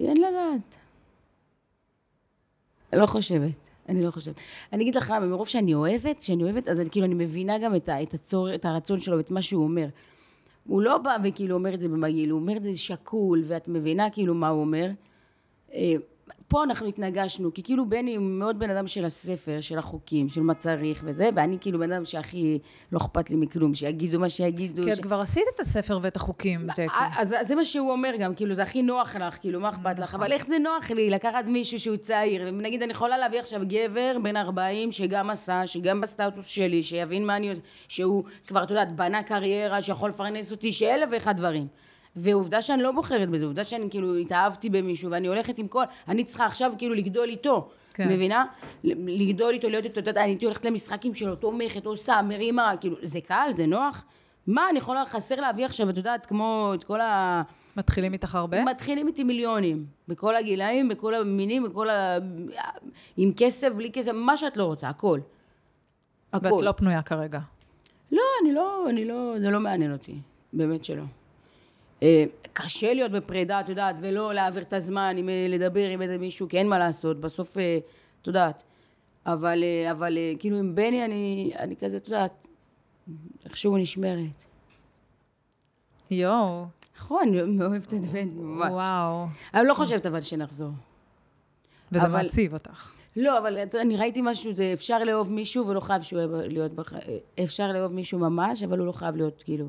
אין 0.00 0.16
לדעת. 0.16 0.76
לא 2.92 3.06
חושבת, 3.06 3.68
אני 3.88 4.02
לא 4.02 4.10
חושבת. 4.10 4.40
אני 4.72 4.82
אגיד 4.82 4.94
לך 4.94 5.12
למה, 5.16 5.26
מרוב 5.26 5.48
שאני 5.48 5.74
אוהבת, 5.74 6.22
שאני 6.22 6.42
אוהבת, 6.42 6.68
אז 6.68 6.80
אני 6.80 6.90
כאילו, 6.90 7.06
אני 7.06 7.14
מבינה 7.14 7.58
גם 7.58 7.76
את, 7.76 7.88
את, 7.88 8.14
הצור, 8.14 8.54
את 8.54 8.64
הרצון 8.64 9.00
שלו 9.00 9.16
ואת 9.16 9.30
מה 9.30 9.42
שהוא 9.42 9.64
אומר. 9.64 9.88
הוא 10.66 10.82
לא 10.82 10.98
בא 10.98 11.16
וכאילו 11.24 11.54
אומר 11.54 11.74
את 11.74 11.80
זה 11.80 11.88
במגעיל, 11.88 12.30
הוא 12.30 12.40
אומר 12.40 12.56
את 12.56 12.62
זה 12.62 12.76
שקול, 12.76 13.42
ואת 13.46 13.68
מבינה 13.68 14.10
כאילו 14.10 14.34
מה 14.34 14.48
הוא 14.48 14.60
אומר. 14.60 14.90
אה, 15.74 15.94
פה 16.48 16.64
אנחנו 16.64 16.86
התנגשנו, 16.86 17.54
כי 17.54 17.62
כאילו 17.62 17.88
בני 17.88 18.16
הוא 18.16 18.24
מאוד 18.24 18.58
בן 18.58 18.70
אדם 18.70 18.86
של 18.86 19.04
הספר, 19.04 19.60
של 19.60 19.78
החוקים, 19.78 20.28
של 20.28 20.40
מה 20.40 20.54
צריך 20.54 21.02
וזה, 21.04 21.28
ואני 21.36 21.58
כאילו 21.60 21.78
בן 21.78 21.92
אדם 21.92 22.04
שהכי 22.04 22.58
לא 22.92 22.98
אכפת 22.98 23.30
לי 23.30 23.36
מכלום, 23.36 23.74
שיגידו 23.74 24.20
מה 24.20 24.28
שיגידו. 24.28 24.82
כי 24.82 24.94
ש- 24.94 24.98
את 24.98 25.02
כבר 25.02 25.20
עשית 25.20 25.42
את 25.54 25.60
הספר 25.60 25.98
ואת 26.02 26.16
החוקים, 26.16 26.60
תקי. 26.72 26.82
אה, 26.88 27.08
אז 27.18 27.34
אז 27.40 27.48
זה 27.48 27.54
מה 27.54 27.64
שהוא 27.64 27.92
אומר 27.92 28.10
גם, 28.18 28.34
כאילו, 28.34 28.54
זה 28.54 28.62
הכי 28.62 28.82
נוח 28.82 29.16
לך, 29.16 29.38
כאילו, 29.40 29.60
מה 29.60 29.68
אכפת 29.68 29.98
לך? 29.98 30.14
אבל 30.14 30.32
איך 30.32 30.46
זה 30.46 30.58
נוח 30.58 30.90
לי 30.90 31.10
לקחת 31.10 31.44
מישהו 31.46 31.80
שהוא 31.80 31.96
צעיר? 31.96 32.50
נגיד, 32.50 32.82
אני 32.82 32.92
יכולה 32.92 33.18
להביא 33.18 33.40
עכשיו 33.40 33.60
גבר 33.66 34.16
בן 34.22 34.36
40 34.36 34.92
שגם 34.92 35.30
עשה, 35.30 35.66
שגם 35.66 36.00
בסטטוס 36.00 36.46
שלי, 36.46 36.82
שיבין 36.82 37.26
מה 37.26 37.36
אני... 37.36 37.54
שהוא 37.88 38.24
כבר, 38.46 38.62
את 38.62 38.70
יודעת, 38.70 38.96
בנה 38.96 39.22
קריירה, 39.22 39.82
שיכול 39.82 40.10
לפרנס 40.10 40.50
אותי, 40.52 40.72
שאלף 40.72 41.08
ואחד 41.12 41.36
דברים. 41.36 41.66
ועובדה 42.16 42.62
שאני 42.62 42.82
לא 42.82 42.92
בוחרת 42.92 43.28
בזה, 43.28 43.44
עובדה 43.44 43.64
שאני 43.64 43.90
כאילו 43.90 44.16
התאהבתי 44.16 44.70
במישהו 44.70 45.10
ואני 45.10 45.28
הולכת 45.28 45.58
עם 45.58 45.68
כל... 45.68 45.82
אני 46.08 46.24
צריכה 46.24 46.46
עכשיו 46.46 46.72
כאילו 46.78 46.94
לגדול 46.94 47.28
איתו. 47.28 47.68
כן. 47.94 48.08
מבינה? 48.08 48.44
לגדול 48.84 49.54
איתו, 49.54 49.68
להיות 49.68 49.84
איתו, 49.84 50.00
את 50.00 50.06
יודעת, 50.06 50.16
אני 50.16 50.26
הייתי 50.32 50.44
הולכת 50.44 50.64
למשחקים 50.64 51.14
שלו, 51.14 51.36
תומכת, 51.36 51.86
עושה, 51.86 52.20
מרימה, 52.22 52.74
כאילו, 52.80 52.96
זה 53.02 53.20
קל, 53.20 53.50
זה 53.56 53.66
נוח? 53.66 54.04
מה, 54.46 54.70
אני 54.70 54.78
יכולה, 54.78 55.06
חסר 55.06 55.34
להביא 55.34 55.64
עכשיו, 55.64 55.90
את 55.90 55.96
יודעת, 55.96 56.26
כמו 56.26 56.72
את 56.74 56.84
כל 56.84 57.00
ה... 57.00 57.42
מתחילים 57.76 58.12
איתך 58.12 58.34
הרבה? 58.34 58.64
מתחילים 58.64 59.06
איתי 59.06 59.24
מיליונים. 59.24 59.86
בכל 60.08 60.36
הגילאים, 60.36 60.88
בכל 60.88 61.14
המינים, 61.14 61.62
בכל 61.62 61.90
ה... 61.90 62.18
עם 63.16 63.32
כסף, 63.36 63.72
בלי 63.72 63.90
כסף, 63.92 64.12
מה 64.14 64.36
שאת 64.36 64.56
לא 64.56 64.64
רוצה, 64.64 64.88
הכל. 64.88 65.20
הכל. 66.32 66.52
ואת 66.52 66.62
לא 66.62 66.72
פנויה 66.72 67.02
כרגע. 67.02 67.40
לא, 68.12 68.22
אני 68.42 68.52
לא, 68.54 68.90
אני 68.90 69.04
לא, 69.04 69.34
זה 69.40 69.50
לא 69.50 69.60
מעניין 69.60 69.92
אותי. 69.92 70.18
באמת 70.52 70.84
שלא. 70.84 71.02
אה, 72.02 72.24
קשה 72.52 72.94
להיות 72.94 73.12
בפרידה, 73.12 73.60
את 73.60 73.68
יודעת, 73.68 73.96
ולא 74.02 74.34
להעביר 74.34 74.62
את 74.62 74.72
הזמן, 74.72 75.14
עם, 75.18 75.28
אה, 75.28 75.46
לדבר 75.48 75.88
עם 75.88 76.02
איזה 76.02 76.18
מישהו, 76.18 76.48
כי 76.48 76.58
אין 76.58 76.68
מה 76.68 76.78
לעשות, 76.78 77.20
בסוף, 77.20 77.58
אה, 77.58 77.78
את 78.22 78.26
יודעת. 78.26 78.62
אבל, 79.26 79.62
אבל 79.90 80.18
כאילו 80.38 80.58
עם 80.58 80.74
בני 80.74 81.04
אני, 81.04 81.52
אני 81.58 81.76
כזה, 81.76 81.96
את 81.96 82.06
יודעת, 82.08 82.46
איכשהו 83.44 83.76
נשמרת. 83.76 84.18
יואו, 86.10 86.64
נכון, 86.96 87.22
אני 87.28 87.64
אוהבת 87.64 87.94
את 87.94 88.00
בני, 88.00 88.24
ממש. 88.24 88.70
וואו. 88.70 89.26
אני 89.54 89.68
לא 89.68 89.74
חושבת 89.74 90.06
אבל 90.06 90.22
שנחזור. 90.22 90.70
וזה 91.92 92.02
אבל- 92.06 92.22
מעציב 92.22 92.54
אותך. 92.54 92.92
לא, 93.16 93.38
אבל 93.38 93.58
אני 93.80 93.96
ראיתי 93.96 94.20
משהו, 94.22 94.54
זה 94.54 94.70
אפשר 94.72 94.98
לאהוב 94.98 95.32
מישהו 95.32 95.66
ולא 95.66 95.80
חייב 95.80 96.02
שהוא 96.02 96.20
להיות 96.32 96.72
בחיים. 96.72 97.02
אפשר 97.44 97.68
לאהוב 97.72 97.92
מישהו 97.92 98.18
ממש, 98.18 98.62
אבל 98.62 98.78
הוא 98.78 98.86
לא 98.86 98.92
חייב 98.92 99.16
להיות 99.16 99.42
כאילו 99.42 99.66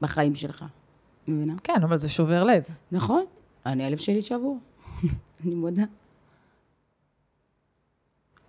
בחיים 0.00 0.34
שלך. 0.34 0.64
מבינה? 1.28 1.54
כן, 1.64 1.82
אבל 1.82 1.98
זה 1.98 2.08
שובר 2.08 2.42
לב. 2.42 2.62
נכון. 2.92 3.24
אני 3.66 3.84
הלב 3.84 3.98
שלי 3.98 4.22
שבור. 4.22 4.58
אני 5.44 5.54
מודה. 5.54 5.84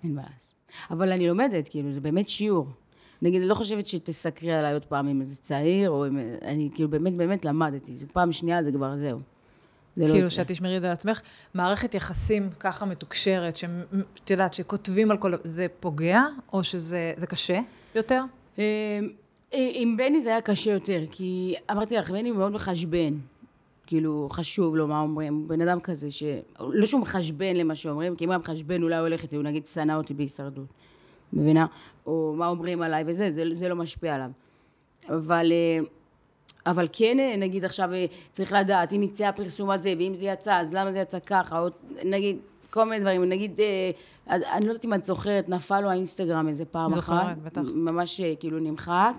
אין 0.04 0.16
מה 0.16 0.22
לעשות. 0.22 0.56
אבל 0.92 1.12
אני 1.12 1.28
לומדת, 1.28 1.68
כאילו, 1.68 1.94
זה 1.94 2.02
באמת 2.02 2.30
שיעור. 2.30 2.68
נגיד, 3.22 3.42
אני 3.42 3.50
לא 3.50 3.56
חושבת 3.56 3.88
שתסקרי 3.88 4.54
עליי 4.54 4.74
עוד 4.74 4.86
פעם 4.86 5.08
עם 5.08 5.22
איזה 5.22 5.36
צעיר, 5.36 5.90
או 5.90 6.06
עם... 6.06 6.20
אני 6.42 6.70
כאילו 6.74 6.90
באמת 6.90 7.14
באמת 7.14 7.46
למדתי. 7.46 7.94
פעם 8.14 8.32
שנייה, 8.32 8.64
זה 8.64 8.72
כבר 8.72 8.96
זהו. 8.96 9.20
זה 9.96 10.04
לא 10.04 10.08
כאילו 10.08 10.18
יקרה. 10.18 10.30
שאת 10.30 10.48
תשמרי 10.52 10.78
את 10.78 10.82
זה 10.82 10.88
לעצמך. 10.88 11.22
מערכת 11.54 11.94
יחסים 11.94 12.50
ככה 12.60 12.86
מתוקשרת, 12.86 13.58
שאת 13.58 14.30
יודעת, 14.30 14.54
שכותבים 14.54 15.12
על 15.12 15.18
כל... 15.18 15.34
זה 15.44 15.68
פוגע, 15.80 16.22
או 16.54 16.64
שזה 16.64 17.14
זה 17.18 17.28
קשה 17.28 17.60
יותר? 17.96 18.24
עם 19.52 19.98
בני 19.98 20.22
זה 20.22 20.30
היה 20.30 20.42
קשה 20.42 20.72
יותר, 20.72 21.04
כי 21.12 21.56
אמרתי 21.72 21.96
לך, 21.96 22.10
בני 22.10 22.32
מאוד 22.32 22.52
מחשבן. 22.52 23.14
כאילו, 23.88 24.28
חשוב 24.32 24.76
לו 24.76 24.88
מה 24.88 25.02
אומרים. 25.02 25.48
בן 25.48 25.62
אדם 25.62 25.80
כזה 25.80 26.12
ש... 26.12 26.24
לא 26.60 26.86
שהוא 26.86 27.02
מחשבן 27.02 27.56
למה 27.56 27.76
שאומרים, 27.76 28.16
כי 28.16 28.24
אם 28.24 28.30
הוא 28.30 28.34
היה 28.34 28.40
מחשבן 28.40 28.84
אולי 28.84 28.96
הוא 28.96 29.08
הולך 29.08 29.24
איתי, 29.24 29.36
הוא 29.36 29.44
נגיד 29.44 29.66
שנא 29.66 29.94
אותי 29.94 30.14
בהישרדות. 30.14 30.74
מבינה? 31.34 31.66
או 32.06 32.34
מה 32.38 32.48
אומרים 32.48 32.82
עליי 32.82 33.04
וזה, 33.08 33.32
זה, 33.32 33.44
זה 33.54 33.70
לא 33.70 33.76
משפיע 33.76 34.16
עליו. 34.16 34.30
אבל, 35.10 35.52
אה, 35.52 35.86
אבל 36.66 36.88
כן, 36.94 37.20
אה, 37.20 37.36
נגיד 37.38 37.66
עכשיו 37.66 37.94
אה, 37.94 38.06
צריך 38.32 38.52
לדעת, 38.52 38.94
אם 38.94 39.04
יצא 39.04 39.28
הפרסום 39.28 39.70
הזה, 39.70 39.94
ואם 39.98 40.16
זה 40.16 40.26
יצא, 40.26 40.56
אז 40.56 40.74
למה 40.74 40.92
זה 40.92 41.00
יצא 41.00 41.20
ככה, 41.26 41.60
או 41.60 41.68
נגיד, 42.06 42.38
כל 42.70 42.84
מיני 42.84 43.00
דברים. 43.00 43.24
נגיד, 43.24 43.60
אני 44.30 44.66
לא 44.66 44.72
יודעת 44.72 44.86
אם 44.86 44.94
את 44.94 45.06
זוכרת, 45.06 45.50
נפל 45.50 45.82
לו 45.82 45.90
האינסטגרם 45.90 46.48
איזה 46.48 46.66
פעם 46.66 46.96
זוכרת, 46.96 47.20
אחת. 47.26 47.38
בטח. 47.38 47.62
ממש 47.74 48.22
כאילו 48.40 48.60
נמחק, 48.60 49.14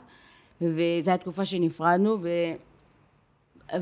וזו 0.61 0.81
הייתה 1.11 1.17
תקופה 1.17 1.45
שנפרדנו, 1.45 2.19
ו... 2.23 2.29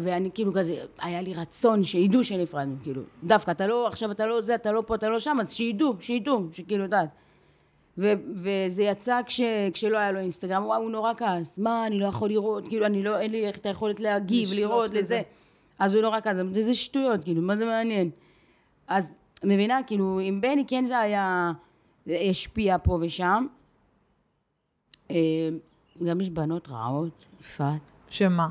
ואני 0.02 0.30
כאילו 0.34 0.52
כזה, 0.52 0.76
היה 0.98 1.22
לי 1.22 1.34
רצון 1.34 1.84
שידעו 1.84 2.24
שנפרדנו, 2.24 2.74
כאילו, 2.82 3.02
דווקא, 3.24 3.50
אתה 3.50 3.66
לא, 3.66 3.86
עכשיו 3.88 4.10
אתה 4.10 4.26
לא 4.26 4.40
זה, 4.40 4.54
אתה 4.54 4.72
לא 4.72 4.82
פה, 4.86 4.94
אתה 4.94 5.08
לא 5.08 5.20
שם, 5.20 5.36
אז 5.40 5.52
שידעו, 5.52 5.94
שידעו, 6.00 6.46
שכאילו, 6.52 6.82
יודעת. 6.82 7.08
ו- 7.98 8.12
וזה 8.34 8.82
יצא 8.82 9.20
כש- 9.26 9.40
כשלא 9.72 9.98
היה 9.98 10.12
לו 10.12 10.18
אינסטגרם, 10.18 10.66
וואו, 10.66 10.82
הוא 10.82 10.90
נורא 10.90 11.12
כעס, 11.14 11.58
מה, 11.58 11.86
אני 11.86 11.98
לא 11.98 12.06
יכול 12.06 12.28
לראות, 12.28 12.68
כאילו, 12.68 12.86
אני 12.86 13.02
לא, 13.02 13.18
אין 13.18 13.30
לי 13.30 13.48
את 13.48 13.66
היכולת 13.66 14.00
להגיב, 14.00 14.52
לראות, 14.52 14.90
בזה. 14.90 14.98
לזה. 15.00 15.22
אז 15.78 15.94
הוא 15.94 16.02
נורא 16.02 16.20
כעס, 16.20 16.36
זה 16.60 16.74
שטויות, 16.74 17.24
כאילו, 17.24 17.42
מה 17.42 17.56
זה 17.56 17.64
מעניין? 17.64 18.10
אז, 18.88 19.08
מבינה, 19.44 19.80
כאילו, 19.86 20.20
עם 20.22 20.40
בני 20.40 20.64
כן 20.68 20.84
זה 20.84 20.98
היה, 20.98 21.52
זה 22.06 22.18
השפיע 22.30 22.76
פה 22.82 22.98
ושם. 23.00 23.46
אה, 25.10 25.16
גם 26.06 26.20
יש 26.20 26.30
בנות 26.30 26.68
רעות, 26.68 27.24
יפעת, 27.40 27.80
שמה? 28.08 28.48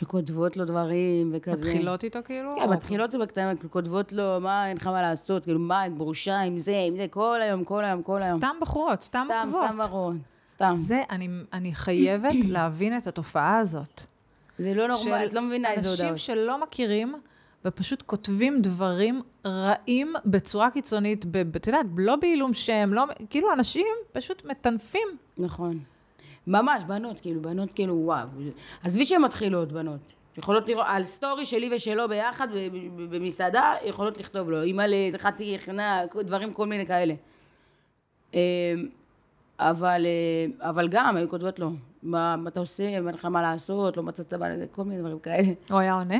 שכותבות 0.00 0.56
לו 0.56 0.64
דברים 0.64 1.30
וכזה. 1.34 1.52
מתחילות 1.52 2.04
איתו 2.04 2.18
כאילו? 2.24 2.54
כן, 2.58 2.70
מתחילות 2.70 3.14
בקטנה, 3.14 3.52
כותבות 3.70 4.12
לו, 4.12 4.38
מה, 4.40 4.68
אין 4.68 4.76
לך 4.76 4.86
מה 4.86 5.02
לעשות, 5.02 5.44
כאילו, 5.44 5.58
מה, 5.58 5.86
את 5.86 5.96
גרושה 5.96 6.40
עם 6.40 6.60
זה, 6.60 6.78
עם 6.86 6.96
זה, 6.96 7.06
כל 7.10 7.38
היום, 7.42 7.64
כל 7.64 7.84
היום, 7.84 8.02
כל 8.02 8.22
היום. 8.22 8.38
סתם 8.38 8.56
בחורות, 8.60 9.02
סתם 9.02 9.26
סתם, 9.30 9.48
עוקבות. 9.48 9.64
סתם 9.64 9.78
ברור, 9.78 10.12
סתם. 10.52 10.72
זה, 10.76 11.02
אני, 11.10 11.28
אני 11.52 11.74
חייבת 11.74 12.34
להבין 12.48 12.96
את 12.96 13.06
התופעה 13.06 13.58
הזאת. 13.58 14.02
זה 14.58 14.74
לא 14.74 14.88
נורמלי, 14.88 15.26
את 15.26 15.32
לא 15.32 15.42
מבינה 15.42 15.72
איזה 15.72 15.88
אנשים 15.88 16.04
הודעות. 16.04 16.18
שלא 16.18 16.62
מכירים, 16.62 17.14
ופשוט 17.64 18.02
כותבים 18.06 18.62
דברים 18.62 19.22
רעים 19.46 20.14
בצורה 20.24 20.70
קיצונית, 20.70 21.24
את 21.56 21.66
יודעת, 21.66 21.86
לא 21.96 22.16
בעילום 22.16 22.54
שם, 22.54 22.90
לא, 22.92 23.04
כאילו 23.30 23.52
אנשים 23.52 23.86
פשוט 24.12 24.44
מטנפים. 24.44 25.08
נכון. 25.38 25.78
ממש, 26.46 26.84
בנות, 26.84 27.20
כאילו, 27.20 27.42
בנות, 27.42 27.70
כאילו, 27.74 27.94
וואו. 27.94 28.28
עזבי 28.84 29.04
שהן 29.04 29.22
מתחילות, 29.22 29.72
בנות. 29.72 30.00
יכולות 30.38 30.68
לראות, 30.68 30.86
על 30.88 31.04
סטורי 31.04 31.44
שלי 31.46 31.70
ושלו 31.74 32.08
ביחד 32.08 32.48
במסעדה, 33.10 33.74
יכולות 33.84 34.18
לכתוב 34.18 34.50
לו, 34.50 34.62
אימא'לה, 34.62 34.96
זכרתי 35.12 35.44
יחנה, 35.44 36.00
דברים 36.16 36.52
כל 36.52 36.66
מיני 36.66 36.86
כאלה. 36.86 37.14
אה, 38.34 38.40
אבל, 39.58 40.06
אה, 40.06 40.70
אבל 40.70 40.88
גם, 40.88 41.16
היו 41.16 41.28
כותבות 41.28 41.58
לו, 41.58 41.70
מה, 42.02 42.36
מה 42.36 42.48
אתה 42.48 42.60
עושה, 42.60 42.88
אין 42.88 43.04
לך 43.04 43.24
מה 43.24 43.42
לעשות, 43.42 43.96
לא 43.96 44.02
מצאת 44.02 44.32
לזה, 44.32 44.66
כל 44.72 44.84
מיני 44.84 45.00
דברים 45.00 45.18
כאלה. 45.18 45.48
הוא 45.70 45.78
היה 45.78 45.94
עונה? 45.94 46.18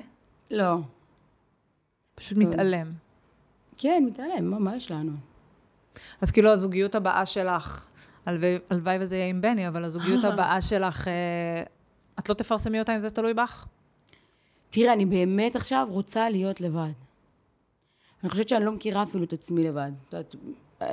לא. 0.51 0.77
פשוט 2.21 2.39
מתעלם. 2.39 2.93
כן, 3.79 4.05
מתעלם, 4.07 4.51
מה, 4.51 4.59
מה 4.59 4.77
יש 4.77 4.91
לנו? 4.91 5.13
אז 6.21 6.31
כאילו 6.31 6.51
הזוגיות 6.51 6.95
הבאה 6.95 7.27
שלך, 7.27 7.87
הלוואי 8.27 8.97
וזה 9.01 9.17
יהיה 9.17 9.29
עם 9.29 9.41
בני, 9.41 9.69
אבל 9.69 9.85
הזוגיות 9.85 10.25
הבאה 10.33 10.63
שלך, 10.63 11.09
אה, 11.09 11.63
את 12.19 12.29
לא 12.29 12.35
תפרסמי 12.35 12.81
אותה 12.81 12.97
אם 12.97 13.01
זה 13.01 13.11
תלוי 13.11 13.35
בך? 13.35 13.67
תראה, 14.71 14.93
אני 14.93 15.07
באמת 15.07 15.57
עכשיו 15.57 15.87
רוצה 15.91 16.31
להיות 16.31 16.61
לבד. 16.61 16.91
אני 18.23 18.31
חושבת 18.31 18.49
שאני 18.49 18.65
לא 18.65 18.73
מכירה 18.73 19.03
אפילו 19.03 19.25
את 19.25 19.33
עצמי 19.33 19.65
לבד. 19.65 19.93
את 20.09 20.13
יודעת, 20.13 20.35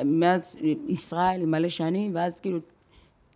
מאז 0.06 0.58
ישראל 0.88 1.46
מלא 1.46 1.70
שנים, 1.70 2.16
ואז 2.16 2.40
כאילו 2.40 2.60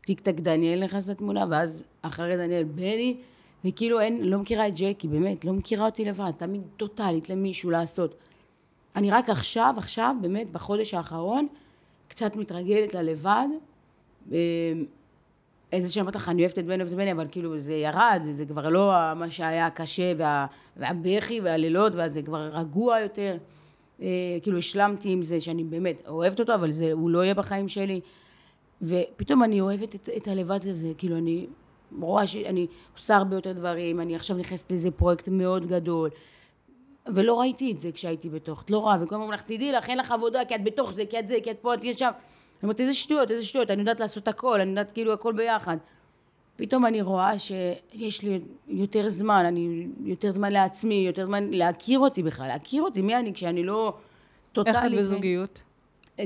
טיק 0.05 0.19
טק 0.19 0.35
דניאל 0.35 0.83
נכנס 0.83 1.07
לתמונה, 1.07 1.45
ואז 1.49 1.83
אחרי 2.01 2.37
דניאל 2.37 2.63
בני, 2.63 3.17
וכאילו 3.65 3.99
אין, 3.99 4.21
לא 4.23 4.37
מכירה 4.39 4.67
את 4.67 4.73
ג'קי, 4.75 5.07
באמת, 5.07 5.45
לא 5.45 5.53
מכירה 5.53 5.85
אותי 5.85 6.05
לבד, 6.05 6.31
תמיד 6.37 6.61
טוטאלית 6.77 7.29
למישהו 7.29 7.69
לעשות. 7.69 8.15
אני 8.95 9.11
רק 9.11 9.29
עכשיו, 9.29 9.75
עכשיו, 9.77 10.15
באמת, 10.21 10.49
בחודש 10.49 10.93
האחרון, 10.93 11.47
קצת 12.07 12.35
מתרגלת 12.35 12.93
ללבד. 12.93 13.47
אה, 14.31 14.37
איזה 15.71 15.91
שם 15.91 16.05
אותך, 16.05 16.29
אני 16.29 16.41
אוהבת 16.41 16.59
את 16.59 16.65
בני, 16.65 16.75
אוהבת 16.75 16.91
את 16.91 16.97
בני, 16.97 17.11
אבל 17.11 17.27
כאילו 17.31 17.59
זה 17.59 17.73
ירד, 17.73 18.21
זה 18.33 18.45
כבר 18.45 18.69
לא 18.69 18.93
מה 19.15 19.31
שהיה 19.31 19.69
קשה, 19.69 20.13
וה, 20.17 20.45
והבכי 20.77 21.41
והלילות, 21.41 21.93
וזה 21.95 22.21
כבר 22.21 22.49
רגוע 22.53 22.99
יותר. 22.99 23.37
אה, 24.01 24.07
כאילו 24.41 24.57
השלמתי 24.57 25.09
עם 25.09 25.23
זה 25.23 25.41
שאני 25.41 25.63
באמת 25.63 26.01
אוהבת 26.07 26.39
אותו, 26.39 26.55
אבל 26.55 26.71
זה, 26.71 26.91
הוא 26.91 27.09
לא 27.09 27.23
יהיה 27.23 27.33
בחיים 27.33 27.69
שלי. 27.69 28.01
ופתאום 28.81 29.43
אני 29.43 29.61
אוהבת 29.61 29.95
את, 29.95 30.09
את 30.17 30.27
הלבד 30.27 30.67
הזה, 30.67 30.91
כאילו 30.97 31.17
אני 31.17 31.45
רואה 31.99 32.27
שאני 32.27 32.67
עושה 32.93 33.15
הרבה 33.15 33.35
יותר 33.35 33.51
דברים, 33.51 34.01
אני 34.01 34.15
עכשיו 34.15 34.37
נכנסת 34.37 34.71
לאיזה 34.71 34.91
פרויקט 34.91 35.27
מאוד 35.27 35.67
גדול. 35.67 36.09
ולא 37.07 37.39
ראיתי 37.39 37.71
את 37.71 37.79
זה 37.79 37.91
כשהייתי 37.91 38.29
בתוך, 38.29 38.61
את 38.61 38.71
לא 38.71 38.77
רואה, 38.77 38.95
וכל 38.95 39.15
הזמן 39.15 39.15
אומרים 39.15 39.31
לך, 39.31 39.41
תדעי 39.41 39.71
לך, 39.71 39.89
אין 39.89 39.97
לך 39.97 40.11
עבודה, 40.11 40.45
כי 40.45 40.55
את 40.55 40.63
בתוך 40.63 40.93
זה, 40.93 41.05
כי 41.05 41.19
את 41.19 41.27
זה, 41.27 41.35
כי 41.43 41.51
את 41.51 41.57
פה, 41.61 41.73
את 41.73 41.97
שם. 41.97 42.05
אני 42.05 42.63
אומרת, 42.63 42.79
איזה 42.79 42.93
שטויות, 42.93 43.31
איזה 43.31 43.45
שטויות, 43.45 43.71
אני 43.71 43.79
יודעת 43.79 43.99
לעשות 43.99 44.27
הכל, 44.27 44.61
אני 44.61 44.69
יודעת 44.69 44.91
כאילו 44.91 45.13
הכל 45.13 45.33
ביחד. 45.33 45.77
פתאום 46.55 46.85
אני 46.85 47.01
רואה 47.01 47.39
שיש 47.39 48.23
לי 48.23 48.39
יותר 48.67 49.09
זמן, 49.09 49.43
אני 49.45 49.87
יותר 49.99 50.31
זמן 50.31 50.51
לעצמי, 50.51 50.93
יותר 50.93 51.25
זמן 51.25 51.51
להכיר 51.51 51.99
אותי 51.99 52.23
בכלל, 52.23 52.47
להכיר 52.47 52.83
אותי, 52.83 53.01
מי 53.01 53.15
אני 53.15 53.33
כשאני 53.33 53.63
לא 53.63 53.93
טוטאלית. 54.51 54.83
איך 54.83 54.93
את 54.93 54.99
בזוגיות? 54.99 55.61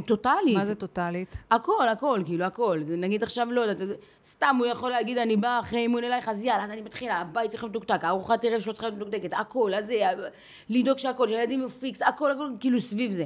טוטאלית. 0.05 0.57
מה 0.57 0.65
זה 0.65 0.75
טוטאלית? 0.75 1.37
הכל, 1.51 1.87
הכל, 1.91 2.21
כאילו, 2.25 2.45
הכל. 2.45 2.79
נגיד 2.87 3.23
עכשיו, 3.23 3.47
לא 3.51 3.61
יודעת, 3.61 3.87
סתם 4.25 4.55
הוא 4.59 4.65
יכול 4.65 4.89
להגיד, 4.89 5.17
אני 5.17 5.37
בא 5.37 5.59
אחרי 5.59 5.79
אימון 5.79 6.03
אלייך, 6.03 6.29
אז 6.29 6.43
יאללה, 6.43 6.63
אז 6.63 6.69
אני 6.69 6.81
מתחילה, 6.81 7.15
הבית 7.15 7.49
צריך 7.49 7.63
להיות 7.63 7.75
מתוקתק, 7.75 8.03
הארוחת 8.03 8.45
ערב 8.45 8.59
שלו 8.59 8.73
צריכה 8.73 8.89
להיות 8.89 9.01
מתוקתקת, 9.01 9.33
הכל, 9.33 9.73
אז 9.73 9.85
זה, 9.85 9.95
לדאוג 10.69 10.97
שהכל, 10.97 11.27
שהילדים 11.27 11.59
יהיו 11.59 11.69
פיקס, 11.69 12.01
הכל, 12.01 12.31
הכל, 12.31 12.49
כאילו, 12.59 12.81
סביב 12.81 13.11
זה. 13.11 13.25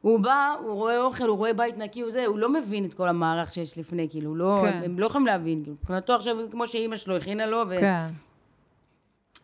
הוא 0.00 0.20
בא, 0.20 0.54
הוא 0.60 0.74
רואה 0.74 1.00
אוכל, 1.00 1.28
הוא 1.28 1.36
רואה 1.38 1.52
בית 1.52 1.78
נקי, 1.78 2.00
הוא 2.00 2.10
זה, 2.10 2.26
הוא 2.26 2.38
לא 2.38 2.52
מבין 2.52 2.84
את 2.84 2.94
כל 2.94 3.08
המערך 3.08 3.52
שיש 3.52 3.78
לפני, 3.78 4.08
כאילו, 4.10 4.34
לא, 4.34 4.58
כן. 4.62 4.80
הם 4.84 4.98
לא 4.98 5.06
יכולים 5.06 5.26
להבין, 5.26 5.62
כאילו, 5.62 5.76
מבחינתו 5.80 6.12
עכשיו, 6.12 6.36
כמו 6.50 6.66
שאימא 6.66 6.96
שלו 6.96 7.16
הכינה 7.16 7.46
לו, 7.46 7.62
ו... 7.68 7.80
כן. 7.80 8.06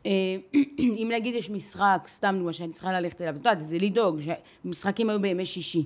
אה, 0.06 0.36
אם 1.02 1.10
נגיד 1.14 1.34
יש 1.34 1.50
משחק, 1.50 2.08
סתם 2.08 2.34
דוגמא, 2.38 2.52
שאני 2.52 2.72
צריכה 2.72 3.00
ללכת 3.00 3.20
אליו, 3.20 3.32
את 3.32 3.38
יודעת, 3.38 3.60
זה 3.60 3.78
לדאוג, 3.78 4.20
משחקים 4.64 5.10
היו 5.10 5.20
בימי 5.20 5.46
שישי. 5.46 5.84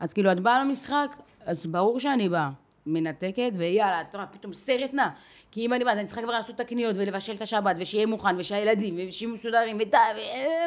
אז 0.00 0.12
כאילו, 0.12 0.32
את 0.32 0.40
באה 0.40 0.64
למשחק, 0.64 1.16
אז 1.46 1.66
ברור 1.66 2.00
שאני 2.00 2.28
באה. 2.28 2.50
מנתקת, 2.86 3.52
ויאללה, 3.54 4.00
את 4.00 4.14
רואה, 4.14 4.26
פתאום 4.26 4.54
סרט 4.54 4.94
נע. 4.94 5.08
כי 5.50 5.66
אם 5.66 5.72
אני 5.72 5.84
באה, 5.84 5.92
אני 5.92 6.06
צריכה 6.06 6.22
כבר 6.22 6.32
לעשות 6.32 6.54
את 6.54 6.60
הקניות, 6.60 6.96
ולבשל 6.98 7.34
את 7.34 7.42
השבת, 7.42 7.76
ושיהיה 7.78 8.06
מוכן, 8.06 8.34
ושהילדים, 8.38 8.96
ושיהיו 9.08 9.34
מסודרים, 9.34 9.76
ודי, 9.80 9.96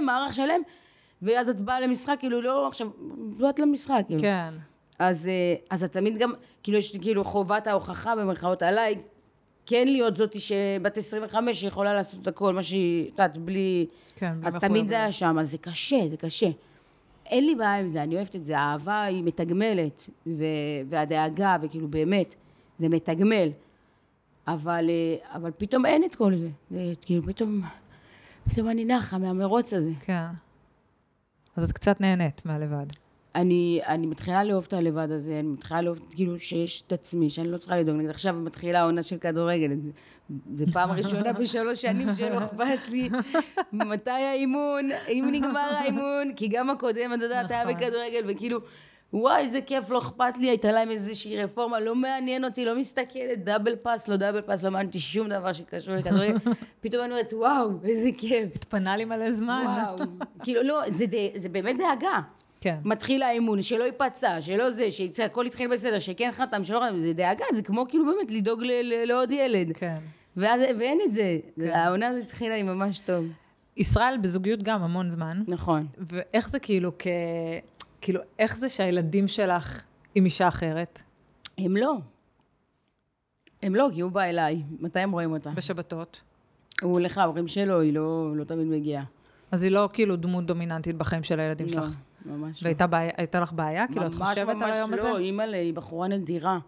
ומערך 0.01 0.34
שלם. 0.34 0.61
ואז 1.21 1.49
את 1.49 1.61
באה 1.61 1.80
למשחק, 1.80 2.15
כאילו, 2.19 2.41
לא 2.41 2.67
עכשיו, 2.67 2.88
באת 3.39 3.59
למשחק, 3.59 4.03
כאילו. 4.07 4.21
כן. 4.21 4.53
אז, 4.99 5.27
אה, 5.27 5.55
אז 5.69 5.84
את 5.84 5.91
תמיד 5.91 6.17
גם, 6.17 6.32
כאילו, 6.63 6.77
יש 6.77 6.97
כאילו 6.97 7.23
חובת 7.23 7.67
ההוכחה 7.67 8.15
במרכאות 8.15 8.61
עליי, 8.61 8.95
כן 9.65 9.88
להיות 9.88 10.17
זאתי 10.17 10.39
שבת 10.39 10.97
25 10.97 11.59
שיכולה 11.59 11.93
לעשות 11.93 12.27
הכל, 12.27 12.53
מה 12.53 12.63
שהיא, 12.63 13.05
את 13.05 13.11
יודעת, 13.11 13.38
בלי... 13.38 13.86
כן, 14.15 14.34
אז 14.43 14.55
תמיד. 14.55 14.88
זה 14.88 14.95
היה 14.95 15.11
שם, 15.11 15.38
אז 15.39 15.51
זה 15.51 15.57
קשה, 15.57 16.07
זה 16.09 16.17
קשה. 16.17 16.49
אין 17.30 17.45
לי 17.45 17.55
בעיה 17.55 17.80
עם 17.80 17.91
זה, 17.91 18.03
אני 18.03 18.15
אוהבת 18.15 18.36
את 18.36 18.45
זה, 18.45 18.59
האהבה 18.59 19.03
היא 19.03 19.23
מתגמלת, 19.23 20.09
ו- 20.27 20.43
והדאגה, 20.89 21.57
וכאילו 21.61 21.88
באמת, 21.88 22.36
זה 22.77 22.89
מתגמל. 22.89 23.49
אבל, 24.47 24.89
אה, 24.89 25.36
אבל 25.38 25.51
פתאום 25.57 25.86
אין 25.86 26.03
את 26.03 26.15
כל 26.15 26.36
זה. 26.36 26.49
זה 26.71 26.91
כאילו, 27.01 27.23
פתאום, 27.23 27.61
פתאום 28.49 28.69
אני 28.69 28.86
נחה 28.86 29.17
מהמרוץ 29.17 29.73
הזה. 29.73 29.91
כן. 29.99 30.25
אז 31.55 31.63
את 31.63 31.71
קצת 31.71 32.01
נהנית 32.01 32.45
מהלבד. 32.45 32.86
אני, 33.41 33.79
אני 33.87 34.07
מתחילה 34.07 34.43
לאהוב 34.43 34.65
את 34.67 34.73
הלבד 34.73 35.11
הזה, 35.11 35.39
אני 35.39 35.47
מתחילה 35.47 35.81
לאהוב, 35.81 35.99
כאילו, 36.15 36.39
שיש 36.39 36.81
את 36.87 36.91
עצמי, 36.91 37.29
שאני 37.29 37.51
לא 37.51 37.57
צריכה 37.57 37.77
לדאוג. 37.77 37.97
נגיד, 37.97 38.09
עכשיו 38.09 38.33
מתחילה 38.33 38.79
העונה 38.81 39.03
של 39.03 39.17
כדורגל. 39.17 39.69
זה- 39.83 39.91
זה 40.55 40.65
פעם 40.73 40.91
ראשונה 40.91 41.33
בשלוש 41.33 41.81
שנים 41.81 42.07
שלא 42.17 42.37
אכפת 42.45 42.89
לי 42.89 43.09
מתי 43.73 44.09
האימון, 44.11 44.89
אם 45.09 45.29
נגמר 45.31 45.59
האימון, 45.77 46.33
כי 46.35 46.47
גם 46.47 46.69
הקודם, 46.69 47.13
את 47.13 47.21
יודעת, 47.21 47.51
היה 47.51 47.63
נכון. 47.63 47.75
בכדורגל, 47.75 48.23
וכאילו, 48.27 48.59
וואי, 49.13 49.41
איזה 49.41 49.61
כיף, 49.61 49.89
לא 49.89 49.97
אכפת 49.99 50.37
לי, 50.37 50.49
הייתה 50.49 50.71
להם 50.71 50.91
איזושהי 50.91 51.43
רפורמה, 51.43 51.79
לא 51.79 51.95
מעניין 51.95 52.45
אותי, 52.45 52.65
לא 52.65 52.79
מסתכלת, 52.79 53.43
דאבל 53.43 53.75
פאס, 53.75 54.07
לא 54.07 54.15
דאבל 54.15 54.41
פאס, 54.41 54.63
לא 54.63 54.71
מעניין 54.71 54.87
אותי 54.87 54.99
שום 54.99 55.29
דבר 55.29 55.53
שקשור 55.53 55.95
לכדורגל. 55.95 56.35
פתאום 56.81 57.03
אני 57.03 57.11
אומרת, 57.11 57.33
וואו, 57.33 57.69
איזה 57.83 58.09
כיף. 58.17 58.55
התפנה 58.55 58.97
לי 58.97 59.05
מלא 59.05 59.31
זמן. 59.31 59.63
וואו. 59.65 59.97
כאילו, 60.43 60.63
לא, 60.63 60.81
זה, 60.89 61.05
זה 61.37 61.49
באמת 61.49 61.77
דאגה. 61.77 62.19
כן. 62.62 62.78
מתחיל 62.86 63.24
האימון, 63.24 63.62
שלא 63.62 63.84
ייפצע, 63.84 64.41
שלא 64.41 64.72
זה, 64.72 64.91
שהכל 64.91 65.43
יתחיל 65.47 65.72
בסדר, 65.74 65.99
שכן 65.99 66.30
חתם, 66.34 66.64
שלא 66.64 66.82
חתם, 66.88 66.99
זה 67.01 67.14
דאגה, 67.14 67.45
זה 67.53 67.62
כמו 67.62 67.86
כאילו 67.89 68.05
באמת 68.05 68.32
לדאוג 68.32 68.64
לעוד 69.05 69.32
ילד. 69.32 69.78
כן. 69.78 69.97
ואז, 70.38 70.62
ואין 70.80 70.99
את 71.05 71.14
זה. 71.14 71.39
העונה 71.72 72.07
הזאת 72.07 72.24
התחילה 72.24 72.55
לי 72.55 72.64
ממש 72.64 72.99
טוב. 72.99 73.26
ישראל 73.78 74.18
בזוגיות 74.22 74.64
גם 74.64 74.84
המון 74.84 75.12
זמן, 75.12 75.43
נכון. 75.47 75.88
ואיך 75.97 76.49
זה 76.49 76.60
כאילו 76.60 76.91
כ... 76.99 77.07
כאילו, 78.01 78.22
איך 78.39 78.57
זה 78.57 78.70
שהילדים 78.70 79.28
שלך 79.28 79.84
עם 80.16 80.26
אישה 80.26 80.47
אחרת? 80.47 80.99
הם 81.57 81.78
לא. 81.78 81.97
הם 83.62 83.76
לא, 83.76 83.88
כי 83.93 84.01
הוא 84.01 84.12
בא 84.12 84.22
אליי. 84.22 84.64
מתי 84.80 84.99
הם 84.99 85.12
רואים 85.12 85.32
אותה? 85.32 85.49
בשבתות. 85.49 86.22
הוא 86.82 86.91
הולך 86.91 87.18
להורים 87.18 87.47
שלו, 87.47 87.82
היא 87.82 87.93
לא, 87.93 88.38
לא 88.38 88.43
תמיד 88.43 88.68
מגיעה. 88.68 89.03
אז 89.51 89.64
היא 89.64 89.72
לא 89.72 89.89
כאילו 89.93 90.16
דמות 90.16 90.45
דומיננטית 90.45 90.95
בחיים 90.95 91.24
של 91.24 91.39
הילדים 91.39 91.68
לא, 91.68 91.74
שלך. 91.74 91.95
ממש 92.26 92.63
לא. 92.63 92.67
והייתה 92.67 92.88
בעיה- 92.88 93.11
הייתה 93.17 93.39
לך 93.39 93.53
בעיה? 93.53 93.88
כאילו, 93.88 94.05
את 94.07 94.13
חושבת 94.15 94.38
על 94.38 94.72
היום 94.72 94.93
הזה? 94.93 95.03
ממש 95.03 95.03
ממש 95.03 95.13
לא, 95.13 95.17
אימא'לה, 95.17 95.57
היא 95.57 95.74
בחורה 95.74 96.07
נדירה. 96.07 96.59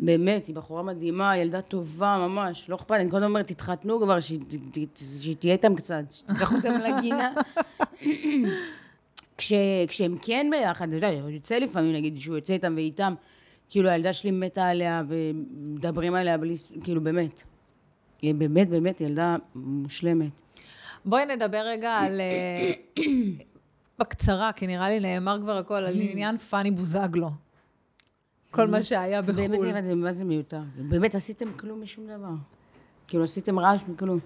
באמת, 0.00 0.46
היא 0.46 0.54
בחורה 0.54 0.82
מדהימה, 0.82 1.36
ילדה 1.36 1.60
טובה, 1.60 2.26
ממש. 2.28 2.68
לא 2.68 2.76
אכפת, 2.76 2.90
אני 2.90 3.10
כל 3.10 3.16
הזמן 3.16 3.28
אומרת, 3.28 3.46
תתחתנו 3.46 4.00
כבר, 4.00 4.20
שהיא 4.20 4.40
ת- 4.40 4.78
ת- 4.78 4.96
שהיא 5.20 5.36
תהיה 5.36 5.52
איתם 5.52 5.74
קצת, 5.74 6.04
שתיקח 6.10 6.52
אותם 6.52 6.72
לגינה. 6.74 7.32
כש, 9.38 9.52
כשהם 9.88 10.16
כן 10.22 10.46
ביחד, 10.50 10.88
אתה 10.88 10.96
יודע, 10.96 11.08
יוצא 11.30 11.58
לפעמים, 11.58 11.92
נגיד, 11.96 12.20
שהוא 12.20 12.36
יוצא 12.36 12.52
איתם 12.52 12.72
ואיתם, 12.76 13.14
כאילו, 13.68 13.88
הילדה 13.88 14.12
שלי 14.12 14.30
מתה 14.30 14.66
עליה, 14.66 15.02
ומדברים 15.08 16.14
עליה 16.14 16.38
בלי, 16.38 16.54
כאילו, 16.84 17.00
באמת. 17.00 17.42
היא 18.22 18.34
באמת, 18.34 18.68
באמת 18.68 19.00
ילדה 19.00 19.36
מושלמת. 19.54 20.30
בואי 21.04 21.24
נדבר 21.26 21.62
רגע 21.66 21.90
על... 21.92 22.20
בקצרה, 24.02 24.50
כי 24.52 24.66
נראה 24.66 24.88
לי 24.88 25.00
נאמר 25.00 25.38
כבר 25.42 25.56
הכל, 25.56 25.74
על 25.74 25.94
עניין 26.00 26.38
פאני 26.38 26.70
בוזגלו. 26.70 27.30
כל 28.50 28.68
מה 28.68 28.82
שהיה 28.82 29.22
באמת, 29.22 29.50
בחו"ל. 29.50 29.72
באמת, 29.72 29.84
מה 29.96 30.12
זה 30.12 30.24
מיותר? 30.24 30.60
באמת, 30.76 31.14
עשיתם 31.14 31.52
כלום 31.52 31.82
משום 31.82 32.06
דבר. 32.06 32.28
כאילו, 33.08 33.24
עשיתם 33.24 33.58
רעש 33.58 33.82
מכלום. 33.88 34.18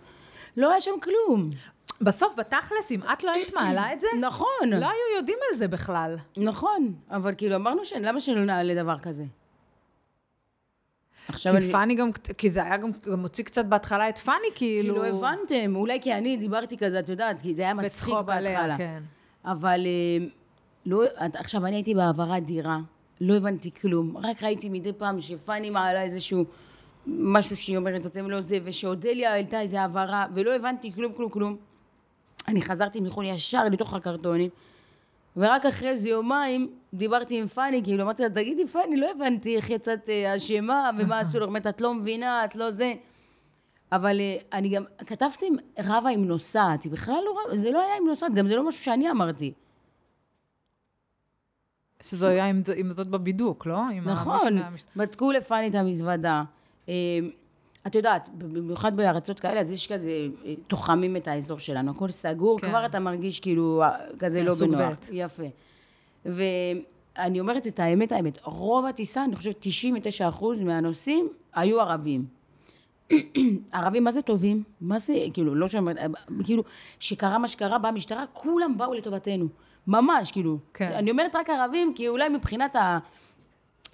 לא 0.57 0.71
היה 0.71 0.81
שם 0.81 0.91
כלום. 1.03 1.51
בסוף, 2.01 2.35
בתכלס, 2.39 2.91
אם 2.91 3.01
את 3.13 3.25
לא 3.25 3.31
היית 3.31 3.55
מעלה 3.55 3.93
את 3.93 4.01
זה, 4.01 4.07
נכון, 4.21 4.71
לא 4.71 4.87
היו 4.87 5.17
יודעים 5.17 5.39
על 5.51 5.57
זה 5.57 5.69
בכלל. 5.69 6.17
נכון. 6.37 6.95
אבל 7.11 7.35
כאילו, 7.35 7.57
אמרנו 7.57 7.85
ש... 7.85 7.93
למה 7.93 8.21
שלא 8.21 8.45
נעלה 8.45 8.83
דבר 8.83 8.99
כזה? 8.99 9.25
עכשיו 11.29 11.53
כי 11.53 11.59
אני... 11.59 11.73
פאני 11.73 11.95
גם, 11.95 12.13
כי 12.13 12.51
זה 12.51 12.63
היה 12.63 12.77
גם, 12.77 12.91
גם 13.11 13.21
מוציא 13.21 13.45
קצת 13.45 13.65
בהתחלה 13.65 14.09
את 14.09 14.19
פאני, 14.19 14.47
כאילו... 14.55 14.95
כאילו, 14.95 15.17
הבנתם. 15.17 15.77
אולי 15.77 16.01
כי 16.01 16.15
אני 16.15 16.37
דיברתי 16.37 16.77
כזה, 16.77 16.99
את 16.99 17.09
יודעת, 17.09 17.41
כי 17.41 17.55
זה 17.55 17.63
היה 17.63 17.75
מצחיק 17.75 18.15
בצחוק 18.15 18.29
עליה, 18.29 18.61
בהתחלה. 18.61 18.79
כן. 18.79 18.99
אבל 19.47 19.87
אה, 19.87 20.27
לא, 20.87 21.03
עכשיו, 21.35 21.67
אני 21.67 21.77
הייתי 21.77 21.95
בהעברת 21.95 22.47
דירה, 22.47 22.79
לא 23.21 23.37
הבנתי 23.37 23.71
כלום. 23.71 24.17
רק 24.17 24.43
ראיתי 24.43 24.69
מדי 24.69 24.93
פעם 24.93 25.21
שפאני 25.21 25.71
מעלה 25.71 26.03
איזשהו 26.03 26.45
משהו 27.07 27.57
שהיא 27.57 27.77
אומרת, 27.77 28.07
אתם 28.07 28.31
לא 28.31 28.41
זה, 28.41 28.59
ושאודליה 28.65 29.33
העלתה 29.33 29.61
איזו 29.61 29.77
העברה, 29.77 30.27
ולא 30.35 30.55
הבנתי 30.55 30.93
כלום, 30.93 31.13
כלום, 31.13 31.31
כלום. 31.31 31.57
אני 32.49 32.63
חזרתי 32.63 33.01
מחו"ל 33.01 33.25
ישר 33.25 33.65
לתוך 33.65 33.95
הקרטונים, 33.95 34.51
ורק 35.37 35.67
אחרי 35.67 35.89
איזה 35.89 36.09
יומיים 36.09 36.71
דיברתי 36.95 37.41
עם 37.41 37.47
פאני, 37.47 37.85
כאילו 37.85 38.03
אמרתי 38.05 38.23
לה, 38.23 38.31
תגידי 38.31 38.67
פאני, 38.67 38.97
לא 38.97 39.11
הבנתי 39.11 39.57
איך 39.57 39.71
יצאת 39.71 40.09
אה, 40.09 40.37
אשמה, 40.37 40.91
ומה 40.99 41.19
עשו 41.19 41.39
לך, 41.39 41.49
אומרת, 41.49 41.67
את 41.67 41.81
לא 41.81 41.95
מבינה, 41.95 42.45
את 42.45 42.57
לא 42.57 42.71
זה. 42.71 42.95
אבל 43.93 44.21
אה, 44.21 44.37
אני 44.53 44.69
גם 44.69 44.83
כתבתי 45.07 45.47
רבה 45.85 46.11
עם 46.11 46.25
נוסעת, 46.25 46.83
היא 46.83 46.93
בכלל 46.93 47.15
לא 47.25 47.41
רבה, 47.47 47.57
זה 47.57 47.71
לא 47.71 47.83
היה 47.83 47.97
עם 47.97 48.09
נוסעת, 48.09 48.35
גם 48.35 48.49
זה 48.49 48.57
לא 48.57 48.69
משהו 48.69 48.85
שאני 48.85 49.11
אמרתי. 49.11 49.53
שזה 52.03 52.29
היה 52.29 52.47
עם, 52.47 52.63
עם 52.77 52.91
זאת 52.93 53.07
בבידוק, 53.07 53.67
לא? 53.67 53.81
נכון, 54.05 54.41
המשנה- 54.49 54.67
המש- 54.67 54.85
בדקו 54.97 55.33
לפני 55.33 55.69
את 55.69 55.75
המזוודה. 55.75 56.43
אה, 56.89 56.95
את 57.87 57.95
יודעת, 57.95 58.29
במיוחד 58.39 58.97
בארצות 58.97 59.41
כאלה, 59.41 59.61
אז 59.61 59.71
יש 59.71 59.93
כזה, 59.93 60.11
אה, 60.45 60.55
תוחמים 60.67 61.17
את 61.17 61.29
האזור 61.29 61.59
שלנו, 61.59 61.91
הכל 61.91 62.11
סגור, 62.11 62.61
כן. 62.61 62.69
כבר 62.69 62.87
אתה 62.87 62.99
מרגיש 62.99 63.41
כאילו 63.41 63.83
כזה 64.19 64.43
לא 64.43 64.55
בנוח. 64.61 64.81
ב'. 64.81 65.13
יפה. 65.13 65.43
ואני 66.25 67.41
אומרת 67.41 67.67
את 67.67 67.79
האמת, 67.81 68.13
האמת, 68.13 68.39
רוב 68.45 68.85
הטיסה, 68.87 69.25
אני 69.25 69.37
חושבת 69.37 69.67
99% 69.67 70.45
מהנוסעים 70.65 71.29
היו 71.55 71.81
ערבים. 71.81 72.25
ערבים, 73.73 74.05
מה 74.05 74.13
זה 74.13 74.23
טובים? 74.23 74.63
מה 74.81 74.99
זה, 74.99 75.15
כאילו, 75.33 75.55
לא 75.55 75.69
שאומרת, 75.69 75.97
כאילו, 76.45 76.63
שקרה 77.01 77.39
מה 77.39 77.49
שקרה, 77.49 77.79
באה 77.79 77.91
המשטרה, 77.91 78.25
כולם 78.33 78.79
באו 78.79 78.95
לטובתנו. 78.95 79.49
ממש, 79.87 80.33
כאילו. 80.33 80.59
כן. 80.75 80.93
אני 80.93 81.11
אומרת 81.11 81.37
רק 81.37 81.51
ערבים, 81.51 81.93
כי 81.95 82.09
אולי 82.09 82.29
מבחינת 82.29 82.77
ה... 82.77 82.99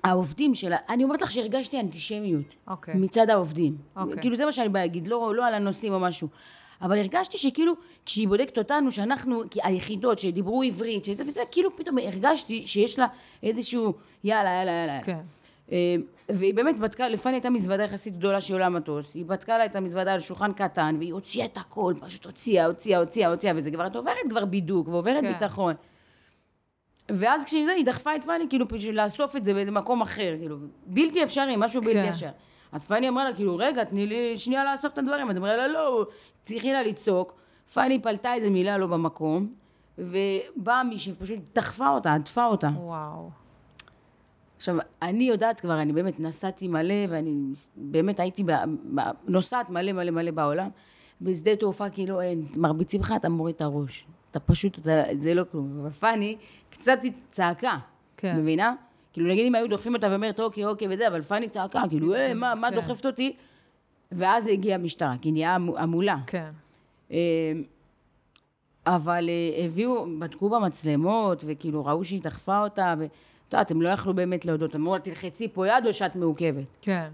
העובדים 0.04 0.54
שלה, 0.54 0.76
אני 0.88 1.04
אומרת 1.04 1.22
לך 1.22 1.30
שהרגשתי 1.30 1.80
אנטישמיות. 1.80 2.46
אוקיי. 2.68 2.94
מצד 2.94 3.30
העובדים. 3.30 3.76
אוקיי. 3.96 4.20
כאילו 4.20 4.36
זה 4.36 4.44
מה 4.44 4.52
שאני 4.52 4.68
באה 4.68 4.82
להגיד, 4.82 5.06
לא, 5.06 5.34
לא 5.34 5.46
על 5.46 5.54
הנושאים 5.54 5.92
או 5.92 6.00
משהו. 6.00 6.28
אבל 6.82 6.98
הרגשתי 6.98 7.38
שכאילו, 7.38 7.72
כשהיא 8.06 8.28
בודקת 8.28 8.58
אותנו, 8.58 8.92
שאנחנו, 8.92 9.42
כי 9.50 9.60
היחידות 9.62 10.18
שדיברו 10.18 10.62
עברית, 10.62 11.04
שזה 11.04 11.24
וזה, 11.26 11.40
כאילו 11.50 11.76
פתאום 11.76 11.98
הרגשתי 11.98 12.66
שיש 12.66 12.98
לה 12.98 13.06
איזשהו, 13.42 13.92
יאללה, 14.24 14.50
יאללה, 14.50 14.72
יאללה. 14.72 15.02
כן. 15.02 15.20
אה, 15.72 15.96
והיא 16.28 16.54
באמת 16.54 16.78
בדקה, 16.78 17.08
לפני 17.08 17.32
הייתה 17.32 17.50
מזוודה 17.50 17.84
יחסית 17.84 18.16
גדולה 18.16 18.40
שעולה 18.40 18.68
מטוס, 18.68 19.14
היא 19.14 19.24
בדקה 19.24 19.58
לה 19.58 19.66
את 19.66 19.76
המזוודה 19.76 20.14
על 20.14 20.20
שולחן 20.20 20.52
קטן, 20.52 20.94
והיא 20.98 21.12
הוציאה 21.12 21.46
את 21.46 21.58
הכל, 21.58 21.94
פשוט 22.00 22.26
הוציאה, 22.26 22.66
הוציאה, 22.66 22.98
הוציאה, 22.98 23.30
הוציאה, 23.30 23.52
וזה 23.56 23.70
כבר, 23.70 23.86
את 23.86 23.96
עוברת 23.96 24.16
כבר 24.30 24.44
בידוק, 24.44 24.88
ועוברת 24.88 25.20
כן. 25.20 25.32
ביטחון. 25.32 25.74
ואז 27.08 27.44
כשהיא 27.44 27.64
זה, 27.64 27.72
היא 27.72 27.86
דחפה 27.86 28.16
את 28.16 28.24
פאני, 28.24 28.44
כאילו, 28.48 28.68
בשביל 28.68 29.04
לאסוף 29.04 29.36
את 29.36 29.44
זה 29.44 29.54
במקום 29.54 30.02
אחר, 30.02 30.34
כאילו, 30.38 30.56
בלתי 30.86 31.22
אפשרי, 31.22 31.54
משהו 31.58 31.82
בלתי 31.82 32.02
כן. 32.02 32.08
אפשרי. 32.08 32.28
אז 32.72 32.86
פאני 32.86 33.08
אמרה 33.08 33.24
לה, 33.24 33.34
כאילו, 33.34 33.56
רגע, 33.56 33.84
תני 33.84 34.06
לי 34.06 34.38
שנייה 34.38 34.64
לאסוף 34.64 34.92
את 34.92 34.98
הדברים. 34.98 35.30
אז 35.30 35.36
אמרה 35.36 35.56
לה, 35.56 35.68
לא, 35.68 36.06
צריכי 36.42 36.72
לה 36.72 36.82
לצעוק. 36.82 37.34
פאני 37.74 38.02
פלטה 38.02 38.34
איזה 38.34 38.50
מילה 38.50 38.78
לא 38.78 38.86
במקום, 38.86 39.52
ובאה 39.98 40.84
מישהי, 40.84 41.12
פשוט 41.18 41.38
דחפה 41.54 41.88
אותה, 41.88 42.14
עטפה 42.14 42.44
אותה. 42.44 42.68
וואו. 42.76 43.41
עכשיו, 44.62 44.76
אני 45.02 45.24
יודעת 45.24 45.60
כבר, 45.60 45.82
אני 45.82 45.92
באמת 45.92 46.20
נסעתי 46.20 46.68
מלא, 46.68 46.94
ואני 47.08 47.34
באמת 47.76 48.20
הייתי 48.20 48.44
נוסעת 49.28 49.70
מלא 49.70 49.92
מלא 49.92 50.10
מלא 50.10 50.30
בעולם. 50.30 50.68
בשדה 51.20 51.56
תעופה 51.56 51.90
כאילו 51.90 52.20
אין, 52.20 52.42
מרביצים 52.56 53.00
לך, 53.00 53.14
אתה 53.16 53.28
מוריד 53.28 53.54
את 53.54 53.60
הראש. 53.60 54.06
אתה 54.30 54.40
פשוט, 54.40 54.78
אתה, 54.78 55.02
זה 55.18 55.34
לא 55.34 55.42
כלום. 55.52 55.78
אבל 55.80 55.90
פאני 55.90 56.36
קצת 56.70 56.98
צעקה, 57.30 57.78
כן. 58.16 58.36
מבינה? 58.38 58.74
כאילו, 59.12 59.28
נגיד 59.28 59.46
אם 59.46 59.54
היו 59.54 59.68
דוחפים 59.68 59.94
אותה 59.94 60.08
ואומרת, 60.10 60.40
אוקיי, 60.40 60.64
אוקיי, 60.64 60.88
וזה, 60.90 61.08
אבל 61.08 61.22
פאני 61.22 61.48
צעקה, 61.48 61.82
כאילו, 61.88 62.14
אה, 62.14 62.34
מה, 62.34 62.54
מה 62.54 62.70
כן. 62.70 62.76
דוחפת 62.76 63.06
אותי? 63.06 63.36
ואז 64.12 64.46
הגיעה 64.46 64.78
המשטרה, 64.78 65.14
כי 65.20 65.32
נהיה 65.32 65.54
המו- 65.54 65.78
המולה. 65.78 66.16
כן. 66.26 66.50
אה, 67.12 67.52
אבל 68.86 69.28
אה, 69.28 69.64
הביאו, 69.64 70.06
בדקו 70.18 70.50
במצלמות, 70.50 71.44
וכאילו 71.46 71.84
ראו 71.86 72.04
שהיא 72.04 72.22
דחפה 72.22 72.64
אותה, 72.64 72.94
ואת 73.52 73.58
יודעת, 73.58 73.70
הם 73.70 73.82
לא 73.82 73.88
יכלו 73.88 74.14
באמת 74.14 74.44
להודות. 74.44 74.76
אמרו 74.76 74.94
לה, 74.94 75.00
תלחצי 75.00 75.48
פה 75.48 75.68
יד 75.68 75.86
או 75.86 75.92
שאת 75.92 76.16
מעוכבת. 76.16 76.64
כן. 76.80 77.08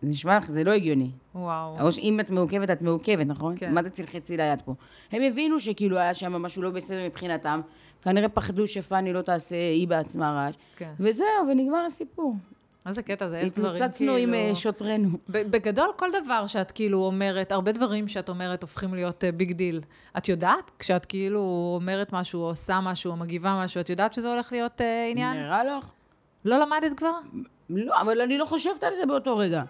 זה 0.00 0.08
נשמע 0.08 0.36
לך, 0.36 0.50
זה 0.50 0.64
לא 0.64 0.70
הגיוני. 0.70 1.10
וואו. 1.34 1.80
או 1.80 1.92
שאם 1.92 2.20
את 2.20 2.30
מעוכבת, 2.30 2.70
את 2.70 2.82
מעוכבת, 2.82 3.26
נכון? 3.26 3.54
כן. 3.56 3.74
מה 3.74 3.82
זה 3.82 3.90
תלחצי 3.90 4.36
ליד 4.36 4.60
פה? 4.64 4.74
הם 5.12 5.22
הבינו 5.22 5.60
שכאילו 5.60 5.98
היה 5.98 6.14
שם 6.14 6.32
משהו 6.32 6.62
לא 6.62 6.70
בסדר 6.70 7.06
מבחינתם, 7.06 7.60
כנראה 8.02 8.28
פחדו 8.28 8.68
שפאני 8.68 9.12
לא 9.12 9.22
תעשה 9.22 9.56
היא 9.56 9.88
בעצמה 9.88 10.32
רעש, 10.32 10.54
כן. 10.76 10.92
וזהו, 11.00 11.26
ונגמר 11.50 11.84
הסיפור. 11.86 12.34
מה 12.86 12.92
זה 12.92 13.02
קטע? 13.02 13.28
זה 13.28 13.38
איך 13.38 13.52
דברים 13.58 13.74
התלוצצנו 13.74 14.12
עם 14.12 14.30
כאילו- 14.30 14.48
אה, 14.48 14.54
שוטרינו. 14.54 15.08
ב- 15.28 15.50
בגדול, 15.50 15.90
כל 15.96 16.08
דבר 16.24 16.46
שאת 16.46 16.70
כאילו 16.70 16.98
אומרת, 16.98 17.52
הרבה 17.52 17.72
דברים 17.72 18.08
שאת 18.08 18.28
אומרת 18.28 18.62
הופכים 18.62 18.94
להיות 18.94 19.24
big 19.36 19.52
deal. 19.52 19.80
את 20.18 20.28
יודעת? 20.28 20.70
כשאת 20.78 21.06
כאילו 21.06 21.72
אומרת 21.80 22.12
משהו, 22.12 22.40
או 22.42 22.46
עושה 22.48 22.80
משהו, 22.80 23.10
או 23.10 23.16
מגיבה 23.16 23.60
משהו, 23.64 23.80
את 23.80 23.90
יודעת 23.90 24.12
שזה 24.14 24.28
הולך 24.28 24.52
להיות 24.52 24.80
אה, 24.80 25.08
עניין? 25.10 25.32
נראה 25.36 25.64
לך? 25.64 25.86
לא 26.44 26.58
למדת 26.58 26.96
כבר? 26.96 27.12
לא, 27.70 28.00
אבל 28.00 28.20
אני 28.20 28.38
לא 28.38 28.44
חושבת 28.44 28.84
על 28.84 28.92
זה 29.00 29.06
באותו 29.06 29.36
רגע. 29.36 29.62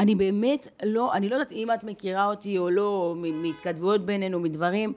אני 0.00 0.14
באמת 0.14 0.68
לא, 0.84 1.14
אני 1.14 1.28
לא 1.28 1.34
יודעת 1.34 1.52
אם 1.52 1.68
את 1.74 1.84
מכירה 1.84 2.26
אותי 2.26 2.58
או 2.58 2.70
לא, 2.70 3.14
מהתכתבויות 3.16 4.06
בינינו, 4.06 4.40
מדברים. 4.40 4.92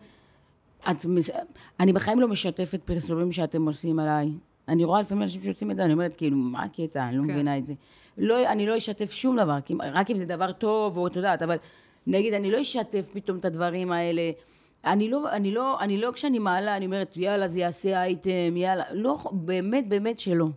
את, 0.91 1.05
אני 1.79 1.93
בחיים 1.93 2.19
לא 2.19 2.27
משתפת 2.27 2.81
פרסומים 2.85 3.31
שאתם 3.31 3.65
עושים 3.67 3.99
עליי. 3.99 4.31
אני 4.67 4.83
רואה 4.83 5.01
לפעמים 5.01 5.23
אנשים 5.23 5.41
שיוצאים 5.41 5.71
את 5.71 5.75
זה, 5.75 5.85
אני 5.85 5.93
אומרת, 5.93 6.15
כאילו, 6.15 6.37
מה 6.37 6.63
הקטע? 6.63 7.03
אני 7.03 7.17
לא 7.17 7.23
כן. 7.23 7.29
מבינה 7.29 7.57
את 7.57 7.65
זה. 7.65 7.73
לא, 8.17 8.51
אני 8.51 8.67
לא 8.67 8.77
אשתף 8.77 9.11
שום 9.11 9.37
דבר, 9.37 9.57
רק 9.93 10.11
אם 10.11 10.17
זה 10.17 10.25
דבר 10.25 10.51
טוב, 10.51 10.97
או 10.97 11.07
את 11.07 11.15
יודעת, 11.15 11.41
אבל 11.41 11.57
נגיד, 12.07 12.33
אני 12.33 12.51
לא 12.51 12.61
אשתף 12.61 13.09
פתאום 13.13 13.37
את 13.37 13.45
הדברים 13.45 13.91
האלה. 13.91 14.31
אני 14.85 15.09
לא, 15.09 15.31
אני 15.31 15.51
לא, 15.51 15.79
אני 15.79 15.97
לא, 15.97 16.11
כשאני 16.11 16.39
מעלה, 16.39 16.77
אני 16.77 16.85
אומרת, 16.85 17.17
יאללה, 17.17 17.47
זה 17.47 17.59
יעשה 17.59 18.03
אייטם, 18.03 18.57
יאללה. 18.57 18.83
לא, 18.91 19.17
באמת, 19.31 19.89
באמת 19.89 20.19
שלא. 20.19 20.47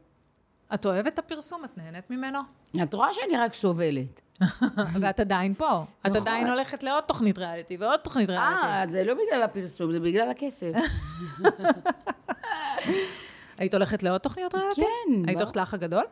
את 0.74 0.86
אוהבת 0.86 1.14
את 1.14 1.18
הפרסום? 1.18 1.64
את 1.64 1.78
נהנית 1.78 2.10
ממנו? 2.10 2.38
את 2.82 2.94
רואה 2.94 3.08
שאני 3.12 3.36
רק 3.36 3.54
סובלת. 3.54 4.20
ואת 5.00 5.20
עדיין 5.20 5.54
פה. 5.54 5.84
את 6.00 6.06
נכון. 6.06 6.20
עדיין 6.20 6.48
הולכת 6.48 6.82
לעוד 6.82 7.04
תוכנית 7.04 7.38
ריאליטי 7.38 7.76
ועוד 7.76 8.00
תוכנית 8.00 8.28
ריאליטי. 8.28 8.66
אה, 8.66 8.84
זה 8.90 9.04
לא 9.04 9.14
בגלל 9.14 9.42
הפרסום, 9.42 9.92
זה 9.92 10.00
בגלל 10.00 10.30
הכסף. 10.30 10.72
היית 13.58 13.74
הולכת 13.74 14.02
לעוד 14.02 14.20
תוכניות 14.20 14.54
ריאליטי? 14.54 14.80
כן. 14.80 15.28
היית. 15.28 15.40
הולכת 15.40 15.56
לאח 15.56 15.74
הגדול? 15.74 16.04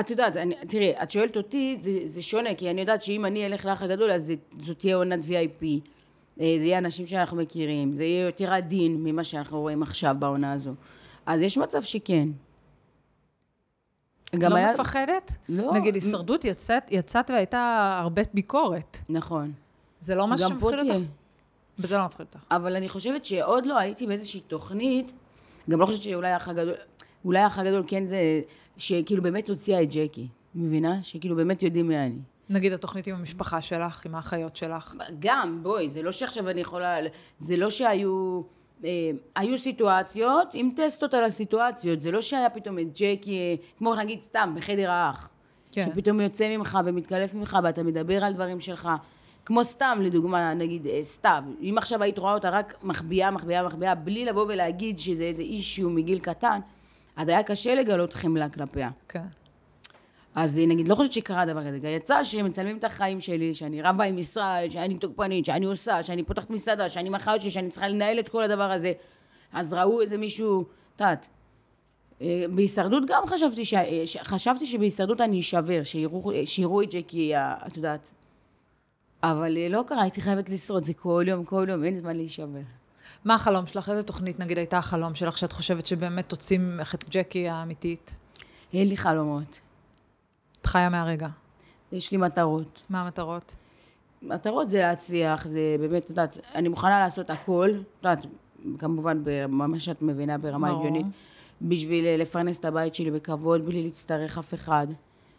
את 0.00 0.10
יודעת, 0.10 0.36
אני, 0.36 0.54
תראי, 0.68 0.92
את 1.02 1.10
שואלת 1.10 1.36
אותי, 1.36 1.78
זה, 1.80 1.90
זה 2.04 2.22
שונה, 2.22 2.54
כי 2.54 2.70
אני 2.70 2.80
יודעת 2.80 3.02
שאם 3.02 3.24
אני 3.24 3.46
אלך 3.46 3.64
לאח 3.64 3.82
הגדול, 3.82 4.10
אז 4.10 4.32
זאת 4.60 4.78
תהיה 4.78 4.96
עונת 4.96 5.24
VIP. 5.24 5.64
אה, 6.40 6.54
זה 6.58 6.64
יהיה 6.64 6.78
אנשים 6.78 7.06
שאנחנו 7.06 7.36
מכירים, 7.36 7.92
זה 7.92 8.04
יהיה 8.04 8.26
יותר 8.26 8.52
עדין 8.52 9.04
ממה 9.04 9.24
שאנחנו 9.24 9.60
רואים 9.60 9.82
עכשיו 9.82 10.16
בעונה 10.18 10.52
הזו. 10.52 10.74
אז 11.26 11.40
יש 11.40 11.58
מצב 11.58 11.82
שכן. 11.82 12.28
את 14.34 14.42
לא 14.42 14.56
מפחדת? 14.74 15.32
לא. 15.48 15.72
נגיד, 15.74 15.94
הישרדות 15.94 16.44
יצאת, 16.44 16.82
יצאת 16.90 17.30
והייתה 17.30 17.98
הרבה 18.02 18.22
ביקורת. 18.34 18.98
נכון. 19.08 19.52
זה 20.00 20.14
לא 20.14 20.26
משהו 20.26 20.50
גם 20.50 20.58
פה 20.60 20.70
שמפחיד 20.70 20.92
תהיה. 20.92 21.00
וזה 21.82 21.98
לא 21.98 22.04
מפחיד 22.04 22.26
אותך. 22.26 22.44
אבל 22.50 22.76
אני 22.76 22.88
חושבת 22.88 23.24
שעוד 23.24 23.66
לא 23.66 23.78
הייתי 23.78 24.06
באיזושהי 24.06 24.40
תוכנית, 24.40 25.12
גם 25.70 25.80
לא 25.80 25.86
חושבת 25.86 26.02
שאולי 26.02 26.28
האח 26.28 26.48
הגדול, 26.48 26.74
אולי 27.24 27.38
האח 27.38 27.58
הגדול 27.58 27.84
כן 27.86 28.06
זה, 28.06 28.40
שכאילו 28.76 29.22
באמת 29.22 29.48
הוציאה 29.48 29.82
את 29.82 29.88
ג'קי, 29.90 30.28
מבינה? 30.54 31.02
שכאילו 31.02 31.36
באמת 31.36 31.62
יודעים 31.62 31.88
מי 31.88 31.98
אני. 31.98 32.18
נגיד 32.50 32.72
התוכנית 32.72 33.06
עם 33.06 33.14
המשפחה 33.14 33.60
שלך, 33.60 34.06
עם 34.06 34.14
האחיות 34.14 34.56
שלך. 34.56 34.94
גם, 35.18 35.58
בואי, 35.62 35.90
זה 35.90 36.02
לא 36.02 36.12
שעכשיו 36.12 36.48
אני 36.48 36.60
יכולה, 36.60 36.96
זה 37.40 37.56
לא 37.56 37.70
שהיו, 37.70 38.42
אה, 38.84 39.10
היו 39.36 39.58
סיטואציות 39.58 40.48
עם 40.52 40.70
טסטות 40.76 41.14
על 41.14 41.24
הסיטואציות, 41.24 42.00
זה 42.00 42.10
לא 42.10 42.22
שהיה 42.22 42.50
פתאום 42.50 42.78
את 42.78 42.86
ג'קי, 42.94 43.38
אה, 43.38 43.54
כמו 43.78 43.94
נגיד 43.94 44.20
סתם, 44.22 44.52
בחדר 44.56 44.90
האח. 44.90 45.30
כן. 45.72 45.86
שפתאום 45.92 46.20
יוצא 46.20 46.56
ממך 46.56 46.78
ומתקלף 46.84 47.34
ממך 47.34 47.58
ואתה 47.64 47.82
מדבר 47.82 48.24
על 48.24 48.32
דברים 48.32 48.60
שלך. 48.60 48.88
כמו 49.50 49.64
סתם, 49.64 49.98
לדוגמה, 50.02 50.54
נגיד, 50.54 50.86
אה, 50.86 51.00
סתיו, 51.02 51.44
אם 51.60 51.74
עכשיו 51.78 52.02
היית 52.02 52.18
רואה 52.18 52.34
אותה 52.34 52.50
רק 52.50 52.74
מחביאה, 52.82 53.30
מחביאה, 53.30 53.62
מחביאה, 53.62 53.94
בלי 53.94 54.24
לבוא 54.24 54.44
ולהגיד 54.48 54.98
שזה 54.98 55.22
איזה 55.22 55.42
אישיו 55.42 55.90
מגיל 55.90 56.18
קטן, 56.18 56.60
אז 57.16 57.28
היה 57.28 57.42
קשה 57.42 57.74
לגלות 57.74 58.14
חמלה 58.14 58.48
כלפיה. 58.48 58.90
כן. 59.08 59.22
אז 60.34 60.58
אה, 60.58 60.66
נגיד, 60.66 60.88
לא 60.88 60.94
חושבת 60.94 61.12
שקרה 61.12 61.46
דבר 61.46 61.68
כזה, 61.68 61.78
גם 61.78 61.88
יצא 61.88 62.24
שמצלמים 62.24 62.76
את 62.76 62.84
החיים 62.84 63.20
שלי, 63.20 63.54
שאני 63.54 63.82
רבה 63.82 64.04
עם 64.04 64.18
ישראל, 64.18 64.70
שאני 64.70 64.98
תוקפנית, 64.98 65.46
שאני 65.46 65.66
עושה, 65.66 66.02
שאני 66.02 66.22
פותחת 66.22 66.50
מסעדה, 66.50 66.88
שאני 66.88 67.10
שלי, 67.40 67.50
שאני 67.50 67.68
צריכה 67.68 67.88
לנהל 67.88 68.18
את 68.18 68.28
כל 68.28 68.42
הדבר 68.42 68.70
הזה. 68.70 68.92
אז 69.52 69.72
ראו 69.72 70.00
איזה 70.00 70.18
מישהו, 70.18 70.62
את 70.96 71.00
יודעת, 71.00 71.26
אה, 72.22 72.44
בהישרדות 72.54 73.02
גם 73.06 73.22
חשבתי, 73.26 73.64
ש... 73.64 73.74
חשבתי 74.22 74.66
שבהישרדות 74.66 75.20
אני 75.20 75.40
אשבר, 75.40 75.82
שיראו, 75.84 76.32
שיראו 76.44 76.82
את 76.82 76.94
ג'קי, 76.94 77.32
את 77.36 77.76
יודעת. 77.76 78.12
אבל 79.22 79.56
לא 79.70 79.84
קרה, 79.86 80.02
הייתי 80.02 80.20
חייבת 80.20 80.50
לשרוד, 80.50 80.84
זה 80.84 80.94
כל 80.94 81.24
יום, 81.28 81.44
כל 81.44 81.66
יום, 81.68 81.84
אין 81.84 81.98
זמן 81.98 82.16
להישבר. 82.16 82.60
מה 83.24 83.34
החלום 83.34 83.66
שלך? 83.66 83.88
איזה 83.88 84.02
תוכנית, 84.02 84.40
נגיד, 84.40 84.58
הייתה 84.58 84.78
החלום 84.78 85.14
שלך, 85.14 85.38
שאת 85.38 85.52
חושבת 85.52 85.86
שבאמת 85.86 86.28
תוציא 86.28 86.58
ממך 86.58 86.94
את 86.94 87.04
ג'קי 87.10 87.48
האמיתית? 87.48 88.16
אין 88.74 88.88
לי 88.88 88.96
חלומות, 88.96 89.60
את 90.60 90.66
חיה 90.66 90.88
מהרגע. 90.88 91.28
יש 91.92 92.12
לי 92.12 92.18
מטרות. 92.18 92.82
מה 92.90 93.02
המטרות? 93.02 93.56
מטרות 94.22 94.70
זה 94.70 94.78
להצליח, 94.78 95.46
זה 95.48 95.76
באמת, 95.80 96.04
את 96.04 96.10
יודעת, 96.10 96.38
אני 96.54 96.68
מוכנה 96.68 97.00
לעשות 97.00 97.30
הכל, 97.30 97.70
את 97.70 98.04
יודעת, 98.04 98.26
כמובן, 98.78 99.22
ממש 99.48 99.88
את 99.88 100.02
מבינה 100.02 100.38
ברמה 100.38 100.68
ברור. 100.68 100.80
הגיונית, 100.80 101.06
בשביל 101.62 102.06
אה, 102.06 102.16
לפרנס 102.16 102.58
את 102.58 102.64
הבית 102.64 102.94
שלי 102.94 103.10
בכבוד, 103.10 103.66
בלי 103.66 103.82
להצטרך 103.82 104.38
אף 104.38 104.54
אחד. 104.54 104.86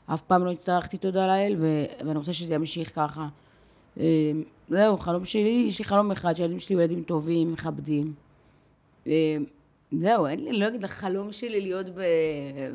אף 0.05 0.21
פעם 0.21 0.45
לא 0.45 0.51
הצטרכתי 0.51 0.97
תודה 0.97 1.27
לאל, 1.27 1.55
ואני 1.59 2.17
רוצה 2.17 2.33
שזה 2.33 2.53
ימשיך 2.53 2.95
ככה. 2.95 3.27
אה, 3.99 4.31
זהו, 4.67 4.97
חלום 4.97 5.25
שלי, 5.25 5.65
יש 5.67 5.79
לי 5.79 5.85
חלום 5.85 6.11
אחד, 6.11 6.33
שהילדים 6.33 6.59
שלי 6.59 6.75
יהיו 6.75 6.81
ילדים 6.81 7.03
טובים, 7.03 7.53
מכבדים. 7.53 8.13
אה, 9.07 9.37
זהו, 9.91 10.25
אין 10.25 10.43
לי, 10.43 10.49
אני 10.49 10.59
לא 10.59 10.67
אגיד 10.67 10.83
לך, 10.83 10.91
חלום 10.91 11.31
שלי 11.31 11.61
להיות 11.61 11.89
ב... 11.89 12.01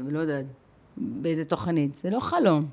לא 0.08 0.18
יודעת, 0.18 0.44
באיזה 0.96 1.44
תוכנית. 1.44 1.96
זה 1.96 2.10
לא 2.10 2.20
חלום. 2.20 2.68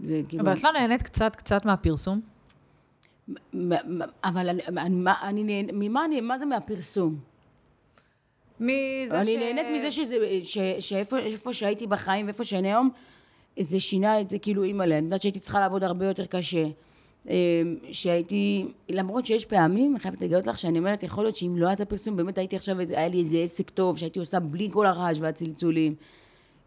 זה 0.00 0.22
כאילו... 0.28 0.42
אבל 0.42 0.52
את 0.52 0.62
לא 0.62 0.72
נהנית 0.72 1.02
קצת 1.02 1.36
קצת 1.36 1.64
מהפרסום? 1.64 2.20
אבל 4.24 4.48
אני, 4.48 4.62
אני, 4.68 5.04
אני. 5.22 5.66
ממה 5.72 6.04
אני, 6.04 6.20
מה 6.20 6.38
זה 6.38 6.46
מהפרסום? 6.46 7.18
מזה 8.60 9.20
אני 9.20 9.34
ש... 9.34 9.38
נהנית 9.38 9.66
מזה 9.78 9.90
שזה, 9.90 10.16
ש, 10.44 10.58
שאיפה 10.80 11.18
איפה 11.18 11.54
שהייתי 11.54 11.86
בחיים 11.86 12.26
ואיפה 12.26 12.44
שאני 12.44 12.68
היום, 12.68 12.90
זה 13.60 13.80
שינה 13.80 14.20
את 14.20 14.28
זה 14.28 14.38
כאילו 14.38 14.62
אימא'לה. 14.62 14.98
אני 14.98 15.04
יודעת 15.04 15.22
שהייתי 15.22 15.40
צריכה 15.40 15.60
לעבוד 15.60 15.84
הרבה 15.84 16.06
יותר 16.06 16.26
קשה. 16.26 16.66
אה, 17.28 17.34
שהייתי, 17.92 18.66
למרות 18.88 19.26
שיש 19.26 19.44
פעמים, 19.44 19.92
אני 19.92 20.00
חייבת 20.00 20.20
לגלות 20.20 20.46
לך 20.46 20.58
שאני 20.58 20.78
אומרת, 20.78 21.02
יכול 21.02 21.24
להיות 21.24 21.36
שאם 21.36 21.56
לא 21.56 21.66
היה 21.66 21.74
את 21.74 21.80
הפרסום, 21.80 22.16
באמת 22.16 22.38
הייתי 22.38 22.56
עכשיו, 22.56 22.80
היה 22.80 23.08
לי 23.08 23.20
איזה 23.20 23.36
עסק 23.36 23.70
טוב, 23.70 23.98
שהייתי 23.98 24.18
עושה 24.18 24.40
בלי 24.40 24.68
כל 24.72 24.86
הרעש 24.86 25.18
והצלצולים. 25.20 25.94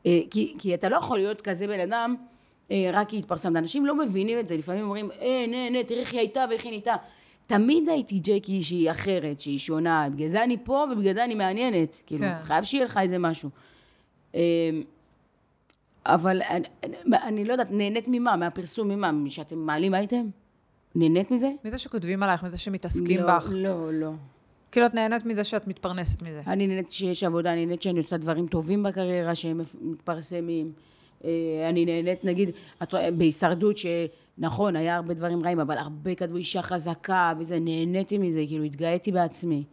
אה, 0.06 0.20
כי, 0.32 0.56
כי 0.60 0.74
אתה 0.74 0.90
לא 0.90 0.96
יכול 0.96 1.18
להיות 1.18 1.42
כזה 1.42 1.68
בן 1.68 1.80
אדם, 1.80 2.16
אה, 2.72 2.90
רק 2.94 3.10
כי 3.10 3.20
התפרסמת. 3.20 3.56
אנשים 3.56 3.86
לא 3.86 3.96
מבינים 3.96 4.40
את 4.40 4.48
זה, 4.48 4.58
לפעמים 4.58 4.84
אומרים, 4.84 5.10
אה, 5.22 5.46
נה, 5.48 5.70
נה, 5.70 5.84
תראי 5.84 6.00
איך 6.00 6.12
היא 6.12 6.20
הייתה 6.20 6.46
ואיך 6.50 6.64
היא 6.64 6.70
נהייתה. 6.70 6.96
תמיד 7.48 7.90
הייתי 7.90 8.20
ג'קי 8.20 8.64
שהיא 8.64 8.92
אחרת, 8.92 9.42
שהיא 9.42 9.60
שונה, 9.60 10.08
בגלל 10.16 10.30
זה 10.30 10.44
אני 10.44 10.58
פה 10.64 10.86
ובגלל 10.92 11.14
זה 11.14 11.24
אני 11.24 11.36
מעניינת. 11.36 12.02
כאילו, 12.06 12.22
כן. 12.22 12.44
חייב 12.44 12.64
שיהיה 12.64 12.86
לך 12.86 12.98
איזה 12.98 13.18
משהו. 13.18 13.50
אה, 14.36 14.42
אבל 16.06 16.42
אני, 16.42 16.68
אני, 16.84 16.96
אני 17.24 17.46
לא 17.46 17.52
יודעת, 17.52 17.72
נהנית 17.72 18.06
ממה? 18.08 18.36
מהפרסום, 18.36 18.88
ממה? 18.90 19.12
שאתם 19.28 19.58
מעלים 19.58 19.96
אייטם? 19.96 20.26
נהנית 20.96 21.32
מזה? 21.32 21.52
מזה 21.66 21.78
שכותבים 21.78 22.24
עליך, 22.24 22.44
מזה 22.44 22.58
שמתעסקים 22.58 23.20
לא, 23.20 23.38
בך. 23.38 23.50
לא, 23.54 23.94
לא. 23.94 24.12
כאילו 24.72 24.86
את 24.86 24.94
נהנית 24.94 25.26
מזה 25.26 25.44
שאת 25.44 25.68
מתפרנסת 25.68 26.22
מזה. 26.22 26.42
אני 26.48 26.68
נהנית 26.68 26.92
שיש 26.92 27.24
עבודה, 27.24 27.54
אני 27.54 27.66
נהנית 27.66 27.82
שאני 27.82 27.98
עושה 27.98 28.18
דברים 28.18 28.48
טובים 28.48 28.84
בקריירה 28.84 29.36
שהם 29.36 29.62
מתפרסמים. 29.82 30.72
אה, 31.24 31.30
אני 31.70 31.86
נהנית, 31.86 32.26
נגיד, 32.26 32.50
את 32.84 32.94
בהישרדות, 33.18 33.76
שנכון, 33.78 34.76
היה 34.76 34.96
הרבה 34.96 35.14
דברים 35.14 35.44
רעים, 35.44 35.60
אבל 35.60 35.78
הרבה 35.78 36.16
כתבו 36.16 36.38
אישה 36.38 36.62
חזקה 36.62 37.34
וזה, 37.40 37.60
נהניתי 37.60 38.18
מזה, 38.18 38.44
כאילו, 38.48 38.64
התגאיתי 38.64 39.12
בעצמי. 39.12 39.64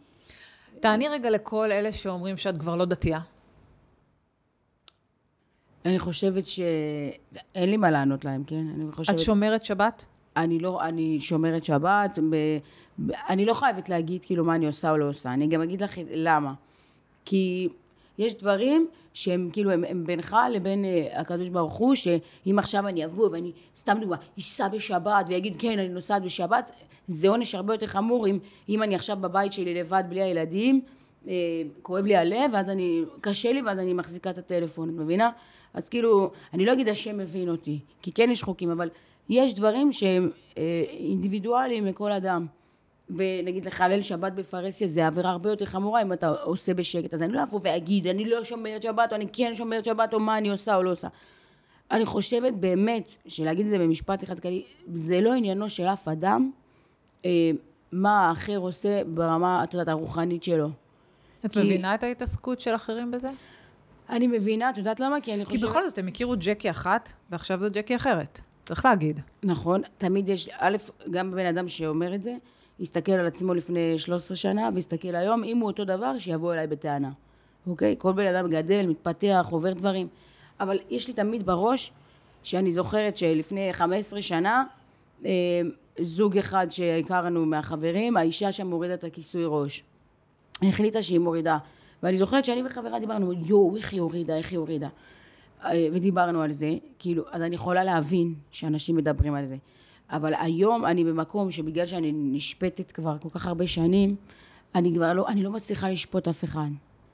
תעני 0.79 1.07
רגע 1.07 1.29
לכל 1.29 1.71
אלה 1.71 1.91
שאומרים 1.91 2.37
שאת 2.37 2.59
כבר 2.59 2.75
לא 2.75 2.85
דתייה. 2.85 3.19
אני 5.85 5.99
חושבת 5.99 6.47
ש... 6.47 6.59
אין 7.55 7.69
לי 7.69 7.77
מה 7.77 7.91
לענות 7.91 8.25
להם, 8.25 8.43
כן? 8.43 8.65
אני 8.75 8.91
חושבת... 8.91 9.15
את 9.15 9.19
שומרת 9.19 9.65
שבת? 9.65 10.05
אני 10.37 10.59
לא, 10.59 10.81
אני 10.81 11.21
שומרת 11.21 11.65
שבת, 11.65 12.19
ב, 12.29 12.35
ב, 13.05 13.11
אני 13.29 13.45
לא 13.45 13.53
חייבת 13.53 13.89
להגיד 13.89 14.25
כאילו 14.25 14.45
מה 14.45 14.55
אני 14.55 14.65
עושה 14.65 14.91
או 14.91 14.97
לא 14.97 15.09
עושה, 15.09 15.33
אני 15.33 15.47
גם 15.47 15.61
אגיד 15.61 15.83
לך 15.83 15.97
למה. 16.11 16.53
כי 17.25 17.69
יש 18.17 18.35
דברים 18.35 18.87
שהם 19.13 19.49
כאילו, 19.53 19.71
הם, 19.71 19.83
הם 19.83 20.03
בינך 20.05 20.35
לבין 20.51 20.85
uh, 20.85 21.19
הקדוש 21.19 21.49
ברוך 21.49 21.73
הוא, 21.73 21.95
שאם 21.95 22.59
עכשיו 22.59 22.87
אני 22.87 23.05
אבוא 23.05 23.29
ואני, 23.31 23.51
סתם 23.77 23.97
דוגמא, 24.01 24.15
אסע 24.39 24.67
בשבת 24.67 25.25
ויגיד 25.27 25.55
כן, 25.59 25.79
אני 25.79 25.89
נוסעת 25.89 26.23
בשבת, 26.23 26.71
זה 27.07 27.29
עונש 27.29 27.55
הרבה 27.55 27.73
יותר 27.73 27.87
חמור 27.87 28.27
אם, 28.27 28.39
אם 28.69 28.83
אני 28.83 28.95
עכשיו 28.95 29.17
בבית 29.17 29.53
שלי 29.53 29.73
לבד 29.73 30.03
בלי 30.09 30.21
הילדים, 30.21 30.81
אה, 31.27 31.33
כואב 31.81 32.05
לי 32.05 32.15
הלב, 32.15 32.51
ואז 32.53 32.69
אני, 32.69 33.03
קשה 33.21 33.51
לי 33.51 33.61
ואז 33.61 33.79
אני 33.79 33.93
מחזיקה 33.93 34.29
את 34.29 34.37
הטלפון, 34.37 34.89
את 34.89 34.93
מבינה? 34.93 35.29
אז 35.73 35.89
כאילו, 35.89 36.31
אני 36.53 36.65
לא 36.65 36.73
אגיד 36.73 36.89
השם 36.89 37.17
מבין 37.17 37.49
אותי, 37.49 37.79
כי 38.01 38.11
כן 38.11 38.29
יש 38.31 38.43
חוקים, 38.43 38.71
אבל 38.71 38.89
יש 39.29 39.53
דברים 39.53 39.91
שהם 39.91 40.29
אה, 40.57 40.83
אינדיבידואליים 40.89 41.85
לכל 41.85 42.11
אדם. 42.11 42.45
ונגיד 43.15 43.65
לחלל 43.65 44.01
שבת 44.01 44.33
בפרהסיה 44.33 44.87
זה 44.87 45.07
עבירה 45.07 45.29
הרבה 45.31 45.49
יותר 45.49 45.65
חמורה 45.65 46.01
אם 46.01 46.13
אתה 46.13 46.29
עושה 46.29 46.73
בשקט. 46.73 47.13
אז 47.13 47.21
אני 47.21 47.33
לא 47.33 47.43
אבוא 47.43 47.59
ואגיד, 47.63 48.07
אני 48.07 48.29
לא 48.29 48.43
שומרת 48.43 48.83
שבת, 48.83 49.11
או 49.11 49.15
אני 49.15 49.25
כן 49.33 49.55
שומרת 49.55 49.85
שבת, 49.85 50.13
או 50.13 50.19
מה 50.19 50.37
אני 50.37 50.49
עושה 50.49 50.75
או 50.75 50.83
לא 50.83 50.91
עושה. 50.91 51.07
אני 51.91 52.05
חושבת 52.05 52.53
באמת, 52.53 53.15
שלהגיד 53.27 53.65
את 53.65 53.71
זה 53.71 53.79
במשפט 53.79 54.23
אחד 54.23 54.39
כללי, 54.39 54.63
זה 54.93 55.21
לא 55.21 55.33
עניינו 55.33 55.69
של 55.69 55.85
אף 55.85 56.07
אדם, 56.07 56.51
אה, 57.25 57.51
מה 57.91 58.29
האחר 58.29 58.57
עושה 58.57 59.01
ברמה, 59.07 59.63
את 59.63 59.73
יודעת, 59.73 59.87
הרוחנית 59.87 60.43
שלו. 60.43 60.69
את 61.45 61.51
כי- 61.53 61.59
מבינה 61.59 61.95
את 61.95 62.03
ההתעסקות 62.03 62.61
של 62.61 62.75
אחרים 62.75 63.11
בזה? 63.11 63.29
אני 64.09 64.27
מבינה, 64.27 64.69
את 64.69 64.77
יודעת 64.77 64.99
למה? 64.99 65.21
כי 65.21 65.33
אני 65.33 65.45
כי 65.45 65.51
חושבת... 65.51 65.69
בכל 65.69 65.87
זאת, 65.89 65.97
הם 65.97 66.07
הכירו 66.07 66.35
ג'קי 66.39 66.69
אחת, 66.69 67.09
ועכשיו 67.31 67.59
זו 67.61 67.67
ג'קי 67.71 67.95
אחרת. 67.95 68.41
צריך 68.69 68.85
להגיד. 68.85 69.19
נכון, 69.43 69.81
תמיד 69.97 70.29
יש, 70.29 70.49
א', 70.57 70.77
גם 71.11 71.31
בן 71.31 71.45
אדם 71.45 71.67
שאומר 71.67 72.15
את 72.15 72.21
זה, 72.21 72.35
יסתכל 72.79 73.11
על 73.11 73.27
עצמו 73.27 73.53
לפני 73.53 73.99
13 73.99 74.37
שנה, 74.37 74.69
ויסתכל 74.73 75.15
היום, 75.15 75.43
אם 75.43 75.57
הוא 75.57 75.67
אותו 75.67 75.85
דבר, 75.85 76.17
שיבוא 76.17 76.53
אליי 76.53 76.67
בטענה. 76.67 77.09
אוקיי? 77.67 77.95
כל 77.97 78.13
בן 78.13 78.27
אדם 78.27 78.49
גדל, 78.49 78.87
מתפתח, 78.87 79.47
עובר 79.49 79.73
דברים. 79.73 80.07
אבל 80.59 80.79
יש 80.89 81.07
לי 81.07 81.13
תמיד 81.13 81.45
בראש, 81.45 81.91
שאני 82.43 82.71
זוכרת 82.71 83.17
שלפני 83.17 83.73
15 83.73 84.21
שנה, 84.21 84.63
אה, 85.25 85.31
זוג 86.01 86.37
אחד 86.37 86.67
שהכרנו 86.69 87.45
מהחברים, 87.45 88.17
האישה 88.17 88.51
שם 88.51 88.71
הורידה 88.71 88.93
את 88.93 89.03
הכיסוי 89.03 89.43
ראש. 89.45 89.83
החליטה 90.61 91.03
שהיא 91.03 91.19
מורידה. 91.19 91.57
ואני 92.03 92.17
זוכרת 92.17 92.45
שאני 92.45 92.63
וחברה 92.65 92.99
דיברנו, 92.99 93.33
יואו, 93.33 93.75
איך 93.77 93.93
היא 93.93 94.01
הורידה, 94.01 94.37
איך 94.37 94.51
היא 94.51 94.59
הורידה. 94.59 94.87
אה, 95.65 95.87
ודיברנו 95.93 96.41
על 96.41 96.51
זה, 96.51 96.73
כאילו, 96.99 97.23
אז 97.31 97.41
אני 97.41 97.55
יכולה 97.55 97.83
להבין 97.83 98.33
שאנשים 98.51 98.95
מדברים 98.95 99.33
על 99.33 99.45
זה. 99.45 99.55
אבל 100.09 100.33
היום 100.39 100.85
אני 100.85 101.03
במקום 101.03 101.51
שבגלל 101.51 101.85
שאני 101.85 102.11
נשפטת 102.13 102.91
כבר 102.91 103.17
כל 103.21 103.29
כך 103.29 103.47
הרבה 103.47 103.67
שנים, 103.67 104.15
אני 104.75 104.93
כבר 104.95 105.13
לא, 105.13 105.27
אני 105.27 105.43
לא 105.43 105.51
מצליחה 105.51 105.89
לשפוט 105.89 106.27
אף 106.27 106.43
אחד. 106.43 106.69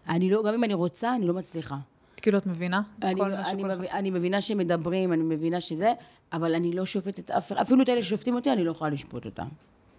אני 0.09 0.29
לא, 0.29 0.43
גם 0.43 0.53
אם 0.53 0.63
אני 0.63 0.73
רוצה, 0.73 1.15
אני 1.15 1.27
לא 1.27 1.33
מצליחה. 1.33 1.77
כאילו, 2.17 2.37
את 2.37 2.45
מבינה? 2.45 2.81
אני, 3.03 3.15
כל 3.15 3.31
אני, 3.33 3.63
מב, 3.63 3.81
אני 3.81 4.09
מבינה 4.09 4.41
שמדברים, 4.41 5.13
אני 5.13 5.23
מבינה 5.23 5.59
שזה, 5.59 5.93
אבל 6.33 6.55
אני 6.55 6.71
לא 6.71 6.85
שופטת 6.85 7.31
אף 7.31 7.51
אחד, 7.51 7.61
אפילו 7.61 7.83
את 7.83 7.89
אלה 7.89 8.01
ששופטים 8.01 8.35
אותי, 8.35 8.51
אני 8.51 8.63
לא 8.63 8.71
יכולה 8.71 8.89
לשפוט 8.89 9.25
אותם. 9.25 9.47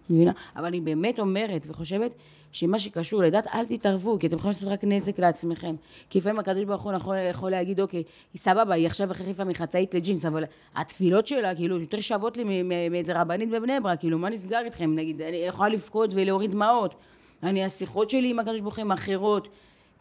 מבינה? 0.09 0.31
אבל 0.55 0.65
אני 0.65 0.81
באמת 0.81 1.19
אומרת 1.19 1.65
וחושבת 1.67 2.13
שמה 2.51 2.79
שקשור 2.79 3.23
לדת, 3.23 3.47
אל 3.53 3.65
תתערבו, 3.65 4.19
כי 4.19 4.27
אתם 4.27 4.35
יכולים 4.35 4.53
לעשות 4.53 4.69
רק 4.69 4.83
נזק 4.83 5.19
לעצמכם. 5.19 5.75
כי 6.09 6.19
לפעמים 6.19 6.39
הקדוש 6.39 6.63
ברוך 6.63 6.81
הוא 6.81 6.93
יכול, 6.93 7.15
יכול 7.29 7.51
להגיד, 7.51 7.79
אוקיי, 7.79 8.03
היא 8.33 8.39
סבבה, 8.39 8.73
היא 8.73 8.87
עכשיו 8.87 9.11
החליפה 9.11 9.43
מחצאית 9.43 9.95
לג'ינס, 9.95 10.25
אבל 10.25 10.43
התפילות 10.75 11.27
שלה, 11.27 11.55
כאילו, 11.55 11.79
יותר 11.79 11.99
שוות 11.99 12.37
לי 12.37 12.63
מאיזה 12.89 13.21
רבנית 13.21 13.49
בבני 13.49 13.79
ברק, 13.79 13.99
כאילו, 13.99 14.17
מה 14.17 14.29
נסגר 14.29 14.61
איתכם? 14.65 14.95
נגיד, 14.95 15.21
אני 15.21 15.35
יכולה 15.35 15.69
לבכות 15.69 16.09
ולהוריד 16.13 16.51
דמעות. 16.51 16.95
אני, 17.43 17.63
השיחות 17.63 18.09
שלי 18.09 18.29
עם 18.29 18.39
הקדוש 18.39 18.61
ברוך 18.61 18.75
הוא 18.75 18.85
הן 18.85 18.91
אחרות. 18.91 19.47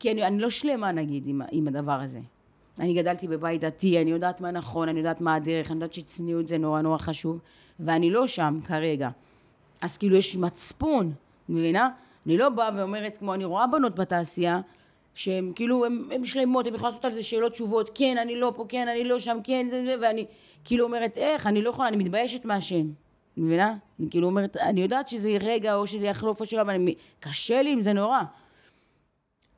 כי 0.01 0.13
אני, 0.13 0.27
אני 0.27 0.39
לא 0.39 0.51
שלמה, 0.51 0.93
נגיד, 0.93 1.23
עם, 1.27 1.41
עם 1.53 1.69
הדבר 1.69 1.99
הזה. 2.03 2.19
אני 2.79 2.95
גדלתי 2.95 3.29
בבית 3.29 3.61
דתי, 3.61 4.03
אני 4.03 4.11
יודעת 4.11 4.41
מה 4.41 4.51
נכון, 4.51 4.89
אני 4.89 4.99
יודעת 4.99 5.21
מה 5.21 5.35
הדרך, 5.35 5.71
אני 5.71 5.77
יודעת 5.77 5.95
שצניעות 5.95 6.49
זה 6.49 6.59
נורא 6.59 6.81
נורא 6.81 6.99
חשוב, 6.99 7.39
ואני 7.81 8.11
לא 8.11 8.27
שם 8.27 8.55
כרגע. 8.67 9.11
אז 9.81 9.97
כאילו 9.97 10.17
יש 10.17 10.37
מצפון, 10.37 11.13
מבינה? 11.49 11.91
אני 12.27 12.39
לא 12.39 12.49
באה 12.49 12.71
ואומרת, 12.77 13.17
כמו 13.17 13.35
אני 13.35 13.45
רואה 13.45 13.67
בנות 13.67 13.95
בתעשייה, 13.95 14.61
שהן 15.15 15.53
כאילו, 15.55 15.85
הן 15.87 16.27
שלמות, 16.27 16.67
הן 16.67 16.75
יכולות 16.75 16.95
לעשות 16.95 17.05
על 17.05 17.13
זה 17.13 17.23
שאלות 17.23 17.53
תשובות, 17.53 17.91
כן, 17.95 18.17
אני 18.19 18.41
לא 18.41 18.53
פה, 18.57 18.65
כן, 18.69 18.89
אני 18.89 19.05
לא 19.05 19.19
שם, 19.19 19.39
כן, 19.45 19.67
זה, 19.71 19.85
זה, 19.85 19.95
ואני 20.01 20.27
כאילו 20.65 20.85
אומרת, 20.85 21.17
איך, 21.17 21.47
אני 21.47 21.63
לא 21.63 21.71
יכולה, 21.71 21.89
אני 21.89 21.97
מתביישת 21.97 22.45
מהשם, 22.45 22.87
מבינה? 23.37 23.75
אני 24.01 24.11
כאילו 24.11 24.27
אומרת, 24.27 24.57
אני 24.57 24.83
יודעת 24.83 25.09
שזה 25.09 25.37
רגע, 25.41 25.75
או 25.75 25.87
שזה 25.87 26.07
יחלוף 26.07 26.41
או 26.41 26.47
שלא, 26.47 26.61
אבל 26.61 26.75
אני, 26.75 26.95
קשה 27.21 27.63
לי 27.63 27.73
עם 27.73 27.81
זה 27.81 27.93
נורא. 27.93 28.23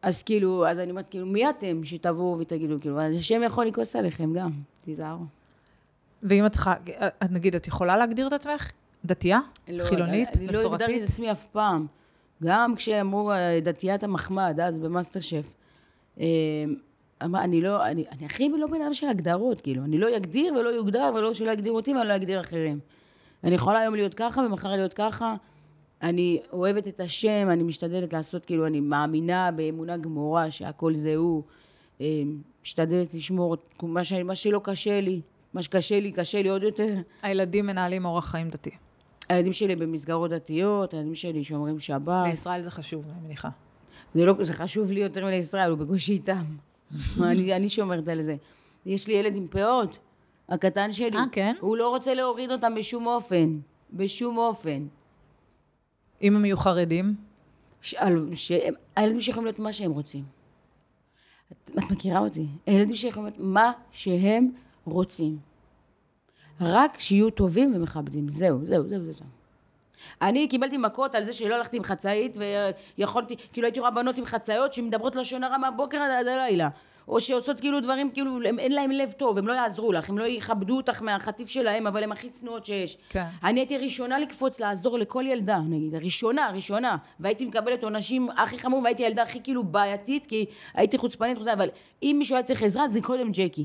אז 0.02 0.22
כאילו, 0.22 0.66
אז 0.66 0.78
אני 0.78 0.90
אומרת, 0.90 1.06
כאילו, 1.10 1.26
מי 1.26 1.50
אתם 1.50 1.84
שתבואו 1.84 2.38
ותגידו, 2.38 2.80
כאילו, 2.80 3.00
אז 3.00 3.14
השם 3.14 3.42
יכול 3.42 3.66
לכעוס 3.66 3.96
עליכם 3.96 4.32
גם, 4.32 4.50
תיזהרו. 4.84 5.24
ואם 6.22 6.46
את 6.46 6.52
צריכה, 6.52 6.74
נגיד, 7.30 7.54
את 7.54 7.66
יכולה 7.66 7.96
להגדיר 7.96 8.26
את 8.26 8.32
עצמך? 8.32 8.70
דתייה? 9.04 9.40
לא, 9.68 9.84
חילונית? 9.84 10.28
אני, 10.36 10.46
אני 10.46 10.46
לא 10.46 10.58
הגדרתי 10.58 10.74
מסורתית? 10.76 11.02
את 11.02 11.08
עצמי 11.08 11.32
אף 11.32 11.44
פעם. 11.44 11.86
גם 12.44 12.74
כשאמרו 12.76 13.32
אה, 13.32 13.60
דתיית 13.62 14.04
המחמד, 14.04 14.60
אז 14.62 14.78
במאסטר 14.78 15.20
שף. 15.20 15.54
אה, 16.20 16.26
אמרה, 17.24 17.44
אני 17.44 17.60
לא, 17.60 17.86
אני, 17.86 18.04
אני 18.12 18.26
הכי 18.26 18.48
לא 18.58 18.66
בן 18.66 18.82
אדם 18.82 18.94
של 18.94 19.08
הגדרות, 19.08 19.60
כאילו. 19.60 19.84
אני 19.84 19.98
לא 19.98 20.16
אגדיר 20.16 20.54
ולא 20.54 20.68
יוגדר, 20.68 21.12
ולא 21.14 21.34
שלא 21.34 21.50
יגדירו 21.50 21.76
אותי 21.76 21.94
ואני 21.94 22.08
לא 22.08 22.16
אגדיר 22.16 22.40
אחרים. 22.40 22.78
אני 23.44 23.54
יכולה 23.54 23.78
היום 23.78 23.94
להיות 23.94 24.14
ככה 24.14 24.40
ומחר 24.40 24.68
להיות 24.68 24.94
ככה. 24.94 25.34
אני 26.02 26.40
אוהבת 26.52 26.88
את 26.88 27.00
השם, 27.00 27.48
אני 27.50 27.62
משתדלת 27.62 28.12
לעשות, 28.12 28.44
כאילו, 28.44 28.66
אני 28.66 28.80
מאמינה 28.80 29.50
באמונה 29.56 29.96
גמורה 29.96 30.50
שהכל 30.50 30.94
זה 30.94 31.16
הוא. 31.16 31.42
אה, 32.00 32.06
משתדלת 32.62 33.14
לשמור 33.14 33.56
מה, 33.82 34.04
ש, 34.04 34.12
מה 34.12 34.34
שלא 34.34 34.60
קשה 34.64 35.00
לי. 35.00 35.20
מה 35.54 35.62
שקשה 35.62 36.00
לי, 36.00 36.12
קשה 36.12 36.42
לי 36.42 36.48
עוד 36.48 36.62
יותר. 36.62 36.94
הילדים 37.22 37.66
מנהלים 37.66 38.04
אורח 38.04 38.30
חיים 38.30 38.48
דתי. 38.48 38.70
הילדים 39.28 39.52
שלי 39.52 39.76
במסגרות 39.76 40.30
דתיות, 40.30 40.94
הילדים 40.94 41.14
שלי 41.14 41.44
שומרים 41.44 41.80
שבת. 41.80 42.24
בישראל 42.24 42.62
זה 42.62 42.70
חשוב, 42.70 43.04
אני 43.10 43.20
מניחה. 43.26 43.48
זה, 44.14 44.24
לא, 44.24 44.44
זה 44.44 44.54
חשוב 44.54 44.90
לי 44.90 45.00
יותר 45.00 45.24
מלישראל, 45.24 45.70
הוא 45.70 45.78
בקושי 45.78 46.12
איתם. 46.12 46.44
אני, 47.22 47.56
אני 47.56 47.68
שומרת 47.68 48.08
על 48.08 48.22
זה. 48.22 48.36
יש 48.86 49.08
לי 49.08 49.14
ילד 49.14 49.36
עם 49.36 49.46
פאות, 49.46 49.98
הקטן 50.48 50.92
שלי. 50.92 51.16
אה, 51.16 51.24
כן? 51.32 51.54
הוא 51.60 51.76
לא 51.76 51.88
רוצה 51.88 52.14
להוריד 52.14 52.50
אותם 52.50 52.74
בשום 52.74 53.06
אופן. 53.06 53.58
בשום 53.92 54.38
אופן. 54.38 54.86
אם 56.22 56.36
הם 56.36 56.44
יהיו 56.44 56.56
חרדים. 56.56 57.14
הילדים 58.96 59.20
שיכולים 59.20 59.44
להיות 59.44 59.58
מה 59.58 59.72
שהם 59.72 59.90
רוצים. 59.90 60.24
את, 61.52 61.70
את 61.78 61.90
מכירה 61.90 62.18
אותי. 62.18 62.46
הילדים 62.66 62.96
שיכולים 62.96 63.28
להיות 63.28 63.40
מה 63.40 63.72
שהם 63.92 64.50
רוצים. 64.84 65.38
רק 66.60 67.00
שיהיו 67.00 67.30
טובים 67.30 67.76
ומכבדים. 67.76 68.28
זהו, 68.28 68.58
זהו, 68.64 68.88
זהו, 68.88 69.00
זהו. 69.12 69.26
אני 70.22 70.48
קיבלתי 70.48 70.76
מכות 70.76 71.14
על 71.14 71.24
זה 71.24 71.32
שלא 71.32 71.54
הלכתי 71.54 71.76
עם 71.76 71.82
חצאית 71.82 72.36
ויכולתי, 72.98 73.36
כאילו 73.52 73.66
הייתי 73.66 73.80
רואה 73.80 73.90
בנות 73.90 74.18
עם 74.18 74.24
חצאיות 74.24 74.72
שמדברות 74.72 75.16
לשון 75.16 75.44
הרע 75.44 75.58
מהבוקר 75.58 75.98
עד 75.98 76.26
הלילה. 76.26 76.68
או 77.08 77.20
שעושות 77.20 77.60
כאילו 77.60 77.80
דברים, 77.80 78.10
כאילו, 78.10 78.42
הם, 78.48 78.58
אין 78.58 78.72
להם 78.72 78.90
לב 78.90 79.12
טוב, 79.12 79.38
הם 79.38 79.48
לא 79.48 79.52
יעזרו 79.52 79.92
לך, 79.92 80.10
הם 80.10 80.18
לא 80.18 80.24
יכבדו 80.24 80.76
אותך 80.76 81.02
מהחטיף 81.02 81.48
שלהם, 81.48 81.86
אבל 81.86 82.02
הם 82.02 82.12
הכי 82.12 82.30
צנועות 82.30 82.66
שיש. 82.66 82.98
כן. 83.08 83.24
אני 83.44 83.60
הייתי 83.60 83.76
הראשונה 83.76 84.18
לקפוץ 84.18 84.60
לעזור 84.60 84.98
לכל 84.98 85.24
ילדה, 85.26 85.58
נגיד, 85.68 85.94
הראשונה, 85.94 86.46
הראשונה, 86.46 86.96
והייתי 87.20 87.44
מקבלת 87.44 87.84
עונשים 87.84 88.28
הכי 88.36 88.58
חמור, 88.58 88.82
והייתי 88.82 89.04
הילדה 89.04 89.22
הכי 89.22 89.42
כאילו 89.42 89.64
בעייתית, 89.64 90.26
כי 90.26 90.46
הייתי 90.74 90.98
חוצפנית, 90.98 91.38
וזה, 91.38 91.52
אבל 91.52 91.68
אם 92.02 92.16
מישהו 92.18 92.36
היה 92.36 92.42
צריך 92.42 92.62
עזרה, 92.62 92.88
זה 92.88 93.00
קודם 93.00 93.32
ג'קי. 93.32 93.64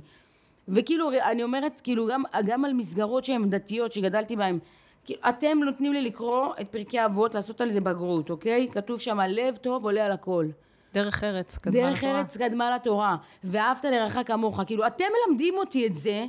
וכאילו, 0.67 1.09
אני 1.11 1.43
אומרת, 1.43 1.81
כאילו, 1.81 2.07
גם, 2.07 2.23
גם 2.45 2.65
על 2.65 2.73
מסגרות 2.73 3.25
שהן 3.25 3.49
דתיות, 3.49 3.91
שגדלתי 3.91 4.35
בהן, 4.35 4.59
כאילו, 5.05 5.19
אתם 5.29 5.57
נותנים 5.65 5.93
לי 5.93 6.01
לקרוא 6.01 6.47
את 6.61 6.67
פרקי 6.71 7.05
אבות, 7.05 7.35
לעשות 7.35 7.61
על 7.61 7.71
זה 7.71 7.81
בגרות, 7.81 8.29
אוקיי? 8.29 8.67
כתוב 8.71 8.99
שם, 8.99 9.19
לב 9.19 9.55
טוב 9.55 9.83
עולה 9.85 10.05
על 10.05 10.11
הכל. 10.11 10.47
דרך 10.93 11.23
ארץ, 11.23 11.57
קדמה 11.57 11.73
דרך 11.73 11.97
לתורה. 11.97 12.19
ארץ 12.19 12.37
קדמה 12.37 12.75
לתורה, 12.75 13.15
ואהבת 13.43 13.83
לרעך 13.83 14.17
כמוך. 14.25 14.59
כאילו, 14.65 14.87
אתם 14.87 15.05
מלמדים 15.27 15.53
אותי 15.57 15.87
את 15.87 15.95
זה, 15.95 16.25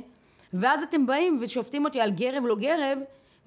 ואז 0.53 0.83
אתם 0.83 1.05
באים 1.05 1.39
ושופטים 1.41 1.85
אותי 1.85 2.01
על 2.01 2.11
גרב 2.11 2.43
לא 2.45 2.55
גרב, 2.55 2.97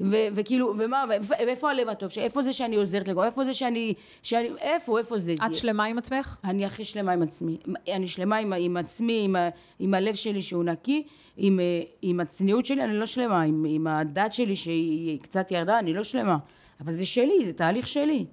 ו- 0.00 0.14
וכאילו, 0.34 0.74
ומה, 0.78 1.04
ואיפה, 1.30 1.70
הלב 1.70 1.88
הטוב? 1.88 2.10
איפה 2.18 2.42
זה 2.42 2.52
שאני 2.52 2.76
עוזרת 2.76 3.08
לגו? 3.08 3.24
איפה 3.24 3.44
זה 3.44 3.54
שאני, 3.54 3.94
שאני, 4.22 4.48
איפה, 4.60 4.98
איפה 4.98 5.18
זה? 5.18 5.34
את 5.46 5.56
שלמה 5.56 5.84
עם 5.84 5.98
עצמך? 5.98 6.36
אני 6.44 6.64
הכי 6.64 6.84
שלמה 6.84 7.12
עם 7.12 7.22
עצמי. 7.22 7.58
אני 7.88 8.08
שלמה 8.08 8.36
עם, 8.36 8.52
עם 8.52 8.76
עצמי, 8.76 9.22
עם, 9.24 9.36
ה- 9.36 9.48
עם 9.78 9.94
הלב 9.94 10.14
שלי 10.14 10.42
שהוא 10.42 10.64
נקי, 10.64 11.02
עם, 11.36 11.60
אה, 11.60 11.64
עם 12.02 12.20
הצניעות 12.20 12.66
שלי, 12.66 12.84
אני 12.84 12.94
לא 12.96 13.06
שלמה. 13.06 13.42
עם, 13.42 13.64
עם 13.68 13.86
הדת 13.86 14.32
שלי 14.32 14.56
שהיא 14.56 15.20
קצת 15.20 15.50
ירדה, 15.50 15.78
אני 15.78 15.94
לא 15.94 16.02
שלמה. 16.04 16.36
אבל 16.80 16.92
זה 16.92 17.06
שלי, 17.06 17.46
זה 17.46 17.52
תהליך 17.52 17.86
שלי. 17.86 18.24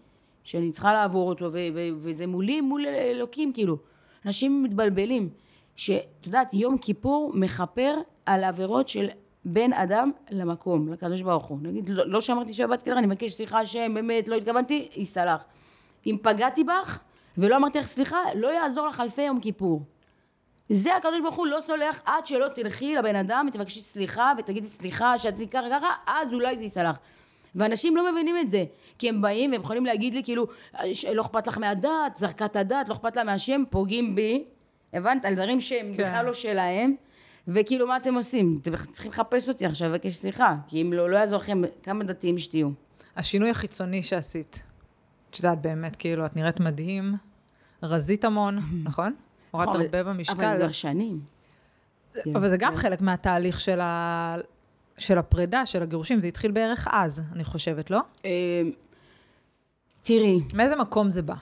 שאני 0.44 0.72
צריכה 0.72 0.94
לעבור 0.94 1.30
אותו, 1.30 1.46
ו- 1.46 1.50
ו- 1.74 1.90
וזה 1.98 2.28
מולי, 2.28 2.62
מול 2.62 2.86
אלוקים, 2.88 3.54
כאילו. 3.54 3.78
אנשים 4.26 4.64
מתבלבלים. 4.64 5.30
שאת 5.76 6.26
יודעת, 6.26 6.54
יום 6.54 6.78
כיפור 6.78 7.32
מכפר 7.34 7.96
על 8.26 8.44
עבירות 8.44 8.90
של 8.90 9.08
בין 9.46 9.74
אדם 9.74 10.12
למקום, 10.32 10.94
לקדוש 10.94 11.22
ברוך 11.22 11.46
הוא. 11.46 11.58
נגיד, 11.62 11.90
לא, 11.90 12.04
לא 12.08 12.22
שמרתי 12.22 12.54
שבת 12.54 12.82
כדרך, 12.82 12.98
אני 12.98 13.06
מבקש 13.08 13.32
סליחה 13.32 13.60
השם, 13.60 13.94
באמת, 13.94 14.28
לא 14.28 14.36
התכוונתי, 14.36 14.88
יסלח. 14.96 15.44
אם 16.06 16.18
פגעתי 16.22 16.64
בך 16.64 17.00
ולא 17.38 17.56
אמרתי 17.56 17.80
לך 17.80 17.88
סליחה, 17.88 18.18
לא 18.36 18.48
יעזור 18.48 18.88
לך 18.88 19.00
אלפי 19.00 19.22
יום 19.22 19.40
כיפור. 19.40 19.82
זה 20.70 20.96
הקדוש 20.96 21.22
ברוך 21.22 21.36
הוא 21.36 21.48
לא 21.48 21.60
סולח 21.68 22.02
עד 22.06 22.26
שלא 22.26 22.48
תלכי 22.48 22.96
לבן 22.96 23.16
אדם 23.16 23.46
ותבקשי 23.50 23.82
סליחה 23.82 24.34
ותגידי 24.38 24.68
סליחה 24.68 25.20
שעשיתי 25.20 25.48
ככה 25.48 25.68
ככה, 25.72 25.88
אז 26.08 26.34
אולי 26.34 26.58
זה 26.58 26.64
יסלח. 26.64 26.98
ואנשים 27.56 27.98
לא 27.98 28.12
מבינים 28.12 28.38
את 28.38 28.52
זה, 28.52 28.64
כי 29.00 29.10
הם 29.10 29.22
באים 29.22 29.52
והם 29.52 29.62
יכולים 29.62 29.86
להגיד 29.86 30.14
לי 30.14 30.24
כאילו, 30.24 30.48
"ש- 30.94 31.06
לא 31.06 31.22
אכפת 31.22 31.48
לך 31.48 31.58
מהדת, 31.58 32.16
זרקת 32.16 32.56
הדת, 32.56 32.90
לא 32.90 32.94
אכפת 32.94 33.16
לה 33.16 33.24
מהשם, 33.24 33.64
פוגעים 33.70 34.16
בי, 34.16 34.44
הבנת? 34.94 35.26
על 35.26 35.36
דברים 35.36 35.62
שהם 35.62 35.94
כן. 35.98 36.04
בכלל 36.04 36.26
לא 36.26 36.34
שלהם, 36.34 36.96
וכאילו 37.48 37.88
מה 37.88 37.98
אתם 37.98 38.14
עושים? 38.16 38.58
אתם 38.62 38.72
צריכים 38.92 39.12
לחפש 39.12 39.50
אותי 39.50 39.66
עכשיו 39.66 39.90
ולבקש 39.90 40.14
סליחה, 40.14 40.56
כי 40.68 40.82
אם 40.82 40.94
לא, 40.94 41.10
לא 41.10 41.18
יעזור 41.18 41.38
לכם 41.40 41.62
כמה 41.84 42.04
דתיים 42.04 42.40
שתהיו. 42.40 42.70
השינוי 43.16 43.50
החיצוני 43.50 44.04
שעשית, 44.04 44.64
את 45.30 45.38
יודעת, 45.40 45.62
באמת, 45.62 45.96
כאילו, 45.96 46.26
את 46.26 46.36
נראית 46.36 46.60
מדהים, 46.60 47.16
רזית 47.84 48.26
המון, 48.26 48.58
נכון? 48.84 49.14
הורדת 49.52 49.70
אבל- 49.70 49.82
הרבה 49.82 50.02
אבל 50.02 50.10
במשקל, 50.14 50.34
כבר 50.58 50.72
שנים. 50.72 51.20
אבל 52.36 52.50
זה 52.50 52.58
גם 52.58 52.72
כן. 52.72 52.78
חלק 52.78 53.02
מהתהליך 53.02 53.60
של 53.60 53.80
ה... 53.82 54.36
של 54.98 55.18
הפרידה, 55.18 55.66
של 55.66 55.84
הגירושים, 55.84 56.22
זה 56.22 56.28
התחיל 56.28 56.52
בערך 56.52 56.88
אז, 56.92 57.24
אני 57.34 57.44
חושבת, 57.44 57.92
לא? 57.92 58.00
אה, 58.26 58.32
תראי, 60.02 60.40
מאיזה 60.54 60.76
מקום 60.76 61.12
זה 61.12 61.22
בא? 61.22 61.34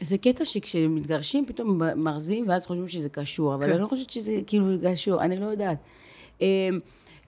זה 0.00 0.18
קטע 0.18 0.44
שכשמתגרשים 0.44 1.46
פתאום 1.46 1.80
מרזים 1.96 2.48
ואז 2.48 2.66
חושבים 2.66 2.88
שזה 2.88 3.08
קשור, 3.08 3.54
אבל 3.54 3.66
כן. 3.66 3.72
אני 3.72 3.80
לא 3.80 3.86
חושבת 3.86 4.10
שזה 4.10 4.40
כאילו 4.46 4.66
קשור, 4.92 5.22
אני 5.22 5.40
לא 5.40 5.46
יודעת. 5.46 5.78
אה, 6.42 6.68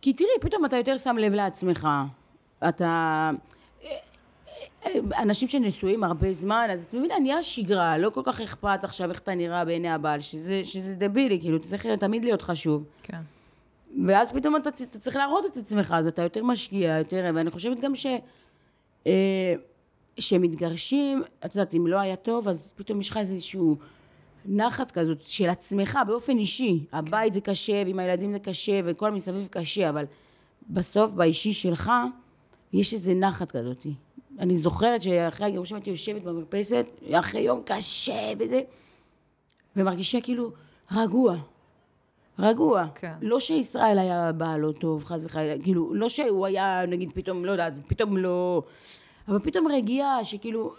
כי 0.02 0.12
תראי, 0.12 0.30
פתאום 0.40 0.64
אתה 0.64 0.76
יותר 0.76 0.96
שם 0.96 1.16
לב 1.18 1.32
לעצמך. 1.32 1.88
אתה... 2.68 3.30
אנשים 5.18 5.48
שנשואים 5.48 6.04
הרבה 6.04 6.32
זמן, 6.32 6.68
אז 6.70 6.80
את 6.88 6.94
מבינה, 6.94 7.18
נהיה 7.18 7.42
שגרה, 7.42 7.98
לא 7.98 8.10
כל 8.10 8.22
כך 8.24 8.40
אכפת 8.40 8.80
עכשיו 8.84 9.10
איך 9.10 9.18
אתה 9.18 9.34
נראה 9.34 9.64
בעיני 9.64 9.88
הבעל, 9.88 10.20
שזה, 10.20 10.60
שזה 10.64 10.94
דבילי, 10.94 11.40
כאילו, 11.40 11.56
אתה 11.56 11.66
צריך 11.66 11.86
תמיד 11.86 12.24
להיות 12.24 12.42
חשוב. 12.42 12.84
כן. 13.02 13.20
ואז 14.06 14.32
פתאום 14.32 14.56
אתה, 14.56 14.68
אתה 14.68 14.98
צריך 14.98 15.16
להראות 15.16 15.46
את 15.46 15.56
עצמך, 15.56 15.94
אז 15.96 16.06
אתה 16.06 16.22
יותר 16.22 16.44
משקיע, 16.44 16.98
יותר... 16.98 17.30
ואני 17.34 17.50
חושבת 17.50 17.80
גם 17.80 17.96
ש... 17.96 18.06
אה, 19.06 19.54
שמתגרשים, 20.18 21.22
את 21.44 21.54
יודעת, 21.54 21.74
אם 21.74 21.86
לא 21.86 21.98
היה 21.98 22.16
טוב, 22.16 22.48
אז 22.48 22.70
פתאום 22.76 23.00
יש 23.00 23.10
לך 23.10 23.16
איזשהו 23.16 23.76
נחת 24.46 24.90
כזאת 24.90 25.22
של 25.22 25.48
עצמך 25.48 25.98
באופן 26.06 26.38
אישי. 26.38 26.84
הבית 26.92 27.32
זה 27.32 27.40
קשה, 27.40 27.82
ועם 27.86 27.98
הילדים 27.98 28.32
זה 28.32 28.38
קשה, 28.38 28.80
וכל 28.84 29.10
מסביב 29.10 29.48
קשה, 29.50 29.88
אבל 29.88 30.04
בסוף, 30.70 31.14
באישי 31.14 31.52
שלך, 31.52 31.92
יש 32.72 32.94
איזה 32.94 33.14
נחת 33.14 33.52
כזאת. 33.52 33.86
אני 34.38 34.56
זוכרת 34.56 35.02
שאחרי 35.02 35.46
הגירושים 35.46 35.76
הייתי 35.76 35.90
יושבת 35.90 36.22
במרפסת, 36.22 36.86
אחרי 37.12 37.40
יום 37.40 37.62
קשה 37.64 38.32
וזה, 38.38 38.60
ומרגישה 39.76 40.20
כאילו, 40.20 40.52
רגוע. 40.92 41.36
רגוע. 42.38 42.86
כן. 42.94 43.12
לא 43.22 43.40
שישראל 43.40 43.98
היה 43.98 44.32
בא 44.32 44.56
לא 44.56 44.72
טוב, 44.80 45.04
חס 45.04 45.24
וחלילה, 45.24 45.62
כאילו, 45.62 45.94
לא 45.94 46.08
שהוא 46.08 46.46
היה, 46.46 46.86
נגיד, 46.88 47.10
פתאום, 47.14 47.44
לא 47.44 47.50
יודעת, 47.50 47.72
פתאום 47.86 48.16
לא... 48.16 48.62
אבל 49.28 49.38
פתאום 49.38 49.68
רגיעה, 49.72 50.24
שכאילו, 50.24 50.74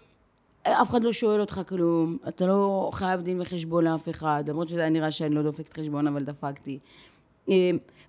אף 0.63 0.89
אחד 0.89 1.03
לא 1.03 1.11
שואל 1.13 1.39
אותך 1.41 1.61
כלום, 1.67 2.17
אתה 2.27 2.45
לא 2.45 2.89
חייב 2.93 3.21
דין 3.21 3.41
וחשבון 3.41 3.83
לאף 3.83 4.09
אחד, 4.09 4.43
למרות 4.47 4.67
שזה 4.69 4.79
היה 4.79 4.89
נראה 4.89 5.11
שאני 5.11 5.35
לא 5.35 5.43
דופקת 5.43 5.73
חשבון, 5.73 6.07
אבל 6.07 6.23
דפקתי. 6.23 6.79
אה, 7.49 7.53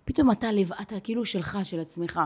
פתאום 0.04 0.30
אתה 0.30 0.52
לב... 0.52 0.72
אתה 0.72 1.00
כאילו 1.00 1.24
שלך, 1.24 1.58
של 1.64 1.80
עצמך. 1.80 2.20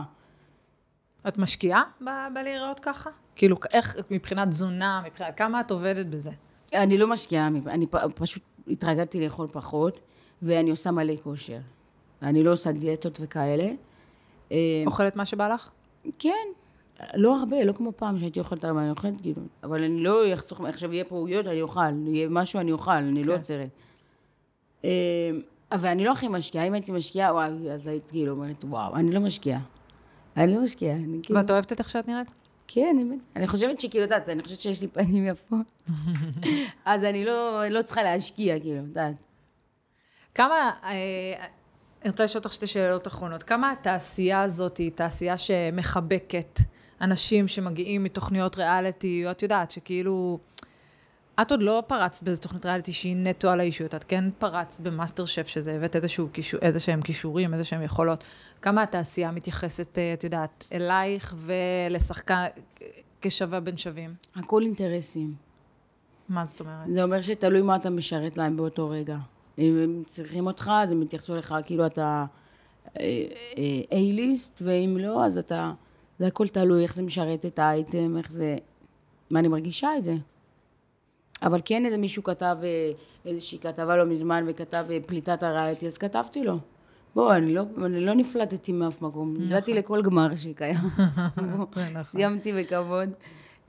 את 1.27 1.37
משקיעה 1.37 1.83
ב- 2.01 2.33
בלהיראות 2.33 2.79
ככה? 2.79 3.09
כאילו, 3.35 3.57
איך, 3.73 3.97
מבחינת 4.11 4.47
תזונה, 4.47 5.01
מבחינת, 5.05 5.37
כמה 5.37 5.61
את 5.61 5.71
עובדת 5.71 6.05
בזה? 6.05 6.31
אני 6.73 6.97
לא 6.97 7.07
משקיעה, 7.09 7.47
אני 7.67 7.87
פ- 7.87 7.95
פשוט 8.15 8.43
התרגלתי 8.67 9.21
לאכול 9.21 9.47
פחות, 9.47 9.99
ואני 10.41 10.69
עושה 10.71 10.91
מלא 10.91 11.13
כושר. 11.23 11.59
אני 12.21 12.43
לא 12.43 12.51
עושה 12.53 12.71
דיאטות 12.71 13.19
וכאלה. 13.21 13.71
אה, 14.51 14.57
אוכלת 14.85 15.15
מה 15.15 15.25
שבא 15.25 15.47
לך? 15.53 15.69
כן, 16.19 16.47
לא 17.13 17.39
הרבה, 17.39 17.63
לא 17.63 17.73
כמו 17.73 17.91
פעם 17.95 18.19
שהייתי 18.19 18.39
אוכלת 18.39 18.63
הרבה, 18.63 18.81
אני 18.81 18.89
אוכלת 18.89 19.21
כאילו, 19.21 19.41
אבל 19.63 19.83
אני 19.83 20.03
לא 20.03 20.33
אחסוך, 20.33 20.61
עכשיו 20.61 20.93
יהיה 20.93 21.03
פה 21.03 21.15
עוגיות, 21.15 21.47
אני 21.47 21.61
אוכל, 21.61 22.07
יהיה 22.07 22.27
משהו, 22.29 22.59
אני 22.59 22.71
אוכל, 22.71 22.91
אני 22.91 23.23
לא 23.23 23.33
כן. 23.33 23.39
עוצרת. 23.39 23.69
אה, 24.85 24.89
אבל 25.71 25.89
אני 25.89 26.05
לא 26.05 26.11
הכי 26.11 26.27
משקיעה, 26.27 26.67
אם 26.67 26.73
הייתי 26.73 26.91
משקיעה, 26.91 27.33
וואי, 27.33 27.71
אז 27.71 27.87
היית 27.87 28.11
כאילו 28.11 28.33
אומרת, 28.33 28.63
וואו, 28.63 28.95
אני 28.95 29.11
לא 29.11 29.19
משקיעה. 29.19 29.59
אני 30.37 30.55
לא 30.55 30.61
משקיעה, 30.61 30.95
אני 30.95 31.19
כאילו... 31.23 31.39
ואת 31.39 31.51
אוהבת 31.51 31.73
את 31.73 31.79
איך 31.79 31.89
שאת 31.89 32.07
נראית? 32.07 32.33
כן. 32.67 32.97
אני 33.35 33.47
חושבת 33.47 33.81
שכאילו, 33.81 34.05
את 34.05 34.11
יודעת, 34.11 34.29
אני 34.29 34.43
חושבת 34.43 34.61
שיש 34.61 34.81
לי 34.81 34.87
פנים 34.87 35.25
יפות. 35.25 35.65
אז 36.85 37.03
אני 37.03 37.25
לא, 37.25 37.67
לא 37.69 37.81
צריכה 37.81 38.03
להשקיע, 38.03 38.59
כאילו, 38.59 38.79
את 38.79 38.83
יודעת. 38.87 39.15
כמה, 40.35 40.71
אה, 40.83 41.45
אני 42.01 42.09
רוצה 42.09 42.23
לשאול 42.23 42.41
אותך 42.43 42.53
שתי 42.53 42.67
שאלות 42.67 43.07
אחרונות. 43.07 43.43
כמה 43.43 43.71
התעשייה 43.71 44.41
הזאת 44.41 44.77
היא 44.77 44.91
תעשייה 44.95 45.37
שמחבקת 45.37 46.59
אנשים 47.01 47.47
שמגיעים 47.47 48.03
מתוכניות 48.03 48.57
ריאליטי, 48.57 49.25
או 49.25 49.31
את 49.31 49.43
יודעת, 49.43 49.71
שכאילו... 49.71 50.39
את 51.41 51.51
עוד 51.51 51.63
לא 51.63 51.83
פרצת 51.87 52.23
באיזה 52.23 52.41
תוכנית 52.41 52.65
ריאליטי 52.65 52.93
שהיא 52.93 53.15
נטו 53.15 53.49
על 53.49 53.59
האישיות, 53.59 53.95
את 53.95 54.03
כן 54.03 54.23
פרצת 54.39 54.79
במאסטר 54.79 55.25
שף, 55.25 55.47
שזה 55.47 55.75
הבאת 55.75 55.95
קישור, 56.31 56.59
איזה 56.61 56.79
שהם 56.79 57.01
כישורים, 57.01 57.53
איזה 57.53 57.63
שהם 57.63 57.83
יכולות. 57.83 58.23
כמה 58.61 58.83
התעשייה 58.83 59.31
מתייחסת, 59.31 59.97
אה, 59.97 60.13
את 60.13 60.23
יודעת, 60.23 60.63
אלייך 60.73 61.35
ולשחקן 61.37 62.43
כשווה 63.21 63.59
בין 63.59 63.77
שווים? 63.77 64.13
הכל 64.35 64.61
אינטרסים. 64.61 65.33
מה 66.29 66.45
זאת 66.45 66.59
אומרת? 66.59 66.87
זה 66.87 67.03
אומר 67.03 67.21
שתלוי 67.21 67.61
מה 67.61 67.75
אתה 67.75 67.89
משרת 67.89 68.37
להם 68.37 68.57
באותו 68.57 68.89
רגע. 68.89 69.17
אם 69.57 69.77
הם 69.83 70.03
צריכים 70.07 70.47
אותך, 70.47 70.71
אז 70.73 70.91
הם 70.91 71.01
יתייחסו 71.01 71.33
אליך 71.33 71.55
כאילו 71.65 71.85
אתה 71.85 72.25
A-ליסט, 73.91 74.61
ואם 74.61 74.97
לא, 74.99 75.25
אז 75.25 75.37
אתה... 75.37 75.71
זה 76.19 76.27
הכל 76.27 76.47
תלוי 76.47 76.83
איך 76.83 76.93
זה 76.93 77.03
משרת 77.03 77.45
את 77.45 77.59
האייטם, 77.59 78.17
איך 78.17 78.31
זה... 78.31 78.55
מה 79.31 79.39
אני 79.39 79.47
מרגישה 79.47 79.97
את 79.97 80.03
זה. 80.03 80.13
אבל 81.43 81.61
כן 81.65 81.85
איזה 81.85 81.97
מישהו 81.97 82.23
כתב 82.23 82.57
אה, 82.63 82.91
איזושהי 83.25 83.59
כתבה 83.59 83.95
לא 83.95 84.05
מזמן 84.05 84.45
וכתב 84.47 84.85
אה, 84.91 84.97
פליטת 85.07 85.43
הריאליטי, 85.43 85.87
אז 85.87 85.97
כתבתי 85.97 86.43
לו. 86.43 86.55
בוא, 87.15 87.33
אני 87.35 87.53
לא, 87.53 87.63
אני 87.85 88.05
לא 88.05 88.13
נפלטתי 88.13 88.71
מאף 88.71 89.01
מקום, 89.01 89.35
הגעתי 89.45 89.73
לכל 89.73 90.01
גמר 90.01 90.35
שקיים. 90.35 90.75
נכון. 91.37 92.03
סיימתי 92.03 92.53
בכבוד. 92.53 93.09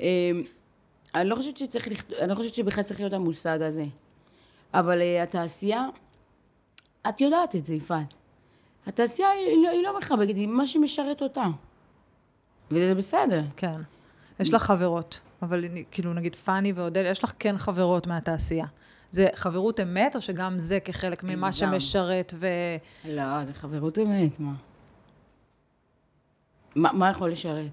אה, 0.01 0.31
אני 1.15 1.29
לא 1.29 1.37
חושבת 1.37 1.57
שצריך, 1.57 1.89
לכת- 1.89 2.13
אני 2.13 2.31
לא 2.31 2.35
חושבת 2.35 2.55
שבכלל 2.55 2.85
צריך 2.85 3.01
להיות 3.01 3.13
המושג 3.13 3.63
הזה. 3.63 3.85
אבל 4.75 5.01
אה, 5.01 5.23
התעשייה, 5.23 5.87
את 7.09 7.21
יודעת 7.21 7.57
את 7.57 7.65
זה, 7.65 7.75
יפעת. 7.75 8.15
התעשייה 8.87 9.29
היא, 9.31 9.65
לא- 9.65 9.71
היא 9.71 9.83
לא 9.83 9.99
מחבקת, 9.99 10.37
היא 10.37 10.49
מה 10.49 10.67
שמשרת 10.67 11.23
אותה. 11.23 11.45
וזה 12.71 12.95
בסדר. 12.95 13.43
כן. 13.57 13.81
יש 14.41 14.55
לך 14.55 14.63
חברות, 14.63 15.21
אבל 15.43 15.65
כאילו 15.91 16.15
נגיד 16.15 16.37
פאני 16.37 16.73
ואודליה, 16.73 17.11
יש 17.11 17.25
לך 17.25 17.33
כן 17.39 17.59
חברות 17.59 18.07
מהתעשייה. 18.07 18.67
זה 19.11 19.29
חברות 19.35 19.81
אמת, 19.81 20.17
או 20.17 20.21
שגם 20.21 20.59
זה 20.59 20.81
כחלק 20.81 21.23
ממה 21.25 21.47
מגזם. 21.47 21.59
שמשרת 21.59 22.35
ו... 22.37 22.47
לא, 23.05 23.45
זה 23.45 23.55
חברות 23.55 23.99
אמת, 23.99 24.41
מה? 24.41 24.53
מה, 26.77 26.93
מה 26.93 27.11
יכול 27.11 27.31
לשרת? 27.31 27.71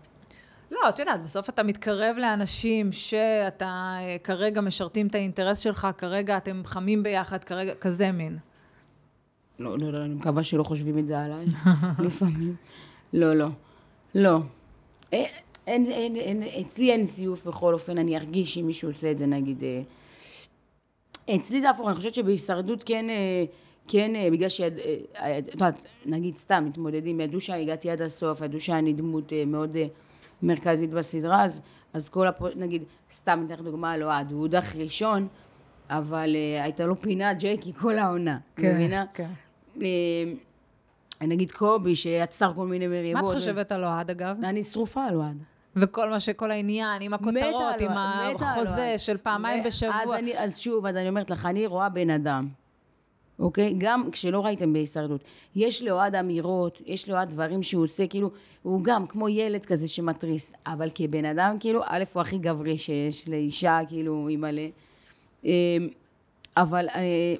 לא, 0.72 0.90
את 0.90 1.00
יודעת, 1.00 1.24
בסוף 1.24 1.50
אתה 1.50 1.64
מתקרב 1.64 2.16
לאנשים 2.18 2.92
שאתה 2.92 3.96
אה, 4.00 4.18
כרגע 4.24 4.62
משרתים 4.62 5.08
את 5.08 5.16
האינטרס 5.16 5.60
שלך, 5.60 5.88
כרגע 5.98 6.38
אתם 6.38 6.62
חמים 6.66 7.04
ביחד, 7.04 7.44
כרגע, 7.44 7.76
כזה 7.76 8.12
מין. 8.12 8.38
לא, 9.60 9.80
לא, 9.80 9.92
לא, 9.92 10.06
אני 10.06 10.14
מקווה 10.14 10.44
שלא 10.44 10.64
חושבים 10.64 11.00
את 11.00 11.08
זה 11.08 11.20
עליי, 11.20 11.46
לפעמים. 12.06 12.56
לא, 13.14 13.34
לא. 13.34 13.48
לא. 14.16 14.40
אין, 15.12 15.26
אין, 15.68 15.86
אין, 15.86 16.16
אין, 16.16 16.44
אצלי 16.62 16.92
אין 16.92 17.04
זיוף 17.04 17.46
בכל 17.46 17.74
אופן, 17.74 17.98
אני 17.98 18.18
ארגיש 18.18 18.58
אם 18.58 18.68
מישהו 18.68 18.90
עושה 18.90 19.12
את 19.12 19.18
זה, 19.18 19.26
נגיד... 19.26 19.64
אה, 19.64 19.82
אצלי 21.36 21.62
זה 21.62 21.70
הפוך, 21.70 21.88
אני 21.88 21.96
חושבת 21.96 22.14
שבהישרדות 22.14 22.84
כן, 22.84 23.10
אה, 23.10 23.46
כן, 23.88 24.16
אה, 24.16 24.28
בגלל 24.32 24.50
שיד... 24.50 24.80
אה, 24.80 24.96
אה, 25.16 25.38
את 25.38 25.54
יודעת, 25.54 25.82
נגיד 26.06 26.38
סתם, 26.38 26.66
מתמודדים, 26.68 27.20
ידעו 27.20 27.42
שהגעתי 27.42 27.90
עד 27.90 28.02
הסוף, 28.02 28.42
ידעו 28.42 28.62
שאני 28.62 28.94
דמות 28.94 29.34
אה, 29.34 29.44
מאוד 29.46 29.76
אה, 29.76 29.86
מרכזית 30.44 30.90
בסדרה, 30.90 31.44
אז, 31.44 31.62
אז 31.94 32.10
כל 32.10 32.28
הפ... 32.28 32.42
נגיד, 32.56 32.84
סתם, 33.14 33.44
אתן 33.46 33.54
לך 33.54 33.62
דוגמה 33.62 33.92
על 33.92 34.04
אוהד, 34.04 34.32
הוא 34.32 34.40
הודח 34.40 34.76
ראשון, 34.76 35.28
אבל 35.90 36.36
אה, 36.36 36.64
הייתה 36.64 36.86
לו 36.86 36.96
פינה 36.96 37.34
ג'קי 37.34 37.74
כל 37.74 38.00
העונה, 38.00 38.38
מבינה? 38.76 39.06
כן. 39.14 39.30
נגיד 41.22 41.52
קובי, 41.52 41.96
שיצר 41.96 42.54
כל 42.54 42.66
מיני 42.66 42.88
מה 42.88 42.96
מריבות. 42.96 43.36
את 43.36 43.40
חושבת 43.40 43.72
על 43.72 43.86
אוהד, 43.86 44.10
אגב? 44.10 44.38
אני 44.44 44.64
שרופה 44.64 45.06
על 45.06 45.16
אוהד. 45.16 45.38
וכל 45.76 46.10
מה 46.10 46.20
שכל 46.20 46.52
העניין, 46.52 47.02
עם 47.02 47.14
הכותרות, 47.14 47.76
עם 47.80 47.92
החוזה. 48.40 48.94
של 48.98 49.18
פעמיים 49.18 49.64
בשבוע. 49.64 50.18
אז, 50.38 50.58
שוב, 50.58 50.86
אז 50.86 50.96
אני 50.96 51.10
אומרת 51.10 51.30
לך, 51.30 51.46
אני 51.46 51.68
רואה 51.68 51.90
בן 51.90 52.10
אדם, 52.10 52.48
אוקיי? 53.40 53.74
גם 53.78 54.12
כשלא 54.12 54.46
ראיתם 54.46 54.74
בהישרדות. 54.74 55.22
יש 55.56 55.84
לאוהד 55.84 56.16
אמירות, 56.16 56.82
יש 56.86 57.10
לאוהד 57.10 57.30
דברים 57.30 57.64
שהוא 57.64 57.84
עושה, 57.84 58.08
כאילו, 58.08 58.32
הוא 58.64 58.84
גם 58.84 59.08
כמו 59.08 59.30
ילד 59.30 59.66
כזה 59.66 59.88
שמתריס, 59.88 60.54
אבל 60.68 60.90
כבן 60.96 61.26
אדם, 61.26 61.58
כאילו, 61.60 61.82
א', 61.86 62.04
הוא 62.14 62.22
הכי 62.22 62.38
גברי 62.38 62.78
שיש 62.78 63.30
לאישה, 63.30 63.80
כאילו, 63.88 64.28
היא 64.28 64.38
מלא. 64.38 64.62
אה, 65.46 65.52
אבל 66.58 66.88
אה, 66.96 67.36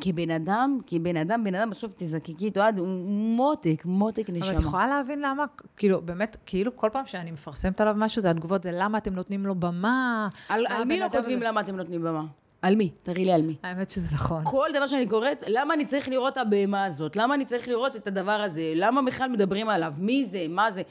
כבן 0.00 0.30
אדם, 0.30 0.78
כבן 0.86 1.16
אדם, 1.16 1.44
בן 1.44 1.54
אדם 1.54 1.70
בסוף 1.70 1.92
תזקקי 1.96 2.48
את 2.48 2.58
אוהד, 2.58 2.78
הוא 2.78 2.88
מותק, 3.36 3.82
מותק 3.84 4.30
נשמה. 4.30 4.48
אבל 4.50 4.56
את 4.58 4.62
יכולה 4.62 4.86
להבין 4.86 5.20
למה, 5.20 5.44
כאילו, 5.76 6.00
באמת, 6.02 6.36
כאילו 6.46 6.76
כל 6.76 6.88
פעם 6.92 7.06
שאני 7.06 7.30
מפרסמת 7.30 7.80
עליו 7.80 7.94
משהו, 7.96 8.22
זה 8.22 8.30
התגובות, 8.30 8.62
זה 8.62 8.70
למה 8.72 8.98
אתם 8.98 9.14
נותנים 9.14 9.46
לו 9.46 9.54
במה. 9.54 10.28
על, 10.48 10.66
על 10.68 10.84
מי 10.84 11.00
לא 11.00 11.08
כותבים 11.08 11.38
הזה- 11.38 11.46
למה 11.48 11.60
אתם 11.60 11.76
נותנים 11.76 12.02
במה? 12.02 12.24
על 12.62 12.74
מי? 12.76 12.90
תראי 13.02 13.24
לי 13.24 13.32
על 13.32 13.42
מי. 13.42 13.54
האמת 13.62 13.90
שזה 13.90 14.08
נכון. 14.14 14.42
כל 14.44 14.68
דבר 14.74 14.86
שאני 14.86 15.06
קוראת, 15.08 15.44
למה 15.46 15.74
אני 15.74 15.86
צריך 15.86 16.08
לראות 16.08 16.32
את 16.32 16.38
הבהמה 16.38 16.84
הזאת? 16.84 17.16
למה 17.16 17.34
אני 17.34 17.44
צריך 17.44 17.68
לראות 17.68 17.96
את 17.96 18.06
הדבר 18.06 18.32
הזה? 18.40 18.72
למה 18.74 19.02
בכלל 19.02 19.28
מדברים 19.30 19.68
עליו? 19.68 19.94
מי 19.98 20.24
זה? 20.26 20.46
מה 20.48 20.70
זה? 20.70 20.82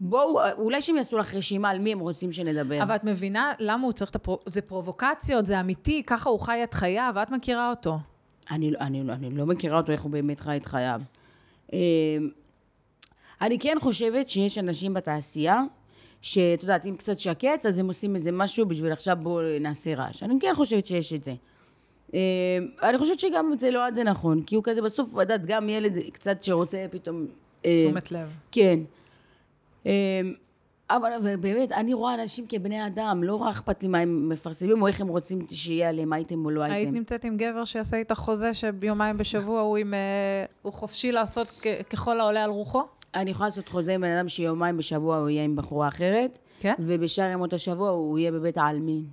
בואו, 0.00 0.38
אולי 0.58 0.82
שהם 0.82 0.96
יעשו 0.96 1.18
לך 1.18 1.34
רשימה 1.34 1.70
על 1.70 1.78
מי 1.78 1.92
הם 1.92 1.98
רוצים 1.98 2.32
שנדבר. 2.32 2.82
אבל 2.82 2.94
את 2.94 3.04
מבינה 3.04 3.52
למה 3.58 3.84
הוא 3.84 3.92
צריך 3.92 4.10
את 4.10 4.16
הפרו... 4.16 4.38
זה 4.46 4.60
פרובוקציות, 4.62 5.46
זה 5.46 5.60
אמיתי, 5.60 6.02
ככה 6.06 6.30
הוא 6.30 6.40
חי 6.40 6.64
את 6.64 6.74
חייו, 6.74 7.12
ואת 7.14 7.30
מכירה 7.30 7.70
אותו. 7.70 7.98
אני, 8.50 8.72
אני, 8.80 9.00
אני 9.00 9.30
לא 9.30 9.46
מכירה 9.46 9.78
אותו 9.78 9.92
איך 9.92 10.02
הוא 10.02 10.10
באמת 10.10 10.40
חי 10.40 10.56
את 10.56 10.66
חייו. 10.66 11.00
אה, 11.72 11.78
אני 13.40 13.58
כן 13.58 13.76
חושבת 13.80 14.28
שיש 14.28 14.58
אנשים 14.58 14.94
בתעשייה, 14.94 15.62
שאת 16.22 16.62
יודעת, 16.62 16.86
אם 16.86 16.96
קצת 16.96 17.20
שקט, 17.20 17.66
אז 17.66 17.78
הם 17.78 17.88
עושים 17.88 18.16
איזה 18.16 18.32
משהו 18.32 18.66
בשביל 18.66 18.92
עכשיו 18.92 19.16
בואו 19.20 19.58
נעשה 19.60 19.94
רעש. 19.94 20.22
אני 20.22 20.34
כן 20.40 20.52
חושבת 20.54 20.86
שיש 20.86 21.12
את 21.12 21.24
זה. 21.24 21.34
אה, 22.14 22.58
אני 22.82 22.98
חושבת 22.98 23.20
שגם 23.20 23.52
זה 23.58 23.70
לא 23.70 23.86
עד 23.86 23.94
זה 23.94 24.04
נכון, 24.04 24.42
כי 24.42 24.54
הוא 24.54 24.64
כזה 24.64 24.82
בסוף, 24.82 25.14
את 25.22 25.46
גם 25.46 25.68
ילד 25.68 25.92
קצת 26.12 26.42
שרוצה 26.42 26.86
פתאום... 26.90 27.26
אה, 27.64 27.82
תשומת 27.84 28.12
לב. 28.12 28.28
כן. 28.52 28.80
אה, 30.90 30.96
אבל, 30.96 31.12
אבל 31.12 31.36
באמת, 31.36 31.72
אני 31.72 31.94
רואה 31.94 32.14
אנשים 32.14 32.46
כבני 32.48 32.86
אדם, 32.86 33.20
לא 33.24 33.34
רק 33.34 33.54
אכפת 33.54 33.82
לי 33.82 33.88
מה 33.88 33.98
הם 33.98 34.28
מפרסמים, 34.28 34.82
או 34.82 34.86
איך 34.86 35.00
הם 35.00 35.08
רוצים 35.08 35.38
שיהיה 35.50 35.88
עליהם 35.88 36.12
אייטם 36.12 36.44
או 36.44 36.50
לא 36.50 36.60
היית 36.60 36.72
אייטם. 36.72 36.94
נמצאת 36.94 37.24
עם 37.24 37.36
גבר 37.36 37.64
שיעשה 37.64 37.96
איתך 37.96 38.14
חוזה 38.14 38.54
שביומיים 38.54 39.18
בשבוע 39.18 39.60
הוא 39.60 39.76
עם... 39.76 39.94
אה, 39.94 40.44
הוא 40.62 40.72
חופשי 40.72 41.12
לעשות 41.12 41.62
ככל 41.90 42.20
העולה 42.20 42.44
על 42.44 42.50
רוחו? 42.50 42.82
אני 43.14 43.30
יכולה 43.30 43.46
לעשות 43.46 43.68
חוזה 43.68 43.94
עם 43.94 44.00
בן 44.00 44.10
אדם 44.10 44.28
שיומיים 44.28 44.76
בשבוע 44.76 45.16
הוא 45.16 45.28
יהיה 45.28 45.44
עם 45.44 45.56
בחורה 45.56 45.88
אחרת, 45.88 46.38
כן? 46.60 46.74
ובשאר 46.78 47.30
ימות 47.30 47.52
השבוע 47.52 47.90
הוא 47.90 48.18
יהיה 48.18 48.32
בבית 48.32 48.58
העלמין. 48.58 49.04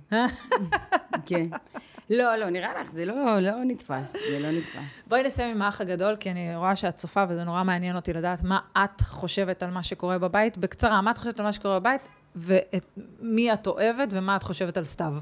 כן. 1.26 1.46
לא, 2.10 2.36
לא, 2.36 2.50
נראה 2.50 2.80
לך, 2.80 2.90
זה 2.90 3.04
לא, 3.04 3.40
לא 3.40 3.64
נתפס, 3.64 4.12
זה 4.30 4.38
לא 4.40 4.50
נתפס. 4.50 5.06
בואי 5.08 5.22
נסיים 5.22 5.50
עם 5.50 5.62
האח 5.62 5.80
הגדול, 5.80 6.16
כי 6.16 6.30
אני 6.30 6.56
רואה 6.56 6.76
שאת 6.76 6.96
צופה 6.96 7.24
וזה 7.28 7.44
נורא 7.44 7.62
מעניין 7.64 7.96
אותי 7.96 8.12
לדעת 8.12 8.42
מה 8.42 8.58
את 8.76 9.00
חושבת 9.00 9.62
על 9.62 9.70
מה 9.70 9.82
שקורה 9.82 10.18
בבית. 10.18 10.58
בקצרה, 10.58 11.00
מה 11.00 11.10
את 11.10 11.18
חושבת 11.18 11.40
על 11.40 11.46
מה 11.46 11.52
שקורה 11.52 11.80
בבית, 11.80 12.00
ומי 12.36 13.52
את 13.52 13.66
אוהבת 13.66 14.08
ומה 14.10 14.36
את 14.36 14.42
חושבת 14.42 14.76
על 14.76 14.84
סתיו. 14.84 15.12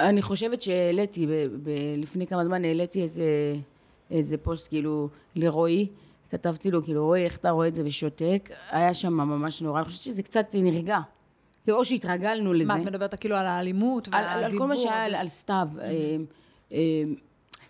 אני 0.00 0.22
חושבת 0.22 0.62
שהעליתי, 0.62 1.26
ב- 1.26 1.30
ב- 1.62 1.96
לפני 1.96 2.26
כמה 2.26 2.44
זמן 2.44 2.64
העליתי 2.64 3.02
איזה 3.02 3.22
איזה 4.10 4.36
פוסט 4.38 4.68
כאילו 4.68 5.08
לרועי, 5.36 5.86
כתבתי 6.30 6.70
לו, 6.70 6.84
כאילו, 6.84 7.06
רועי, 7.06 7.24
איך 7.24 7.36
אתה 7.36 7.50
רואה 7.50 7.68
את 7.68 7.74
זה 7.74 7.82
ושותק? 7.84 8.50
היה 8.70 8.94
שם 8.94 9.12
ממש 9.12 9.62
נורא, 9.62 9.78
אני 9.78 9.84
חושבת 9.84 10.02
שזה 10.02 10.22
קצת 10.22 10.54
נרגע. 10.54 10.98
כאילו, 11.68 11.78
או 11.78 11.84
שהתרגלנו 11.84 12.52
לזה. 12.52 12.64
מה, 12.64 12.76
את 12.76 12.86
מדברת 12.86 13.14
כאילו 13.20 13.36
על 13.36 13.46
האלימות 13.46 14.08
על, 14.12 14.24
על, 14.24 14.44
על 14.44 14.58
כל 14.58 14.66
מה 14.66 14.76
שהיה 14.76 15.04
על, 15.04 15.14
על 15.14 15.28
סתיו, 15.28 15.68
אה, 15.80 16.16
אה, 16.72 16.78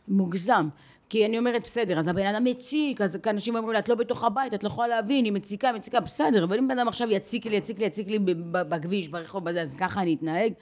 מוגזם. 0.09 0.69
כי 1.09 1.27
אני 1.27 1.39
אומרת, 1.39 1.63
בסדר, 1.63 1.99
אז 1.99 2.09
הבן 2.09 2.27
אדם 2.27 2.45
מציק, 2.45 3.01
אז 3.01 3.19
אנשים 3.27 3.57
אומרים 3.57 3.73
לי, 3.73 3.79
את 3.79 3.89
לא 3.89 3.95
בתוך 3.95 4.25
הבית, 4.25 4.55
את 4.55 4.63
לא 4.65 4.69
יכולה 4.69 4.89
להבין, 4.89 5.25
היא 5.25 5.33
מציקה, 5.33 5.73
מציקה, 5.73 6.01
בסדר, 6.01 6.45
אבל 6.45 6.59
אם 6.59 6.69
בן 6.69 6.79
אדם 6.79 6.89
עכשיו 6.89 7.11
יציק 7.11 7.47
לי, 7.47 7.57
יציק 7.57 7.79
לי, 7.79 7.85
יציק 7.85 8.09
לי 8.09 8.19
בכביש, 8.51 9.09
ברחוב, 9.09 9.45
בזה, 9.45 9.63
אז 9.63 9.77
ככה 9.77 10.03
אני 10.03 10.15
אתנהג? 10.15 10.53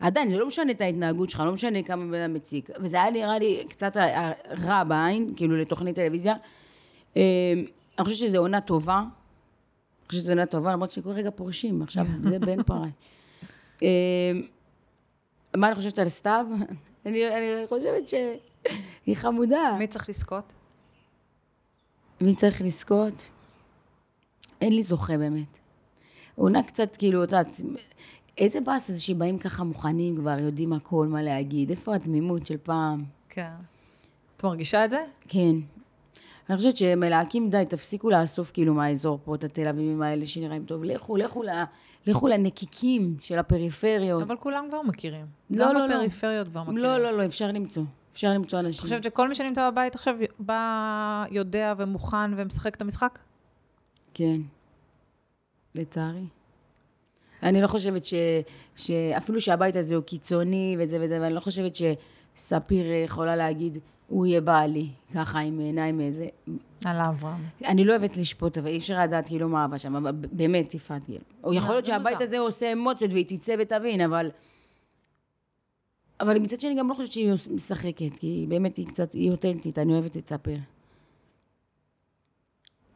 עדיין, 0.00 0.28
זה 0.28 0.38
לא 0.38 0.46
משנה 0.46 0.72
את 0.72 0.80
ההתנהגות 0.80 1.30
שלך, 1.30 1.40
לא 1.40 1.52
משנה 1.52 1.82
כמה 1.82 2.04
בן 2.06 2.20
אדם 2.20 2.34
מציק. 2.34 2.70
וזה 2.80 3.02
היה 3.02 3.10
נראה 3.10 3.38
לי 3.38 3.64
קצת 3.68 3.96
רע 4.64 4.84
בעין, 4.84 5.32
כאילו, 5.36 5.56
לתוכנית 5.56 5.94
טלוויזיה. 5.94 6.34
אה, 7.16 7.22
אני 7.98 8.04
חושבת 8.04 8.28
שזו 8.28 8.38
עונה 8.38 8.60
טובה. 8.60 9.02
אני 10.04 10.08
חושבת 10.08 10.22
שזו 10.22 10.32
עונה 10.32 10.46
טובה, 10.46 10.72
למרות 10.72 10.90
שכל 10.90 11.10
רגע 11.10 11.30
פורשים, 11.30 11.82
עכשיו 11.82 12.06
זה 12.22 12.38
בן 12.38 12.62
פרה. 12.62 12.86
אה, 13.82 14.32
מה 15.56 15.66
אני 15.66 15.74
חושבת 15.74 15.98
על 15.98 16.08
סתיו? 16.08 16.46
אני, 17.06 17.28
אני 17.28 17.66
חושבת 17.68 18.08
שהיא 18.08 19.16
חמודה. 19.16 19.76
מי 19.78 19.86
צריך 19.86 20.08
לזכות? 20.08 20.52
מי 22.20 22.36
צריך 22.36 22.62
לזכות? 22.62 23.22
אין 24.60 24.72
לי 24.72 24.82
זוכה 24.82 25.18
באמת. 25.18 25.58
עונה 26.34 26.62
קצת, 26.62 26.96
כאילו, 26.96 27.24
את 27.24 27.28
יודעת, 27.28 27.60
איזה 28.38 28.60
באס 28.60 28.90
זה 28.90 29.00
שבאים 29.00 29.38
ככה 29.38 29.64
מוכנים 29.64 30.16
כבר, 30.16 30.38
יודעים 30.38 30.72
הכל, 30.72 31.06
מה 31.06 31.22
להגיד. 31.22 31.70
איפה 31.70 31.94
התמימות 31.94 32.46
של 32.46 32.56
פעם? 32.62 33.04
כן. 33.28 33.52
את 34.36 34.44
מרגישה 34.44 34.84
את 34.84 34.90
זה? 34.90 35.04
כן. 35.28 35.56
אני 36.48 36.56
חושבת 36.56 36.76
שמלהקים 36.76 37.50
די, 37.50 37.64
תפסיקו 37.68 38.10
לאסוף 38.10 38.50
כאילו 38.50 38.74
מהאזור 38.74 39.18
פה 39.24 39.34
את 39.34 39.44
התל 39.44 39.68
אביבים 39.68 40.02
האלה 40.02 40.26
שנראים 40.26 40.64
טוב. 40.64 40.84
לכו, 40.84 41.16
לכו, 41.16 41.42
ל, 41.42 41.48
לכו 42.06 42.28
לנקיקים 42.28 43.16
של 43.20 43.38
הפריפריות. 43.38 44.22
אבל 44.22 44.36
כולם 44.36 44.66
כבר 44.68 44.82
מכירים. 44.82 45.26
לא, 45.50 45.64
גם 45.64 45.74
לא, 45.74 45.88
לא. 45.88 45.94
בפריפריות 45.96 46.48
כבר 46.48 46.62
מכירים. 46.62 46.78
לא, 46.78 46.98
לא, 46.98 47.10
לא, 47.10 47.24
אפשר 47.24 47.46
למצוא. 47.52 47.82
אפשר 48.12 48.30
למצוא 48.30 48.58
אני 48.58 48.68
אנשים. 48.68 48.82
חושבת 48.82 49.02
שכל 49.02 49.28
מי 49.28 49.34
שנמצא 49.34 49.70
בבית 49.70 49.94
עכשיו 49.94 50.14
בא, 50.38 51.24
יודע 51.30 51.74
ומוכן 51.78 52.34
ומשחק 52.36 52.74
את 52.74 52.82
המשחק? 52.82 53.18
כן. 54.14 54.40
לצערי. 55.74 56.26
אני 57.42 57.62
לא 57.62 57.66
חושבת 57.66 58.04
ש... 58.04 58.14
שאפילו 58.76 59.40
שהבית 59.40 59.76
הזה 59.76 59.94
הוא 59.94 60.04
קיצוני 60.04 60.76
וזה 60.78 60.98
וזה, 61.00 61.18
ואני 61.20 61.34
לא 61.34 61.40
חושבת 61.40 61.76
שספיר 61.76 62.86
יכולה 63.04 63.36
להגיד, 63.36 63.78
הוא 64.08 64.26
יהיה 64.26 64.40
בעלי, 64.40 64.88
ככה 65.14 65.38
עם 65.38 65.58
עיניים 65.58 66.00
איזה... 66.00 66.26
על 66.84 67.00
אברהם. 67.00 67.40
אני 67.64 67.84
לא 67.84 67.92
אוהבת 67.92 68.16
לשפוט, 68.16 68.58
אבל 68.58 68.66
אי 68.66 68.78
אפשר 68.78 69.00
לדעת 69.02 69.26
כאילו 69.26 69.48
מה 69.48 69.64
אבא 69.64 69.78
שם, 69.78 70.04
באמת, 70.32 70.74
יפעת 70.74 71.04
גיל. 71.04 71.20
או 71.44 71.54
יכול 71.54 71.74
להיות 71.74 71.86
זה 71.86 71.92
שהבית. 71.92 72.20
הזה 72.20 72.38
עושה 72.38 72.72
אמוציות 72.72 73.12
והיא 73.12 73.26
תצא 73.28 73.54
ותבין, 73.58 74.00
אבל... 74.00 74.30
אבל 76.20 76.38
מצד 76.38 76.60
שני 76.60 76.74
גם 76.78 76.88
לא 76.88 76.94
חושבת 76.94 77.12
שהיא 77.12 77.32
משחקת, 77.50 78.18
כי 78.18 78.46
באמת 78.48 78.76
היא 78.76 78.86
קצת, 78.86 79.12
היא 79.12 79.30
אותנטית, 79.30 79.78
אני 79.78 79.92
אוהבת 79.92 80.16
את 80.16 80.28
ספיר. 80.28 80.58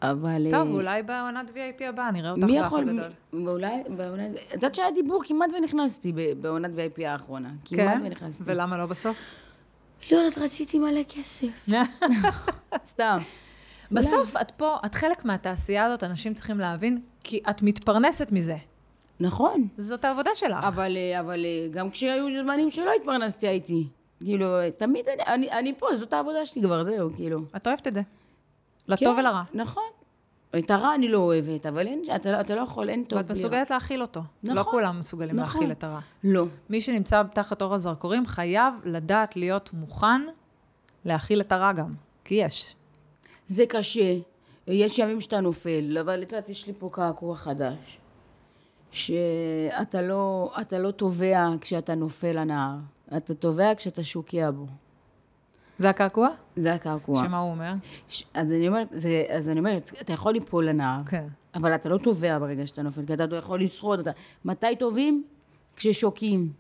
אבל... 0.02 0.46
טוב, 0.50 0.68
אה, 0.68 0.72
אולי 0.74 1.02
בעונת 1.02 1.50
VIP 1.50 1.84
הבאה, 1.84 2.11
נראה 2.11 2.30
אותך 2.30 2.42
מי 2.44 2.52
באח 2.52 2.66
יכול, 2.66 2.80
הגדול. 2.80 3.11
אולי, 3.32 3.82
בעונת, 3.96 4.30
את 4.48 4.52
יודעת 4.52 4.74
שהיה 4.74 4.90
דיבור 4.90 5.22
כמעט 5.24 5.50
ונכנסתי 5.59 6.12
בעונת 6.40 6.70
VIP 6.70 7.02
האחרונה. 7.06 7.50
כמעט 7.64 7.94
כן? 7.94 8.02
ונכנסתי. 8.04 8.42
ולמה 8.46 8.78
לא 8.78 8.86
בסוף? 8.86 9.16
לא, 10.12 10.26
אז 10.26 10.38
רציתי 10.38 10.78
מלא 10.78 11.03
כסף. 11.09 11.68
סתם. 12.86 13.18
בסוף 13.90 14.36
את 14.40 14.51
פה, 14.51 14.76
את 14.86 14.94
חלק 14.94 15.24
מהתעשייה 15.24 15.84
הזאת, 15.84 16.05
אנשים 16.05 16.34
צריכים 16.34 16.61
להבין, 16.61 17.01
כי 17.24 17.40
את 17.51 17.62
מתפרנסת 17.62 18.28
מזה. 18.32 18.57
נכון. 19.20 19.68
זאת 19.78 20.05
העבודה 20.05 20.30
שלך. 20.34 20.64
אבל, 20.64 20.96
אה, 20.96 21.20
אבל 21.20 21.44
אה, 21.44 21.68
גם 21.70 21.90
כשהיו 21.90 22.42
זמנים 22.42 22.70
שלא 22.70 22.90
התפרנסתי 23.01 23.49
הייתי. 23.49 23.86
כאילו, 24.24 24.61
אה, 24.61 24.70
תמיד 24.70 25.09
אני, 25.09 25.22
אני, 25.22 25.51
אני 25.51 25.74
פה, 25.78 25.96
זאת 25.96 26.12
העבודה 26.12 26.46
שלי 26.46 26.62
כבר, 26.62 26.84
זהו, 26.84 27.11
כאילו. 27.16 27.38
את 27.57 27.66
אוהבת 27.66 27.86
את 27.86 27.94
זה. 27.94 28.03
לטוב 28.88 29.14
כן, 29.14 29.20
ולרע. 29.20 29.42
נכון. 29.55 29.82
את 30.59 30.70
הרע 30.70 30.94
אני 30.94 31.09
לא 31.09 31.18
אוהבת, 31.18 31.66
אבל 31.66 31.86
אין, 31.86 32.03
אתה, 32.16 32.32
לא- 32.32 32.40
אתה 32.40 32.55
לא 32.55 32.61
יכול, 32.61 32.88
אין 32.88 33.05
טוב. 33.05 33.18
ואת. 33.18 33.30
מסוגלת 33.30 33.70
להכיל 33.70 34.03
אותו. 34.03 34.20
לא 34.49 34.55
נכון. 34.55 34.72
כולם 34.72 34.99
מסוגלים 34.99 35.36
נכון. 35.36 35.61
להכיל 35.61 35.72
את 35.72 35.84
הרע. 35.84 36.01
לא. 36.24 36.44
מי 36.70 36.80
שנמצא 36.80 37.22
תחת 37.34 37.62
אור 37.62 37.74
הזרקורים 37.74 38.26
חייב 38.26 38.74
לדעת 38.84 39.36
להיות 39.36 39.70
מוכן 39.72 40.22
להכיל 41.05 41.40
את 41.40 41.53
הרע 41.53 41.72
גם. 41.72 41.94
כי 42.24 42.34
יש. 42.34 42.74
זה 43.49 43.66
קשה, 43.68 44.16
יש 44.66 44.99
ימים 44.99 45.20
שאתה 45.20 45.40
נופל, 45.40 45.99
אבל 46.01 46.22
את 46.22 46.32
יודעת, 46.32 46.49
יש 46.49 46.66
לי 46.66 46.72
פה 46.78 46.88
קעקוע 46.92 47.36
חדש. 47.36 47.99
שאתה 48.90 50.03
לא, 50.03 50.53
לא 50.78 50.90
טובע 50.90 51.49
כשאתה 51.61 51.94
נופל 51.94 52.32
לנהר, 52.40 52.74
אתה 53.16 53.34
טובע 53.34 53.74
כשאתה 53.74 54.05
שוקע 54.05 54.51
בו. 54.51 54.66
זה 55.79 55.91
הקעקוע? 55.91 56.29
זה 56.57 56.74
הקעקוע. 56.74 57.24
שמה 57.24 57.39
הוא 57.39 57.51
אומר? 57.51 57.72
ש... 58.09 58.24
אז, 58.35 58.53
אני 58.53 58.68
אומרת, 58.68 58.89
זה, 58.93 59.24
אז 59.29 59.49
אני 59.49 59.59
אומרת, 59.59 59.91
אתה 60.01 60.12
יכול 60.12 60.33
ליפול 60.33 60.68
לנהר, 60.68 61.01
כן. 61.07 61.26
אבל 61.55 61.74
אתה 61.74 61.89
לא 61.89 61.99
טובע 61.99 62.39
ברגע 62.39 62.66
שאתה 62.66 62.83
נופל, 62.83 63.07
כי 63.07 63.14
אתה 63.14 63.26
לא 63.26 63.37
יכול 63.37 63.61
לשרוד. 63.61 64.01
אתה... 64.01 64.11
מתי 64.45 64.76
טובים? 64.79 65.24
כששוקים. 65.76 66.53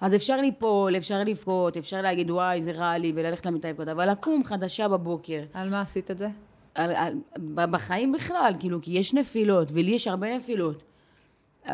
אז 0.00 0.14
אפשר 0.14 0.36
ליפול, 0.36 0.96
אפשר 0.96 1.24
לבכות, 1.24 1.76
אפשר 1.76 2.02
להגיד, 2.02 2.30
וואי, 2.30 2.62
זה 2.62 2.72
רע 2.72 2.98
לי, 2.98 3.12
וללכת 3.14 3.46
למיטה 3.46 3.68
לבכות, 3.68 3.88
אבל 3.88 4.10
לקום 4.10 4.44
חדשה 4.44 4.88
בבוקר, 4.88 5.42
על 5.52 5.70
מה 5.70 5.80
עשית 5.80 6.10
את 6.10 6.18
זה? 6.18 6.28
על, 6.74 6.90
על, 6.94 7.14
בחיים 7.46 8.12
בכלל, 8.12 8.54
כאילו, 8.60 8.82
כי 8.82 8.90
יש 8.90 9.14
נפילות, 9.14 9.68
ולי 9.72 9.90
יש 9.90 10.08
הרבה 10.08 10.36
נפילות. 10.36 10.82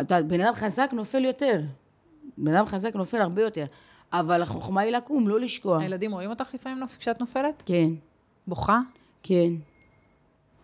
אתה, 0.00 0.22
בן 0.22 0.40
אדם 0.40 0.54
חזק 0.54 0.90
נופל 0.92 1.24
יותר. 1.24 1.60
בן 2.38 2.54
אדם 2.54 2.66
חזק 2.66 2.94
נופל 2.94 3.20
הרבה 3.20 3.42
יותר. 3.42 3.64
אבל 4.12 4.42
החוכמה 4.42 4.80
היא 4.80 4.92
לקום, 4.92 5.28
לא 5.28 5.40
לשקוע. 5.40 5.80
הילדים 5.80 6.12
רואים 6.12 6.30
אותך 6.30 6.54
לפעמים 6.54 6.86
כשאת 6.98 7.20
נופלת? 7.20 7.62
כן, 7.66 7.90
בוכה? 8.46 8.80
כן. 9.22 9.48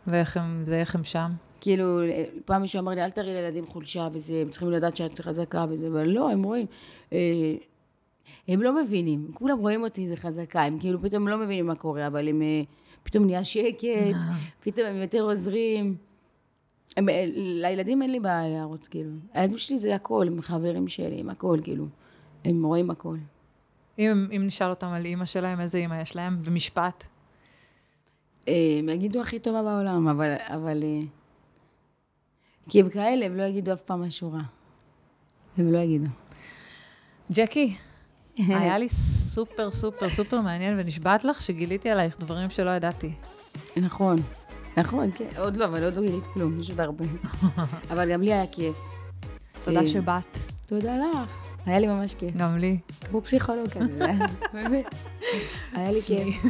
ואיך 0.06 0.36
הם, 0.36 0.62
זה 0.66 0.80
איך 0.80 0.94
הם 0.94 1.04
שם? 1.04 1.30
כאילו, 1.60 2.00
פעם 2.44 2.62
מישהו 2.62 2.78
אמר 2.78 2.92
לי, 2.92 3.04
אל 3.04 3.10
תראי 3.10 3.32
לילדים 3.34 3.66
חולשה 3.66 4.08
וזה, 4.12 4.34
הם 4.34 4.50
צריכים 4.50 4.70
לדעת 4.70 4.96
שאת 4.96 5.20
חזקה 5.20 5.64
וזה, 5.68 5.86
אבל 5.86 6.08
לא, 6.08 6.30
הם 6.30 6.42
רואים. 6.42 6.66
אה, 7.12 7.54
הם 8.48 8.62
לא 8.62 8.82
מבינים, 8.82 9.30
כולם 9.34 9.58
רואים 9.58 9.82
אותי, 9.82 10.08
זה 10.08 10.16
חזקה, 10.16 10.62
הם 10.62 10.78
כאילו 10.78 10.98
פתאום 10.98 11.28
לא 11.28 11.38
מבינים 11.38 11.66
מה 11.66 11.76
קורה, 11.76 12.06
אבל 12.06 12.28
הם 12.28 12.42
אה, 12.42 12.62
פתאום 13.02 13.24
נהיה 13.24 13.44
שקט, 13.44 13.84
פתאום 14.64 14.86
הם 14.86 14.96
יותר 14.96 15.22
עוזרים. 15.22 15.96
הם, 16.96 17.08
אה, 17.08 17.24
לילדים 17.34 18.02
אין 18.02 18.12
לי 18.12 18.20
בעיה 18.20 18.48
להראות, 18.48 18.86
כאילו. 18.86 19.10
הילדים 19.32 19.58
שלי 19.58 19.78
זה 19.78 19.94
הכל, 19.94 20.26
הם 20.28 20.40
חברים 20.40 20.88
שלי, 20.88 21.20
הם 21.20 21.30
הכל, 21.30 21.58
כאילו. 21.62 21.86
הם 22.44 22.64
רואים 22.64 22.90
הכל. 22.90 23.16
אם, 23.98 24.26
אם 24.36 24.42
נשאל 24.46 24.70
אותם 24.70 24.86
על 24.86 25.04
אימא 25.04 25.24
שלהם, 25.24 25.60
איזה 25.60 25.78
אימא 25.78 26.02
יש 26.02 26.16
להם? 26.16 26.42
במשפט. 26.46 27.04
אה, 28.48 28.76
הם 28.78 28.88
יגידו 28.88 29.20
הכי 29.20 29.38
טובה 29.38 29.62
בעולם, 29.62 30.08
אבל, 30.08 30.34
אבל... 30.40 30.82
אה, 30.82 31.00
כי 32.68 32.80
הם 32.80 32.88
כאלה, 32.88 33.26
הם 33.26 33.36
לא 33.36 33.42
יגידו 33.42 33.72
אף 33.72 33.82
פעם 33.82 34.02
משהו 34.02 34.32
רע. 34.32 34.40
הם 35.58 35.72
לא 35.72 35.78
יגידו. 35.78 36.06
ג'קי, 37.32 37.76
היה 38.38 38.78
לי 38.78 38.88
סופר 38.88 39.70
סופר 39.70 40.08
סופר 40.08 40.40
מעניין, 40.40 40.78
ונשבעת 40.78 41.24
לך 41.24 41.42
שגיליתי 41.42 41.90
עלייך 41.90 42.18
דברים 42.18 42.50
שלא 42.50 42.70
ידעתי. 42.70 43.12
נכון, 43.76 44.22
נכון, 44.76 45.10
כן. 45.10 45.28
עוד 45.38 45.56
לא, 45.56 45.64
אבל 45.64 45.84
עוד 45.84 45.94
לא 45.94 46.02
גילית 46.02 46.24
כלום, 46.24 46.60
יש 46.60 46.70
עוד 46.70 46.80
הרבה. 46.80 47.04
אבל 47.92 48.12
גם 48.12 48.22
לי 48.22 48.32
היה 48.32 48.46
כיף. 48.46 48.76
תודה 49.64 49.80
אה, 49.80 49.86
שבאת, 49.86 50.38
תודה 50.66 50.96
לך. 50.96 51.43
היה 51.66 51.78
לי 51.78 51.86
ממש 51.86 52.14
כיף. 52.14 52.36
גם 52.36 52.58
לי. 52.58 52.78
כמו 53.10 53.22
פסיכולוג 53.22 53.68
כזה, 53.68 54.06
באמת. 54.54 54.94
היה 55.72 55.90
לי 55.90 56.00
כיף. 56.00 56.42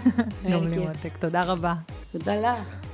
גם 0.51 0.69
לי. 0.69 0.79
מותק, 0.79 1.17
תודה 1.19 1.41
רבה. 1.45 1.75
תודה 2.13 2.37
לך. 2.37 2.94